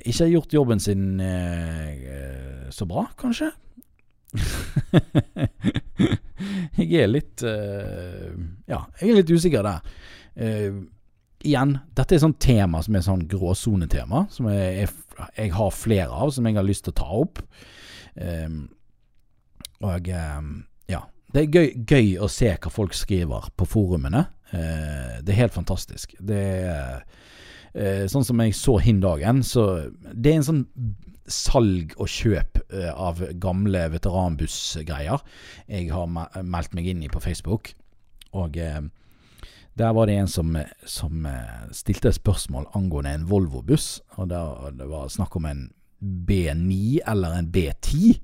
Ikke 0.05 0.21
har 0.21 0.29
gjort 0.29 0.53
jobben 0.53 0.79
sin 0.79 1.17
så 2.69 2.85
bra, 2.85 3.07
kanskje? 3.17 3.49
jeg 6.77 6.91
er 7.01 7.09
litt 7.09 7.41
Ja, 7.41 8.83
jeg 9.01 9.09
er 9.09 9.17
litt 9.17 9.31
usikker 9.33 9.65
der. 9.65 9.81
Igjen, 11.45 11.75
dette 11.97 12.15
er 12.15 12.23
sånn 12.23 12.37
tema 12.41 12.81
som 12.81 12.95
er 12.97 13.03
sånn 13.05 13.25
gråsonetema, 13.29 14.25
som 14.33 14.47
jeg, 14.49 14.87
jeg, 15.37 15.51
har 15.53 15.75
flere 15.75 16.09
av, 16.09 16.31
som 16.33 16.47
jeg 16.47 16.57
har 16.57 16.65
lyst 16.65 16.87
til 16.87 16.95
å 16.95 16.99
ta 17.01 17.09
opp. 17.21 17.41
Um, 18.15 18.63
og 19.85 20.09
um, 20.09 20.49
ja. 20.89 21.03
Det 21.35 21.43
er 21.43 21.53
gøy, 21.53 21.69
gøy, 21.85 22.09
å 22.23 22.29
se 22.31 22.49
hva 22.49 22.71
folk 22.73 22.95
skriver 22.97 23.51
på 23.59 23.67
forumene. 23.69 24.25
Uh, 24.53 25.21
det 25.21 25.35
er 25.35 25.43
helt 25.43 25.57
fantastisk. 25.57 26.17
Det 26.17 26.41
er 26.65 27.05
uh, 27.75 28.05
sånn 28.11 28.25
som 28.25 28.41
jeg 28.41 28.57
så 28.57 28.79
hin 28.81 29.03
dagen, 29.03 29.43
så 29.45 29.67
det 30.11 30.31
er 30.31 30.41
en 30.41 30.49
sånn 30.49 30.65
salg 31.29 31.95
og 31.97 32.09
kjøp 32.09 32.61
uh, 32.73 32.91
av 32.93 33.21
gamle 33.41 33.87
veteranbussgreier 33.95 35.21
jeg 35.65 35.89
har 35.93 36.09
meldt 36.41 36.77
meg 36.77 36.89
inn 36.89 37.05
i 37.05 37.11
på 37.11 37.21
Facebook. 37.21 37.73
Og 38.35 38.57
der 39.75 39.91
var 39.93 40.07
det 40.07 40.15
en 40.15 40.29
som, 40.31 40.55
som 40.87 41.25
eh, 41.27 41.65
stilte 41.75 42.09
et 42.11 42.17
spørsmål 42.17 42.69
angående 42.77 43.11
en 43.11 43.27
Volvo-buss. 43.27 43.99
og 44.15 44.29
Det 44.29 44.87
var 44.87 45.11
snakk 45.11 45.35
om 45.35 45.45
en 45.49 45.65
B9 45.99 47.01
eller 47.07 47.35
en 47.35 47.49
B10, 47.51 48.15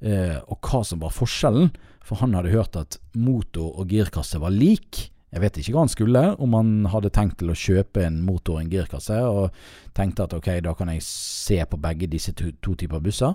eh, 0.00 0.38
og 0.46 0.58
hva 0.62 0.84
som 0.86 1.02
var 1.02 1.14
forskjellen. 1.14 1.72
For 2.06 2.22
han 2.22 2.36
hadde 2.38 2.54
hørt 2.54 2.78
at 2.78 3.00
motor 3.18 3.80
og 3.80 3.90
girkasse 3.90 4.38
var 4.40 4.54
lik. 4.54 5.10
Jeg 5.32 5.42
vet 5.42 5.58
ikke 5.60 5.74
hva 5.74 5.84
han 5.84 5.92
skulle, 5.92 6.22
om 6.40 6.54
han 6.56 6.86
hadde 6.88 7.10
tenkt 7.12 7.40
til 7.42 7.50
å 7.52 7.58
kjøpe 7.58 8.06
en 8.06 8.22
motor 8.24 8.56
og 8.56 8.62
en 8.62 8.70
girkasse, 8.72 9.18
og 9.28 9.50
tenkte 9.98 10.24
at 10.24 10.38
ok, 10.38 10.54
da 10.64 10.72
kan 10.78 10.94
jeg 10.94 11.04
se 11.04 11.58
på 11.68 11.80
begge 11.82 12.08
disse 12.08 12.32
to, 12.38 12.54
to 12.64 12.78
typer 12.78 13.02
busser. 13.02 13.34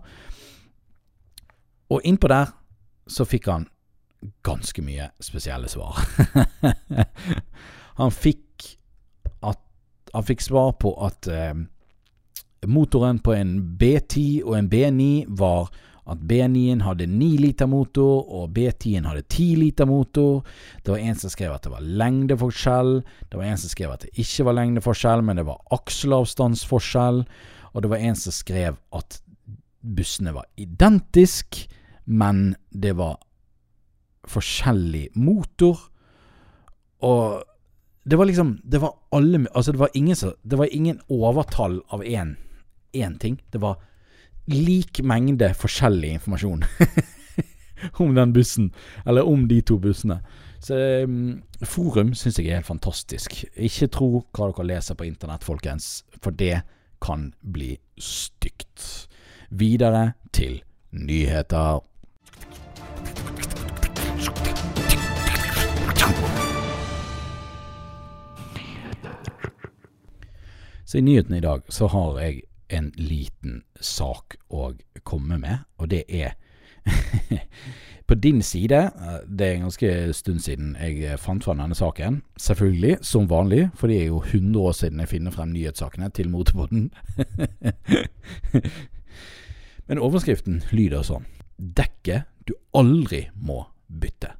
Og 1.92 2.02
innpå 2.08 2.32
der 2.32 2.56
så 3.06 3.28
fikk 3.28 3.52
han 3.52 3.68
ganske 4.46 4.84
mye 4.86 5.10
spesielle 5.24 5.70
svar. 5.72 6.00
han 8.00 8.12
fikk 8.12 8.40
at 9.44 9.60
Han 10.14 10.26
fikk 10.28 10.44
svar 10.46 10.76
på 10.78 10.92
at 11.02 11.26
eh, 11.26 11.56
motoren 12.70 13.18
på 13.20 13.34
en 13.34 13.56
B10 13.80 14.44
og 14.46 14.58
en 14.60 14.70
B9 14.70 15.26
var 15.40 15.72
at 16.04 16.20
B9-en 16.20 16.84
hadde 16.84 17.08
9 17.08 17.30
liter 17.40 17.68
motor, 17.72 18.24
og 18.28 18.52
B10-en 18.58 19.08
hadde 19.08 19.24
10 19.24 19.46
liter 19.62 19.88
motor. 19.88 20.44
Det 20.84 20.92
var 20.92 21.00
en 21.00 21.20
som 21.20 21.32
skrev 21.32 21.54
at 21.56 21.64
det 21.64 21.72
var 21.72 21.86
lengdeforskjell. 22.04 22.98
Det 23.32 23.40
var 23.40 23.48
en 23.48 23.62
som 23.62 23.72
skrev 23.72 23.94
at 23.94 24.04
det 24.04 24.12
ikke 24.20 24.48
var 24.50 24.58
lengdeforskjell, 24.60 25.24
men 25.24 25.40
det 25.40 25.48
var 25.48 25.62
akselavstandsforskjell. 25.78 27.24
Og 27.72 27.84
det 27.84 27.94
var 27.94 28.04
en 28.04 28.20
som 28.20 28.36
skrev 28.36 28.80
at 29.00 29.22
bussene 29.84 30.36
var 30.36 30.50
identiske, 30.60 31.70
men 32.06 32.56
det 32.70 32.98
var 33.00 33.16
forskjellig 34.30 35.10
motor. 35.16 35.80
Og 37.04 37.44
det 38.04 38.18
var 38.20 38.26
liksom 38.26 38.62
Det 38.64 38.82
var 38.82 38.94
alle 39.12 39.48
Altså, 39.56 39.72
det 39.72 39.80
var 39.80 39.90
ingen, 39.94 40.16
det 40.44 40.58
var 40.58 40.68
ingen 40.72 41.00
overtall 41.10 41.82
av 41.90 42.04
én 42.04 43.18
ting. 43.20 43.42
Det 43.52 43.62
var 43.62 43.80
lik 44.46 45.02
mengde 45.04 45.54
forskjellig 45.54 46.14
informasjon 46.14 46.64
om 48.04 48.16
den 48.16 48.34
bussen, 48.34 48.72
eller 49.06 49.28
om 49.28 49.48
de 49.48 49.62
to 49.62 49.78
bussene. 49.80 50.20
Så 50.64 50.76
um, 51.04 51.44
forum 51.64 52.14
syns 52.16 52.40
jeg 52.40 52.48
er 52.48 52.62
helt 52.62 52.68
fantastisk. 52.68 53.44
Ikke 53.56 53.90
tro 53.92 54.10
hva 54.32 54.52
dere 54.52 54.68
leser 54.76 54.96
på 54.96 55.08
internett, 55.08 55.44
folkens, 55.44 56.04
for 56.22 56.32
det 56.32 56.62
kan 57.04 57.34
bli 57.42 57.76
stygt. 58.00 59.10
Videre 59.50 60.14
til 60.34 60.62
nyheter. 60.92 61.84
Så 70.94 70.98
i 70.98 71.02
nyhetene 71.02 71.38
i 71.38 71.42
dag 71.42 71.62
så 71.74 71.88
har 71.90 72.20
jeg 72.22 72.44
en 72.70 72.92
liten 72.94 73.64
sak 73.82 74.36
å 74.54 74.68
komme 75.02 75.40
med, 75.42 75.64
og 75.82 75.88
det 75.90 76.04
er 76.06 76.36
På 78.06 78.14
din 78.14 78.44
side, 78.46 78.78
eh, 78.94 79.16
det 79.26 79.48
er 79.48 79.56
en 79.56 79.66
ganske 79.66 79.90
stund 80.14 80.44
siden 80.46 80.76
jeg 80.78 81.18
fant 81.18 81.42
fram 81.42 81.64
denne 81.64 81.74
saken. 81.74 82.20
Selvfølgelig, 82.38 83.00
som 83.02 83.26
vanlig, 83.32 83.72
for 83.74 83.90
det 83.90 84.04
er 84.04 84.12
jo 84.12 84.20
100 84.22 84.60
år 84.62 84.78
siden 84.78 85.02
jeg 85.02 85.12
finner 85.16 85.34
frem 85.34 85.50
nyhetssakene 85.56 86.12
til 86.14 86.30
motorbåten. 86.30 86.92
Men 89.90 90.04
overskriften 90.04 90.62
lyder 90.70 91.02
sånn 91.02 91.26
Dekket 91.58 92.30
du 92.46 92.54
aldri 92.78 93.32
må 93.34 93.64
bytte. 93.90 94.36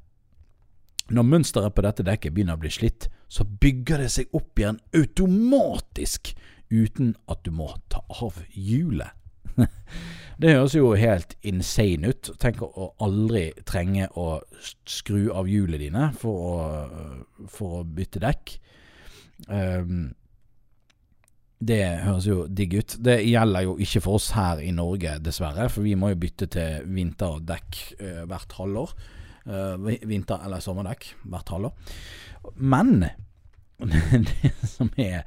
Når 1.10 1.30
mønsteret 1.34 1.74
på 1.74 1.82
dette 1.82 2.06
dekket 2.06 2.36
begynner 2.36 2.54
å 2.54 2.62
bli 2.62 2.70
slitt, 2.70 3.10
så 3.34 3.42
bygger 3.44 4.04
det 4.04 4.10
seg 4.14 4.36
opp 4.36 4.60
igjen 4.60 4.78
automatisk 4.94 6.34
uten 6.70 7.14
at 7.30 7.42
du 7.42 7.50
må 7.54 7.72
ta 7.90 8.02
av 8.22 8.38
hjulet. 8.54 9.10
det 10.40 10.54
høres 10.54 10.74
jo 10.76 10.92
helt 10.98 11.36
insane 11.46 12.10
ut. 12.10 12.32
Tenk 12.42 12.62
å 12.64 12.92
aldri 13.02 13.48
trenge 13.66 14.08
å 14.18 14.40
skru 14.86 15.28
av 15.34 15.50
hjulene 15.50 15.82
dine 15.82 16.10
for 16.18 16.50
å, 16.50 16.58
for 17.50 17.80
å 17.80 17.86
bytte 17.86 18.22
dekk. 18.22 18.54
Um, 19.48 20.12
det 21.64 21.82
høres 22.04 22.28
jo 22.28 22.44
digg 22.50 22.76
ut. 22.76 22.96
Det 23.02 23.18
gjelder 23.24 23.66
jo 23.66 23.76
ikke 23.82 24.02
for 24.04 24.18
oss 24.20 24.30
her 24.36 24.62
i 24.62 24.72
Norge, 24.74 25.16
dessverre, 25.24 25.68
for 25.72 25.86
vi 25.86 25.94
må 25.98 26.12
jo 26.12 26.20
bytte 26.22 26.50
til 26.54 26.86
vinterdekk 26.86 27.82
uh, 27.98 28.22
hvert 28.30 28.58
halvår. 28.58 28.94
Uh, 29.44 29.74
vinter- 30.08 30.40
eller 30.46 30.62
sommerdekk 30.64 31.10
hvert 31.28 31.50
halvår. 31.52 31.74
Men 32.54 33.04
det 33.78 34.52
som 34.68 34.90
er 34.96 35.24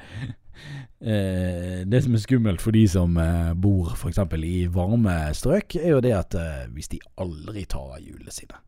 eh, 1.00 1.84
Det 1.86 2.02
som 2.04 2.16
er 2.16 2.24
skummelt 2.24 2.64
for 2.64 2.76
de 2.76 2.86
som 2.90 3.18
eh, 3.22 3.54
bor 3.54 3.94
f.eks. 3.94 4.20
i 4.44 4.68
varme 4.72 5.16
strøk, 5.38 5.76
er 5.76 5.98
jo 5.98 6.04
det 6.04 6.14
at 6.16 6.38
eh, 6.38 6.68
hvis 6.74 6.92
de 6.94 7.02
aldri 7.22 7.66
tar 7.70 7.98
av 7.98 8.04
hjulene 8.04 8.34
sine 8.34 8.62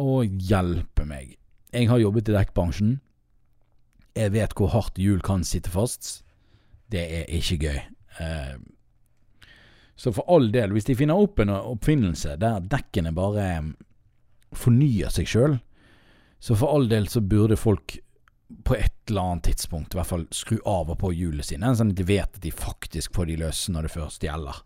Å 0.00 0.22
hjelpe 0.24 1.06
meg. 1.08 1.36
Jeg 1.74 1.88
har 1.90 2.02
jobbet 2.02 2.30
i 2.30 2.36
dekkbransjen. 2.36 2.98
Jeg 4.16 4.34
vet 4.34 4.54
hvor 4.58 4.72
hardt 4.74 4.98
hjul 4.98 5.20
kan 5.22 5.44
sitte 5.46 5.70
fast. 5.70 6.22
Det 6.90 7.02
er 7.20 7.28
ikke 7.30 7.58
gøy. 7.62 7.80
Så 10.00 10.10
for 10.16 10.24
all 10.32 10.48
del, 10.50 10.72
hvis 10.72 10.88
de 10.88 10.96
finner 10.96 11.18
opp 11.20 11.42
en 11.42 11.52
oppfinnelse 11.52 12.38
der 12.40 12.62
dekkene 12.72 13.12
bare 13.14 13.44
fornyer 14.56 15.12
seg 15.12 15.28
sjøl, 15.28 15.58
så 16.40 16.56
for 16.56 16.72
all 16.72 16.88
del 16.88 17.08
så 17.08 17.20
burde 17.20 17.56
folk 17.60 17.98
på 18.64 18.74
et 18.74 19.10
eller 19.10 19.20
annet 19.20 19.44
tidspunkt 19.44 19.94
i 19.94 19.98
hvert 19.98 20.08
fall 20.08 20.26
skru 20.34 20.56
av 20.66 20.90
og 20.90 20.98
på 20.98 21.12
hjulene 21.14 21.44
sine, 21.46 21.70
sånn 21.76 21.92
at 21.92 22.00
de 22.00 22.06
vet 22.08 22.38
at 22.38 22.42
de 22.42 22.52
faktisk 22.54 23.14
får 23.14 23.30
de 23.30 23.38
løse 23.44 23.72
når 23.72 23.86
det 23.86 23.94
først 23.94 24.24
gjelder. 24.26 24.62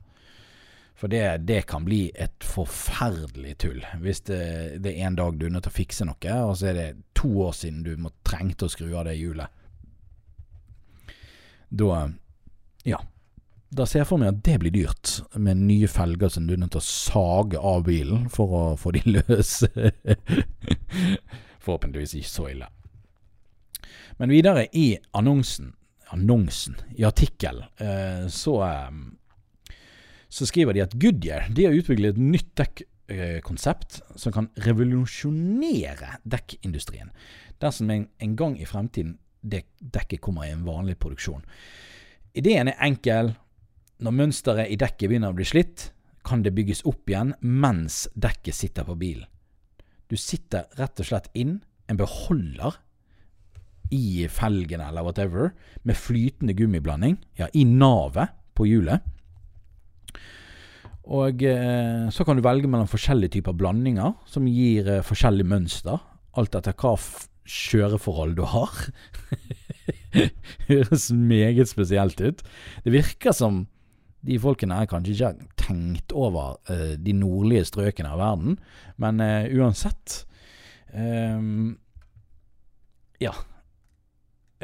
For 0.94 1.10
det, 1.10 1.24
det, 1.48 1.64
kan 1.66 1.84
bli 1.84 2.06
et 2.14 2.44
forferdelig 2.46 3.56
tull 3.58 3.80
hvis 4.00 4.22
det, 4.28 4.44
det, 4.84 4.92
er 4.94 5.08
en 5.08 5.18
dag 5.18 5.34
du 5.36 5.48
er 5.48 5.56
nødt 5.56 5.66
til 5.66 5.74
å 5.74 5.78
fikse 5.80 6.06
noe, 6.06 6.36
og 6.46 6.54
så 6.60 6.70
er 6.70 6.78
det 6.78 6.86
to 7.18 7.32
år 7.48 7.56
siden 7.58 7.82
du 7.84 7.96
må 7.98 8.14
trengte 8.26 8.68
å 8.68 8.72
skru 8.72 8.94
av 8.94 9.08
det 9.08 9.18
hjulet. 9.18 9.50
Da 11.68 12.06
Ja. 12.86 13.02
Da 13.74 13.88
ser 13.90 14.04
jeg 14.04 14.06
for 14.06 14.22
meg 14.22 14.30
at 14.30 14.42
det 14.46 14.60
blir 14.62 14.70
dyrt, 14.70 15.16
med 15.34 15.58
nye 15.58 15.88
felger 15.90 16.30
som 16.30 16.44
du 16.46 16.52
er 16.54 16.60
nødt 16.62 16.76
til 16.76 16.78
å 16.78 16.86
sage 16.86 17.58
av 17.58 17.82
bilen 17.88 18.28
for 18.30 18.52
å 18.54 18.60
få 18.78 18.92
de 18.94 19.02
løs. 19.16 19.64
Forhåpentligvis 21.64 22.18
ikke 22.20 22.30
så 22.30 22.48
ille. 22.52 22.68
Men 24.20 24.30
videre 24.30 24.66
i 24.72 24.94
annonsen, 25.16 25.72
annonsen 26.14 26.76
i 26.94 27.04
artikkelen, 27.04 27.66
eh, 27.80 28.26
så, 28.28 28.54
eh, 28.62 29.76
så 30.28 30.46
skriver 30.46 30.72
de 30.74 30.84
at 30.84 30.94
Goodyear 31.00 31.48
de 31.50 31.66
har 31.66 31.74
utviklet 31.74 32.14
et 32.14 32.22
nytt 32.22 32.54
dekkkonsept 32.60 34.00
som 34.16 34.32
kan 34.32 34.50
revolusjonere 34.66 36.18
dekkindustrien. 36.22 37.10
Dersom 37.58 37.90
en, 37.90 38.08
en 38.18 38.36
gang 38.36 38.58
i 38.60 38.68
fremtiden 38.68 39.18
det 39.44 39.64
dekket 39.78 40.22
kommer 40.24 40.46
i 40.46 40.52
en 40.54 40.64
vanlig 40.64 40.98
produksjon. 40.98 41.44
Ideen 42.34 42.70
er 42.72 42.80
enkel. 42.82 43.34
Når 44.02 44.16
mønsteret 44.18 44.72
i 44.72 44.78
dekket 44.80 45.08
begynner 45.08 45.30
å 45.30 45.36
bli 45.36 45.46
slitt, 45.46 45.92
kan 46.26 46.42
det 46.42 46.54
bygges 46.56 46.82
opp 46.88 47.10
igjen 47.10 47.34
mens 47.40 48.08
dekket 48.16 48.56
sitter 48.56 48.86
på 48.88 48.96
bilen. 48.98 49.28
Du 50.10 50.16
sitter 50.20 50.68
rett 50.78 51.00
og 51.00 51.08
slett 51.08 51.30
inn 51.34 51.58
en 51.90 52.00
beholder 52.00 52.78
i 53.94 54.26
felgene 54.32 54.88
eller 54.88 55.04
whatever, 55.06 55.52
med 55.84 55.98
flytende 55.98 56.54
gummiblanding, 56.56 57.18
ja, 57.38 57.50
i 57.52 57.64
navet 57.68 58.32
på 58.56 58.66
hjulet. 58.68 59.04
Og 61.04 61.42
eh, 61.44 62.08
så 62.14 62.24
kan 62.24 62.38
du 62.38 62.44
velge 62.44 62.70
mellom 62.70 62.88
forskjellige 62.88 63.36
typer 63.36 63.56
blandinger 63.56 64.14
som 64.30 64.48
gir 64.48 64.88
eh, 64.88 65.04
forskjellig 65.04 65.44
mønster, 65.50 66.00
alt 66.34 66.56
etter 66.56 66.76
hva 66.80 66.94
kjøreforhold 67.44 68.38
du 68.38 68.44
har. 68.48 68.72
det 70.14 70.30
Høres 70.70 71.10
meget 71.12 71.68
spesielt 71.68 72.20
ut. 72.24 72.40
Det 72.86 72.94
virker 72.94 73.36
som 73.36 73.66
de 74.24 74.38
folkene 74.40 74.78
her 74.78 74.88
kanskje 74.90 75.14
ikke 75.14 75.48
tenkt 75.60 76.14
over 76.16 76.56
uh, 76.70 76.94
de 77.00 77.14
nordlige 77.16 77.66
strøkene 77.70 78.12
av 78.14 78.22
verden, 78.22 78.58
men 79.00 79.24
uh, 79.24 79.48
uansett 79.58 80.22
um, 80.94 81.74
Ja. 83.22 83.34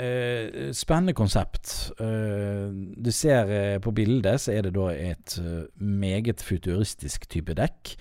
Uh, 0.00 0.70
spennende 0.72 1.12
konsept. 1.12 1.92
du 1.98 3.10
ser 3.12 3.78
på 3.84 3.90
bildet, 3.92 4.40
så 4.40 4.54
er 4.54 4.62
det 4.64 4.74
da 4.78 4.88
et 4.94 5.36
meget 5.76 6.40
futuristisk 6.40 7.28
type 7.28 7.54
dekk. 7.54 7.96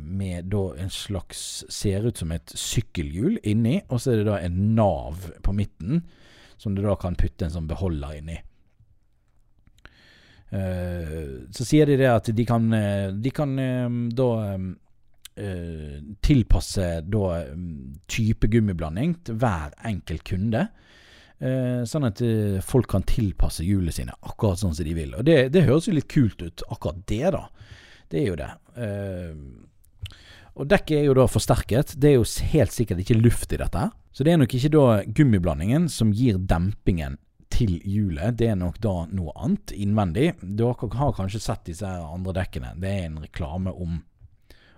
med 0.00 0.44
da 0.48 0.74
en 0.80 0.90
slags 0.90 1.64
Ser 1.68 2.06
ut 2.06 2.16
som 2.16 2.30
et 2.32 2.52
sykkelhjul 2.54 3.38
inni, 3.44 3.82
og 3.88 4.00
så 4.00 4.12
er 4.12 4.16
det 4.16 4.26
da 4.26 4.38
en 4.40 4.74
nav 4.74 5.26
på 5.42 5.52
midten 5.52 6.04
som 6.56 6.74
du 6.74 6.82
da 6.82 6.94
kan 6.96 7.16
putte 7.18 7.44
en 7.44 7.52
sånn 7.54 7.68
beholder 7.68 8.18
inni. 8.18 8.38
Uh, 10.48 11.44
så 11.52 11.64
sier 11.66 11.88
de 11.88 11.98
det 12.00 12.08
at 12.08 12.30
de 12.32 12.44
kan, 12.48 12.70
eh, 12.72 13.10
de 13.12 13.32
kan 13.36 13.50
uh, 13.58 13.96
da 14.16 14.28
tilpasse 16.18 16.84
da 17.06 17.26
type 18.10 18.48
gummiblanding 18.50 19.12
til 19.22 19.36
hver 19.38 19.76
enkelt 19.86 20.24
kunde. 20.26 20.64
sånn 21.86 22.06
at 22.08 22.22
folk 22.66 22.88
kan 22.90 23.04
tilpasse 23.06 23.62
hjulene 23.62 23.94
sine 23.94 24.16
akkurat 24.26 24.58
sånn 24.58 24.74
som 24.74 24.82
de 24.82 24.96
vil. 24.96 25.12
Og 25.14 25.22
det, 25.28 25.52
det, 25.54 25.62
høres 25.68 25.86
jo 25.86 25.94
litt 25.94 26.08
kult 26.10 26.42
ut, 26.42 26.64
akkurat 26.66 26.98
det, 27.06 27.30
da. 27.36 27.44
Det 28.10 28.18
er 28.18 28.26
jo 28.26 28.34
det. 28.40 28.50
og 30.58 30.66
dekket 30.74 30.96
er 30.98 31.06
jo 31.06 31.14
da 31.20 31.28
forsterket. 31.30 31.94
Det 31.94 32.10
er 32.10 32.18
jo 32.18 32.26
helt 32.56 32.74
sikkert 32.74 33.04
ikke 33.04 33.20
luft 33.22 33.54
i 33.54 33.62
dette. 33.62 33.84
så 34.10 34.26
det 34.26 34.34
er 34.34 34.42
nok 34.42 34.58
ikke 34.58 34.74
da 34.74 34.88
gummiblandingen 35.06 35.86
som 35.86 36.10
gir 36.10 36.42
dempingen 36.50 37.14
til 37.58 37.78
hjulet. 37.82 38.36
Det 38.38 38.52
er 38.52 38.58
nok 38.58 38.78
da 38.82 38.92
noe 39.10 39.34
annet 39.38 39.72
innvendig. 39.74 40.30
Dere 40.42 40.90
har 41.00 41.16
kanskje 41.16 41.40
sett 41.42 41.66
disse 41.66 41.88
andre 41.88 42.36
dekkene. 42.40 42.74
Det 42.78 42.92
er 42.92 43.08
en 43.08 43.18
reklame 43.22 43.72
om, 43.74 43.98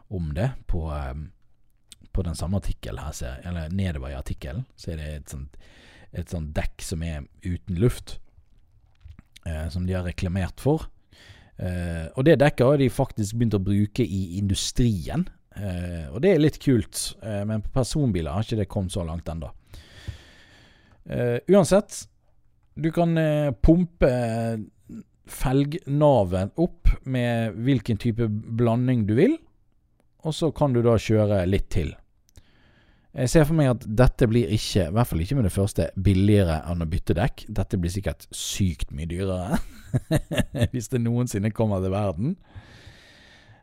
om 0.09 0.31
det 0.37 0.49
på, 0.71 0.87
um, 0.89 1.27
på, 2.11 2.25
den 2.27 2.39
samme 2.39 2.61
artikkelen 2.63 3.03
her, 3.05 3.17
jeg, 3.17 3.45
eller 3.51 3.75
nedover 3.75 4.15
i 4.15 4.19
artikkelen. 4.19 4.65
Så 4.81 4.95
er 4.95 5.03
det 5.03 5.11
et 5.19 5.35
sånt, 5.35 5.59
et 6.17 6.33
sånt 6.33 6.55
dekk 6.57 6.87
som 6.87 7.05
er 7.07 7.27
uten 7.45 7.77
luft, 7.79 8.17
eh, 9.47 9.69
som 9.71 9.85
de 9.87 9.95
har 9.95 10.09
reklamert 10.09 10.63
for. 10.63 10.89
Eh, 11.61 12.09
og 12.17 12.25
det 12.25 12.39
dekket 12.41 12.67
har 12.67 12.81
de 12.81 12.89
faktisk 12.91 13.37
begynt 13.37 13.59
å 13.59 13.63
bruke 13.63 14.07
i 14.07 14.39
industrien. 14.41 15.29
eh, 15.57 16.09
og 16.09 16.23
det 16.23 16.33
er 16.33 16.41
litt 16.41 16.57
kult, 16.63 17.17
uh, 17.27 17.43
men 17.45 17.61
på 17.61 17.73
personbiler 17.75 18.33
har 18.33 18.47
ikke 18.47 18.61
det 18.63 18.69
kommet 18.71 18.95
så 18.95 19.03
langt 19.05 19.29
ennå. 19.29 19.51
Uh, 21.11 21.43
uansett, 21.51 22.07
du 22.75 22.91
kan 22.95 23.17
pumpe 23.63 24.11
felgnaven 25.31 26.53
opp 26.59 26.91
med 27.07 27.59
hvilken 27.65 27.99
type 28.03 28.27
blanding 28.29 29.07
du 29.09 29.15
vil, 29.19 29.37
og 30.27 30.35
så 30.37 30.51
kan 30.53 30.75
du 30.75 30.83
da 30.85 30.97
kjøre 31.01 31.45
litt 31.49 31.71
til. 31.73 31.95
Jeg 33.11 33.31
ser 33.33 33.47
for 33.47 33.59
meg 33.59 33.73
at 33.73 33.85
dette 33.99 34.27
blir 34.31 34.51
ikke, 34.55 34.85
i 34.87 34.95
hvert 34.95 35.09
fall 35.11 35.23
ikke 35.25 35.37
med 35.41 35.49
det 35.49 35.55
første, 35.55 35.89
billigere 35.99 36.61
enn 36.71 36.85
å 36.85 36.91
bytte 36.91 37.17
dekk. 37.19 37.49
Dette 37.51 37.79
blir 37.81 37.91
sikkert 37.91 38.29
sykt 38.35 38.93
mye 38.95 39.09
dyrere, 39.11 39.59
hvis 40.73 40.91
det 40.93 41.03
noensinne 41.03 41.51
kommer 41.55 41.83
til 41.83 41.95
verden. 41.95 42.37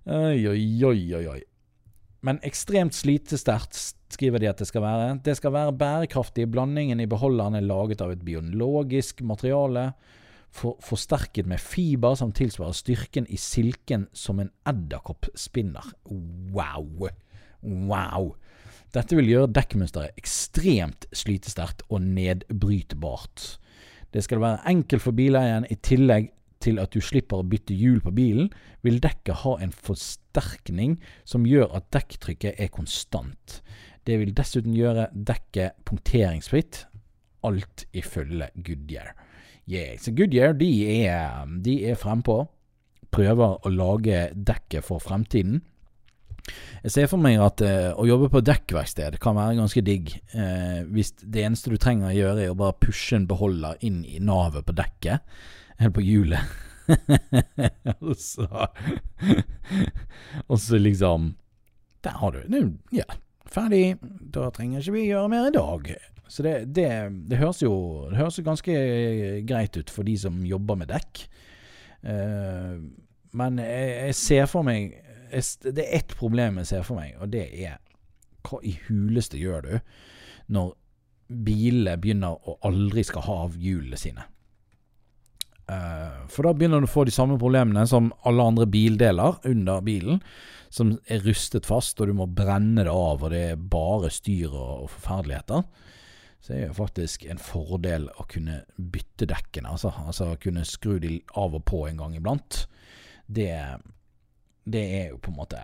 Oi, 0.07 0.43
oi, 0.51 0.59
oi. 0.87 1.23
oi. 1.31 1.39
Men 2.27 2.41
ekstremt 2.43 2.95
slitesterkt 2.97 3.77
skriver 4.13 4.41
de 4.41 4.49
at 4.49 4.61
det 4.61 4.67
skal 4.69 4.83
være. 4.85 5.17
Det 5.25 5.35
skal 5.37 5.53
være 5.55 5.75
bærekraftig. 5.77 6.47
Blandingen 6.51 7.01
i 7.03 7.09
beholderen 7.09 7.57
er 7.57 7.65
laget 7.65 8.01
av 8.03 8.13
et 8.13 8.23
biologisk 8.25 9.21
materiale. 9.21 9.91
For, 10.57 10.77
forsterket 10.81 11.45
med 11.45 11.59
fiber 11.59 12.15
som 12.15 12.31
tilsvarer 12.33 12.73
styrken 12.73 13.27
i 13.29 13.37
silken 13.37 14.07
som 14.15 14.39
en 14.39 14.51
edderkopp 14.69 15.27
spinner. 15.35 15.85
Wow! 16.07 17.09
Wow! 17.61 18.31
Dette 18.95 19.17
vil 19.19 19.27
gjøre 19.33 19.51
dekkmønsteret 19.51 20.17
ekstremt 20.17 21.09
slitesterkt 21.11 21.83
og 21.91 22.01
nedbrytbart. 22.05 23.57
Det 24.15 24.23
skal 24.23 24.41
være 24.41 24.63
enkelt 24.71 25.03
for 25.03 25.13
bileieren, 25.13 25.67
i 25.69 25.75
tillegg 25.75 26.31
til 26.63 26.79
at 26.81 26.95
du 26.95 27.03
slipper 27.03 27.41
å 27.41 27.47
bytte 27.47 27.75
hjul 27.77 27.99
på 28.01 28.13
bilen, 28.15 28.47
vil 28.85 29.01
dekket 29.03 29.43
ha 29.43 29.57
en 29.61 29.73
forsterkning 29.75 30.95
som 31.27 31.45
gjør 31.45 31.75
at 31.77 31.91
dekktrykket 31.93 32.57
er 32.57 32.71
konstant. 32.73 33.59
Det 34.07 34.19
vil 34.21 34.35
dessuten 34.35 34.75
gjøre 34.75 35.09
dekket 35.11 35.79
punkteringsfritt, 35.87 36.85
alt 37.47 37.87
ifølge 37.95 38.49
Goodyear. 38.55 39.13
Yeah. 39.67 39.97
Så 39.99 40.13
Goodyear 40.15 40.55
de 40.55 40.69
er, 41.03 41.47
de 41.63 41.81
er 41.89 41.99
frempå. 41.99 42.45
Prøver 43.11 43.59
å 43.63 43.71
lage 43.71 44.29
dekket 44.31 44.85
for 44.87 45.03
fremtiden. 45.03 45.61
Jeg 46.85 46.93
ser 46.93 47.09
for 47.11 47.19
meg 47.19 47.41
at 47.43 47.61
eh, 47.65 47.89
å 47.91 48.05
jobbe 48.07 48.29
på 48.31 48.39
dekkverksted 48.45 49.17
kan 49.23 49.35
være 49.35 49.57
ganske 49.57 49.83
digg. 49.83 50.13
eh, 50.31 50.85
hvis 50.87 51.11
det 51.19 51.43
eneste 51.43 51.73
du 51.73 51.77
trenger 51.81 52.11
å 52.11 52.15
gjøre, 52.15 52.45
er 52.45 52.53
å 52.53 52.59
bare 52.59 52.77
pushe 52.79 53.17
en 53.17 53.27
beholder 53.27 53.75
inn 53.83 54.05
i 54.07 54.21
navet 54.23 54.67
på 54.67 54.75
dekket 54.77 55.25
eller 55.77 55.93
på 55.95 56.05
hjulet. 56.05 56.55
og 58.07 58.15
så 58.15 58.47
Og 60.47 60.55
så 60.63 60.77
liksom 60.79 61.33
Der 62.05 62.15
har 62.21 62.31
du 62.31 62.45
det. 62.47 62.61
Ja, 62.95 63.03
ferdig. 63.51 63.97
Da 64.33 64.49
trenger 64.53 64.83
ikke 64.83 64.95
vi 64.97 65.07
gjøre 65.09 65.31
mer 65.31 65.49
i 65.49 65.55
dag. 65.55 65.91
Så 66.27 66.43
det, 66.43 66.53
det, 66.75 66.87
det, 67.29 67.39
høres 67.39 67.61
jo 67.63 67.73
det 68.11 68.19
høres 68.19 68.39
ganske 68.43 68.77
greit 69.47 69.77
ut 69.79 69.91
for 69.93 70.07
de 70.07 70.17
som 70.19 70.39
jobber 70.45 70.79
med 70.79 70.91
dekk. 70.91 71.23
Uh, 72.03 72.83
men 73.37 73.61
jeg, 73.63 73.91
jeg, 74.07 74.15
ser 74.15 74.45
for 74.47 74.63
meg 74.63 74.93
jeg, 75.31 75.43
Det 75.65 75.81
er 75.83 75.95
ett 75.97 76.13
problem 76.15 76.59
jeg 76.61 76.69
ser 76.69 76.83
for 76.87 76.99
meg, 76.99 77.15
og 77.19 77.31
det 77.33 77.47
er 77.65 77.79
hva 78.47 78.61
i 78.63 78.77
huleste 78.87 79.39
gjør 79.39 79.65
du 79.65 79.73
når 80.55 80.69
bilene 81.27 81.97
begynner 81.99 82.37
å 82.47 82.53
aldri 82.67 83.03
skal 83.03 83.25
ha 83.25 83.33
av 83.47 83.57
hjulene 83.59 83.97
sine. 83.99 84.23
Eh, 85.67 86.27
for 86.31 86.47
da 86.47 86.53
begynner 86.55 86.79
du 86.79 86.87
å 86.87 86.91
få 86.91 87.03
de 87.07 87.13
samme 87.15 87.35
problemene 87.39 87.83
som 87.89 88.13
alle 88.27 88.45
andre 88.51 88.67
bildeler 88.71 89.41
under 89.49 89.83
bilen, 89.83 90.21
som 90.71 90.93
er 91.11 91.23
rustet 91.25 91.67
fast, 91.67 91.99
og 91.99 92.07
du 92.07 92.15
må 92.15 92.27
brenne 92.31 92.85
det 92.87 92.93
av, 92.93 93.23
og 93.23 93.33
det 93.33 93.43
er 93.51 93.67
bare 93.75 94.11
styr 94.13 94.53
og, 94.53 94.87
forferdeligheter. 94.95 95.65
Så 96.39 96.53
det 96.53 96.61
er 96.61 96.69
jo 96.69 96.77
faktisk 96.77 97.25
en 97.27 97.41
fordel 97.41 98.07
å 98.15 98.27
kunne 98.31 98.61
bytte 98.77 99.27
dekkene, 99.27 99.73
altså, 99.73 99.91
altså 100.05 100.31
kunne 100.39 100.63
skru 100.67 100.97
de 101.03 101.17
av 101.35 101.57
og 101.57 101.65
på 101.67 101.83
en 101.89 101.99
gang 101.99 102.15
iblant. 102.15 102.63
Det, 103.27 103.51
det 104.63 104.85
er 105.01 105.09
jo 105.11 105.19
på 105.19 105.33
en 105.33 105.39
måte 105.41 105.59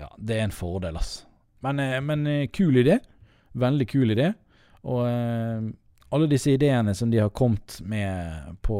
Ja, 0.00 0.08
det 0.18 0.38
er 0.38 0.48
en 0.48 0.54
fordel, 0.54 0.96
altså. 0.98 1.28
Men, 1.62 1.78
eh, 1.78 2.00
men 2.00 2.26
eh, 2.26 2.48
kul 2.48 2.80
idé. 2.80 2.96
Veldig 3.52 3.86
kul 3.90 4.14
idé. 4.14 4.30
Og 4.88 5.04
alle 6.10 6.26
disse 6.30 6.50
ideene 6.54 6.94
som 6.96 7.10
de 7.10 7.18
har 7.22 7.30
kommet 7.34 7.80
med 7.86 8.56
på, 8.66 8.78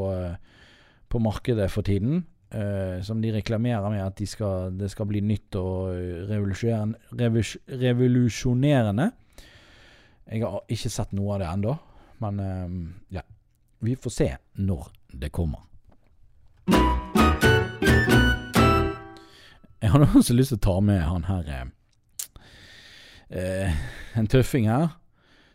på 1.09 1.18
markedet 1.22 1.70
for 1.70 1.83
tiden, 1.87 2.24
uh, 2.55 3.03
som 3.07 3.22
de 3.22 3.33
reklamerer 3.35 3.91
med 3.91 4.05
at 4.05 4.18
de 4.18 4.26
skal, 4.26 4.78
det 4.78 4.91
skal 4.91 5.07
bli 5.11 5.20
nytt 5.24 5.57
og 5.61 5.95
revolusjonerende 6.31 9.11
Jeg 10.31 10.43
har 10.45 10.61
ikke 10.68 10.91
sett 10.91 11.12
noe 11.16 11.35
av 11.35 11.41
det 11.43 11.49
ennå, 11.51 11.76
men 12.22 12.41
uh, 12.41 12.68
ja. 13.14 13.22
Vi 13.81 13.97
får 13.97 14.11
se 14.12 14.37
når 14.61 14.93
det 15.16 15.31
kommer. 15.33 15.61
Jeg 19.81 19.91
hadde 19.95 20.11
også 20.14 20.35
lyst 20.37 20.53
til 20.53 20.61
å 20.61 20.66
ta 20.66 20.76
med 20.85 21.01
han 21.01 21.24
her 21.24 21.47
eh, 23.31 23.72
En 24.18 24.28
tøffing 24.28 24.68
her 24.68 24.89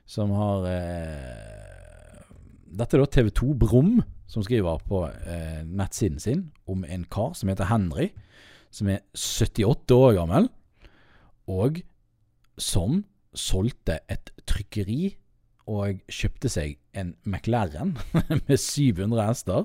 som 0.10 0.32
har 0.34 0.66
eh, 0.70 1.65
Dette 2.76 2.98
er 2.98 3.04
da 3.06 3.08
TV2 3.08 3.54
Brum 3.56 4.00
som 4.28 4.44
skriver 4.44 4.82
på 4.90 5.06
eh, 5.08 5.62
nettsiden 5.64 6.20
sin 6.20 6.48
om 6.68 6.84
en 6.84 7.06
kar 7.12 7.36
som 7.38 7.52
heter 7.52 7.70
Henry, 7.70 8.10
som 8.74 8.90
er 8.92 9.04
78 9.16 9.96
år 9.96 10.16
gammel, 10.18 10.50
og 11.48 11.80
som 12.60 13.04
solgte 13.36 14.00
et 14.12 14.32
trykkeri 14.50 15.14
og 15.72 16.02
kjøpte 16.12 16.52
seg 16.52 16.76
en 16.98 17.14
McLaren 17.24 17.96
med 18.48 18.58
700 18.60 19.24
hester. 19.30 19.64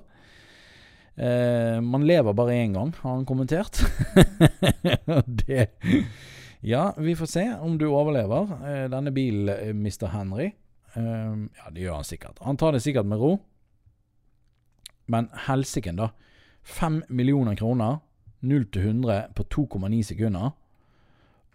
Eh, 1.18 1.80
man 1.82 2.06
lever 2.06 2.36
bare 2.36 2.60
én 2.62 2.76
gang, 2.78 2.94
har 3.02 3.18
han 3.18 3.26
kommentert. 3.28 3.82
det 5.42 5.72
Ja, 6.60 6.90
vi 7.00 7.16
får 7.16 7.28
se 7.28 7.44
om 7.58 7.78
du 7.80 7.88
overlever 7.88 8.54
eh, 8.68 8.86
denne 8.92 9.12
bilen, 9.16 9.48
eh, 9.48 9.74
Mr. 9.74 10.12
Henry. 10.14 10.52
Eh, 10.94 11.34
ja, 11.56 11.70
det 11.70 11.84
gjør 11.84 12.00
han 12.00 12.08
sikkert. 12.08 12.40
Han 12.46 12.58
tar 12.60 12.74
det 12.74 12.82
sikkert 12.84 13.08
med 13.08 13.20
ro. 13.20 13.34
Men 15.10 15.28
helsiken, 15.46 15.98
da. 16.00 16.10
5 16.62 17.02
millioner 17.08 17.56
kroner. 17.58 18.00
0 18.40 18.64
til 18.72 18.86
100 18.86 19.34
på 19.36 19.44
2,9 19.52 20.02
sekunder. 20.12 20.54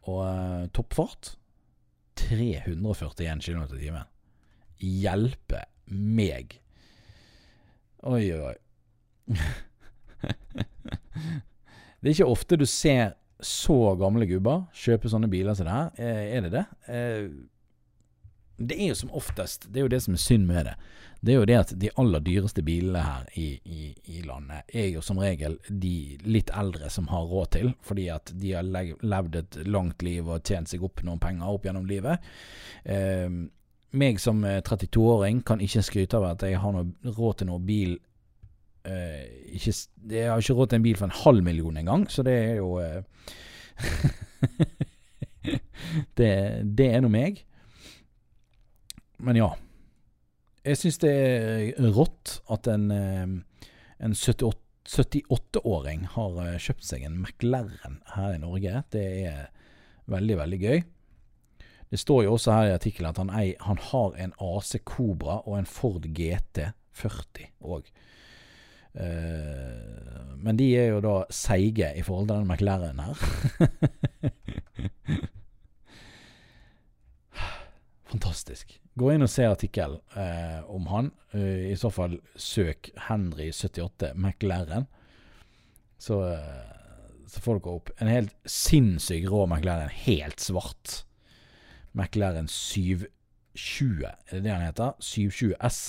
Og 0.05 0.21
eh, 0.27 0.67
toppfart 0.75 1.36
341 2.15 3.41
km 3.41 3.63
i 3.63 3.79
timen. 3.79 4.11
Hjelpe 4.79 5.65
meg. 5.88 6.59
Oi, 8.05 8.31
oi, 8.36 8.51
oi. 8.51 8.55
det 11.99 12.09
er 12.09 12.13
ikke 12.13 12.29
ofte 12.29 12.59
du 12.59 12.67
ser 12.69 13.15
så 13.41 13.95
gamle 13.99 14.27
gubber 14.29 14.67
kjøpe 14.77 15.09
sånne 15.11 15.29
biler 15.31 15.57
som 15.57 15.67
det 15.67 15.75
her. 15.75 15.89
Eh, 15.97 16.23
er 16.38 16.45
det 16.45 16.53
det? 16.53 16.65
Eh, 16.91 17.25
det 18.58 18.78
er 18.80 18.93
jo 18.93 18.95
som 18.95 19.12
oftest 19.12 19.68
Det 19.68 19.82
er 19.82 19.84
jo 19.88 19.91
det 19.91 20.01
som 20.06 20.16
er 20.16 20.22
synd 20.22 20.45
med 20.47 20.66
det. 20.70 20.76
Det 21.26 21.34
er 21.34 21.39
jo 21.39 21.47
det 21.49 21.58
at 21.58 21.74
de 21.82 21.89
aller 21.99 22.22
dyreste 22.24 22.62
bilene 22.64 23.01
her 23.01 23.26
i, 23.34 23.47
i, 23.66 23.89
i 24.14 24.22
landet 24.24 24.70
er 24.78 24.91
jo 24.93 25.01
som 25.03 25.20
regel 25.20 25.58
de 25.68 26.18
litt 26.24 26.51
eldre 26.53 26.89
som 26.93 27.10
har 27.10 27.26
råd 27.26 27.51
til, 27.56 27.72
fordi 27.82 28.08
at 28.14 28.32
de 28.36 28.53
har 28.53 28.66
levd 28.66 29.39
et 29.41 29.58
langt 29.66 30.06
liv 30.06 30.28
og 30.30 30.45
tjent 30.45 30.70
seg 30.70 30.84
opp 30.86 31.01
noen 31.03 31.20
penger 31.24 31.49
opp 31.49 31.66
gjennom 31.66 31.88
livet. 31.89 32.22
Eh, 32.84 33.28
meg 33.95 34.20
som 34.22 34.43
32-åring 34.45 35.41
kan 35.47 35.64
ikke 35.64 35.84
skryte 35.88 36.20
av 36.20 36.28
at 36.34 36.45
jeg 36.45 36.60
har 36.62 36.84
råd 37.18 37.39
til 37.39 37.49
noe 37.49 37.64
bil 37.64 37.95
eh, 38.86 39.26
ikke, 39.56 39.74
Jeg 40.12 40.30
har 40.30 40.41
ikke 40.41 40.58
råd 40.60 40.70
til 40.70 40.80
en 40.80 40.86
bil 40.86 40.99
for 40.99 41.10
en 41.10 41.20
halv 41.24 41.43
million 41.43 41.78
engang, 41.78 42.06
så 42.12 42.24
det 42.28 42.36
er 42.51 42.56
jo 42.60 42.78
eh, 42.84 43.01
det, 46.20 46.32
det, 46.78 46.88
er 46.91 47.01
nå 47.03 47.12
meg. 47.12 47.43
Men 49.26 49.39
ja. 49.39 49.49
Jeg 50.65 50.80
syns 50.82 50.99
det 51.01 51.11
er 51.13 51.91
rått 51.93 52.39
at 52.53 52.67
en, 52.69 52.88
eh, 52.93 53.28
en 54.01 54.15
78-åring 54.17 56.07
har 56.15 56.39
eh, 56.43 56.57
kjøpt 56.61 56.86
seg 56.86 57.05
en 57.05 57.19
McLaren 57.21 57.99
her 58.15 58.36
i 58.36 58.41
Norge. 58.41 58.84
Det 58.93 59.05
er 59.30 59.49
veldig, 60.09 60.38
veldig 60.41 60.59
gøy. 60.61 60.80
Det 61.93 62.01
står 62.01 62.26
jo 62.26 62.34
også 62.36 62.53
her 62.53 62.71
i 62.71 62.76
artikkelen 62.78 63.11
at 63.11 63.21
han, 63.21 63.34
ei, 63.38 63.53
han 63.61 63.82
har 63.91 64.17
en 64.21 64.34
AC 64.41 64.76
Cobra 64.86 65.36
og 65.45 65.59
en 65.59 65.69
Ford 65.69 66.05
GT 66.17 66.71
40 66.97 67.51
òg. 67.61 67.93
Men 68.95 70.55
de 70.55 70.69
er 70.80 70.93
jo 70.93 71.01
da 71.03 71.15
seige 71.34 71.89
i 71.99 72.03
forhold 72.05 72.30
til 72.30 72.38
den 72.39 72.47
McLaren 72.47 72.99
her. 73.03 73.17
Fantastisk. 78.12 78.76
Gå 78.95 79.10
inn 79.12 79.26
og 79.26 79.32
se 79.32 79.47
artikkel 79.49 79.97
eh, 80.16 80.62
om 80.72 80.86
han. 80.91 81.10
Uh, 81.34 81.72
I 81.72 81.76
så 81.80 81.89
fall 81.91 82.20
søk 82.39 82.91
Henry78 83.08 84.14
McLaren. 84.16 84.86
Så, 85.97 86.20
så 87.32 87.41
får 87.41 87.60
dere 87.60 87.74
opp 87.80 87.89
en 87.97 88.12
helt 88.12 88.36
sinnssyk 88.49 89.26
rå 89.32 89.45
McLaren. 89.49 89.89
Helt 90.06 90.43
svart. 90.43 91.01
McLaren 91.95 92.47
720, 92.51 94.03
er 94.06 94.32
det 94.36 94.41
det 94.45 94.51
han 94.53 94.66
heter? 94.68 94.95
720 94.99 95.56
S 95.64 95.82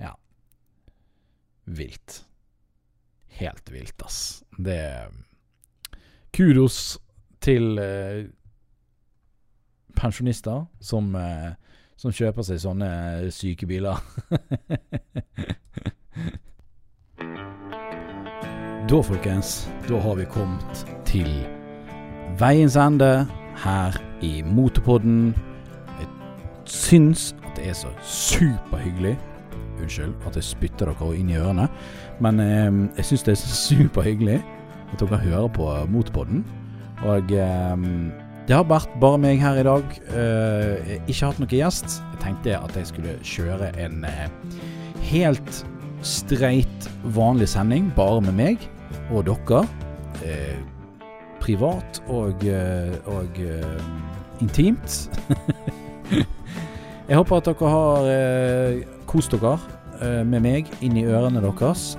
Ja. 0.00 0.14
vilt. 1.64 2.22
Helt 3.38 3.70
vilt, 3.72 4.02
ass. 4.04 4.42
Det 4.58 4.76
er 4.76 5.12
Kudos 6.32 6.98
til 7.44 7.78
eh, 7.78 8.26
pensjonister 9.96 10.64
som, 10.80 11.14
eh, 11.16 11.50
som 11.96 12.12
kjøper 12.12 12.42
seg 12.46 12.60
sånne 12.62 12.90
syke 13.34 13.66
biler. 13.66 13.96
da, 18.90 19.02
folkens, 19.02 19.68
da 19.88 19.96
har 20.02 20.14
vi 20.18 20.24
kommet 20.32 20.86
til 21.08 21.30
veiens 22.40 22.76
ende 22.76 23.26
her 23.64 23.90
i 24.22 24.42
Motorpodden. 24.46 25.34
Jeg 25.98 26.08
syns 26.64 27.34
at 27.42 27.56
det 27.56 27.68
er 27.68 27.76
så 27.76 27.88
superhyggelig 28.02 29.18
Unnskyld 29.82 30.14
at 30.26 30.36
jeg 30.36 30.44
spytter 30.44 30.90
dere 30.92 31.14
inn 31.16 31.30
i 31.32 31.38
ørene. 31.40 31.68
Men 32.22 32.40
eh, 32.40 32.70
jeg 32.96 33.04
syns 33.08 33.24
det 33.26 33.32
er 33.32 33.40
superhyggelig 33.40 34.38
at 34.92 35.00
dere 35.00 35.18
hører 35.18 35.48
på 35.48 35.68
Motorpodden. 35.90 36.44
Og 37.02 37.32
eh, 37.32 37.76
det 38.52 38.58
har 38.58 38.66
vært 38.68 38.96
bare 39.00 39.16
meg 39.16 39.38
her 39.40 39.56
i 39.56 39.62
dag. 39.64 39.94
Uh, 40.12 40.90
ikke 41.08 41.24
hatt 41.24 41.38
noen 41.40 41.52
gjest. 41.56 41.94
Jeg 42.12 42.18
tenkte 42.20 42.58
at 42.58 42.74
jeg 42.76 42.88
skulle 42.90 43.14
kjøre 43.24 43.70
en 43.80 44.02
uh, 44.04 44.58
helt 45.08 45.62
streit, 46.04 46.88
vanlig 47.16 47.48
sending 47.48 47.86
bare 47.96 48.20
med 48.26 48.36
meg 48.36 48.66
og 49.08 49.24
dere. 49.30 49.62
Uh, 50.20 50.60
privat 51.40 52.02
og, 52.12 52.44
og 53.08 53.40
intimt. 54.44 54.98
Jeg 57.08 57.16
håper 57.18 57.40
at 57.40 57.48
dere 57.48 57.70
har 57.72 58.76
kost 59.10 59.32
dere 59.34 60.22
med 60.28 60.44
meg 60.44 60.70
inn 60.84 61.00
i 61.00 61.02
ørene 61.08 61.42
deres. 61.42 61.96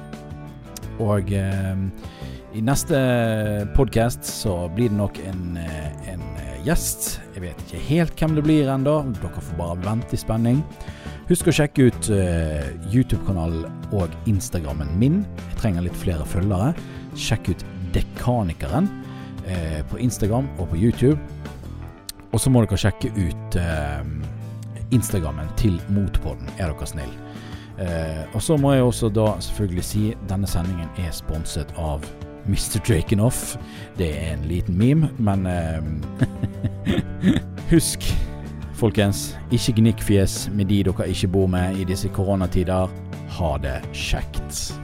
Og 1.03 1.33
i 1.33 2.63
neste 2.63 3.03
podkast 3.75 4.23
så 4.23 4.61
blir 4.77 4.93
det 4.93 5.01
nok 5.01 5.19
en, 5.27 5.59
en 5.59 6.23
gjest. 6.65 7.19
Jeg 7.35 7.43
vet 7.43 7.63
ikke 7.65 7.81
helt 7.89 8.19
hvem 8.19 8.35
det 8.37 8.43
blir 8.45 8.71
ennå. 8.71 8.95
Dere 9.19 9.43
får 9.43 9.59
bare 9.59 9.77
vente 9.83 10.15
i 10.15 10.19
spenning. 10.21 10.63
Husk 11.29 11.47
å 11.47 11.55
sjekke 11.55 11.87
ut 11.87 12.09
YouTube-kanalen 12.91 13.67
og 13.95 14.11
Instagrammen 14.29 14.91
min. 14.99 15.21
Jeg 15.49 15.59
trenger 15.61 15.85
litt 15.85 15.99
flere 15.99 16.25
følgere. 16.27 16.73
Sjekk 17.19 17.53
ut 17.53 17.65
Dekanikeren 17.95 18.89
på 19.91 19.99
Instagram 20.01 20.47
og 20.57 20.71
på 20.71 20.79
YouTube. 20.79 21.19
Og 22.33 22.41
så 22.41 22.49
må 22.49 22.63
dere 22.63 22.79
sjekke 22.81 23.11
ut 23.13 23.57
Instagrammen 24.93 25.49
til 25.59 25.79
Motpodden, 25.93 26.49
er 26.57 26.71
dere 26.73 26.89
snill. 26.89 27.13
Og 28.33 28.41
så 28.43 28.57
må 28.61 28.75
jeg 28.75 28.85
også 28.85 29.09
da 29.13 29.31
selvfølgelig 29.41 29.85
si 29.85 30.03
denne 30.29 30.49
sendingen 30.49 30.89
er 31.01 31.13
sponset 31.15 31.71
av 31.81 32.03
Mr. 32.47 32.79
Drakenoff. 32.87 33.57
Det 33.97 34.09
er 34.11 34.33
en 34.33 34.47
liten 34.49 34.77
meme, 34.77 35.09
men 35.17 35.45
eh, 35.45 35.81
Husk, 37.73 38.05
folkens, 38.77 39.31
ikke 39.51 39.77
gnikk 39.79 40.03
fjes 40.03 40.47
med 40.53 40.69
de 40.69 40.83
dere 40.83 41.09
ikke 41.09 41.31
bor 41.33 41.47
med 41.47 41.79
i 41.79 41.87
disse 41.87 42.11
koronatider. 42.13 42.91
Ha 43.39 43.57
det 43.63 43.79
kjekt. 43.95 44.82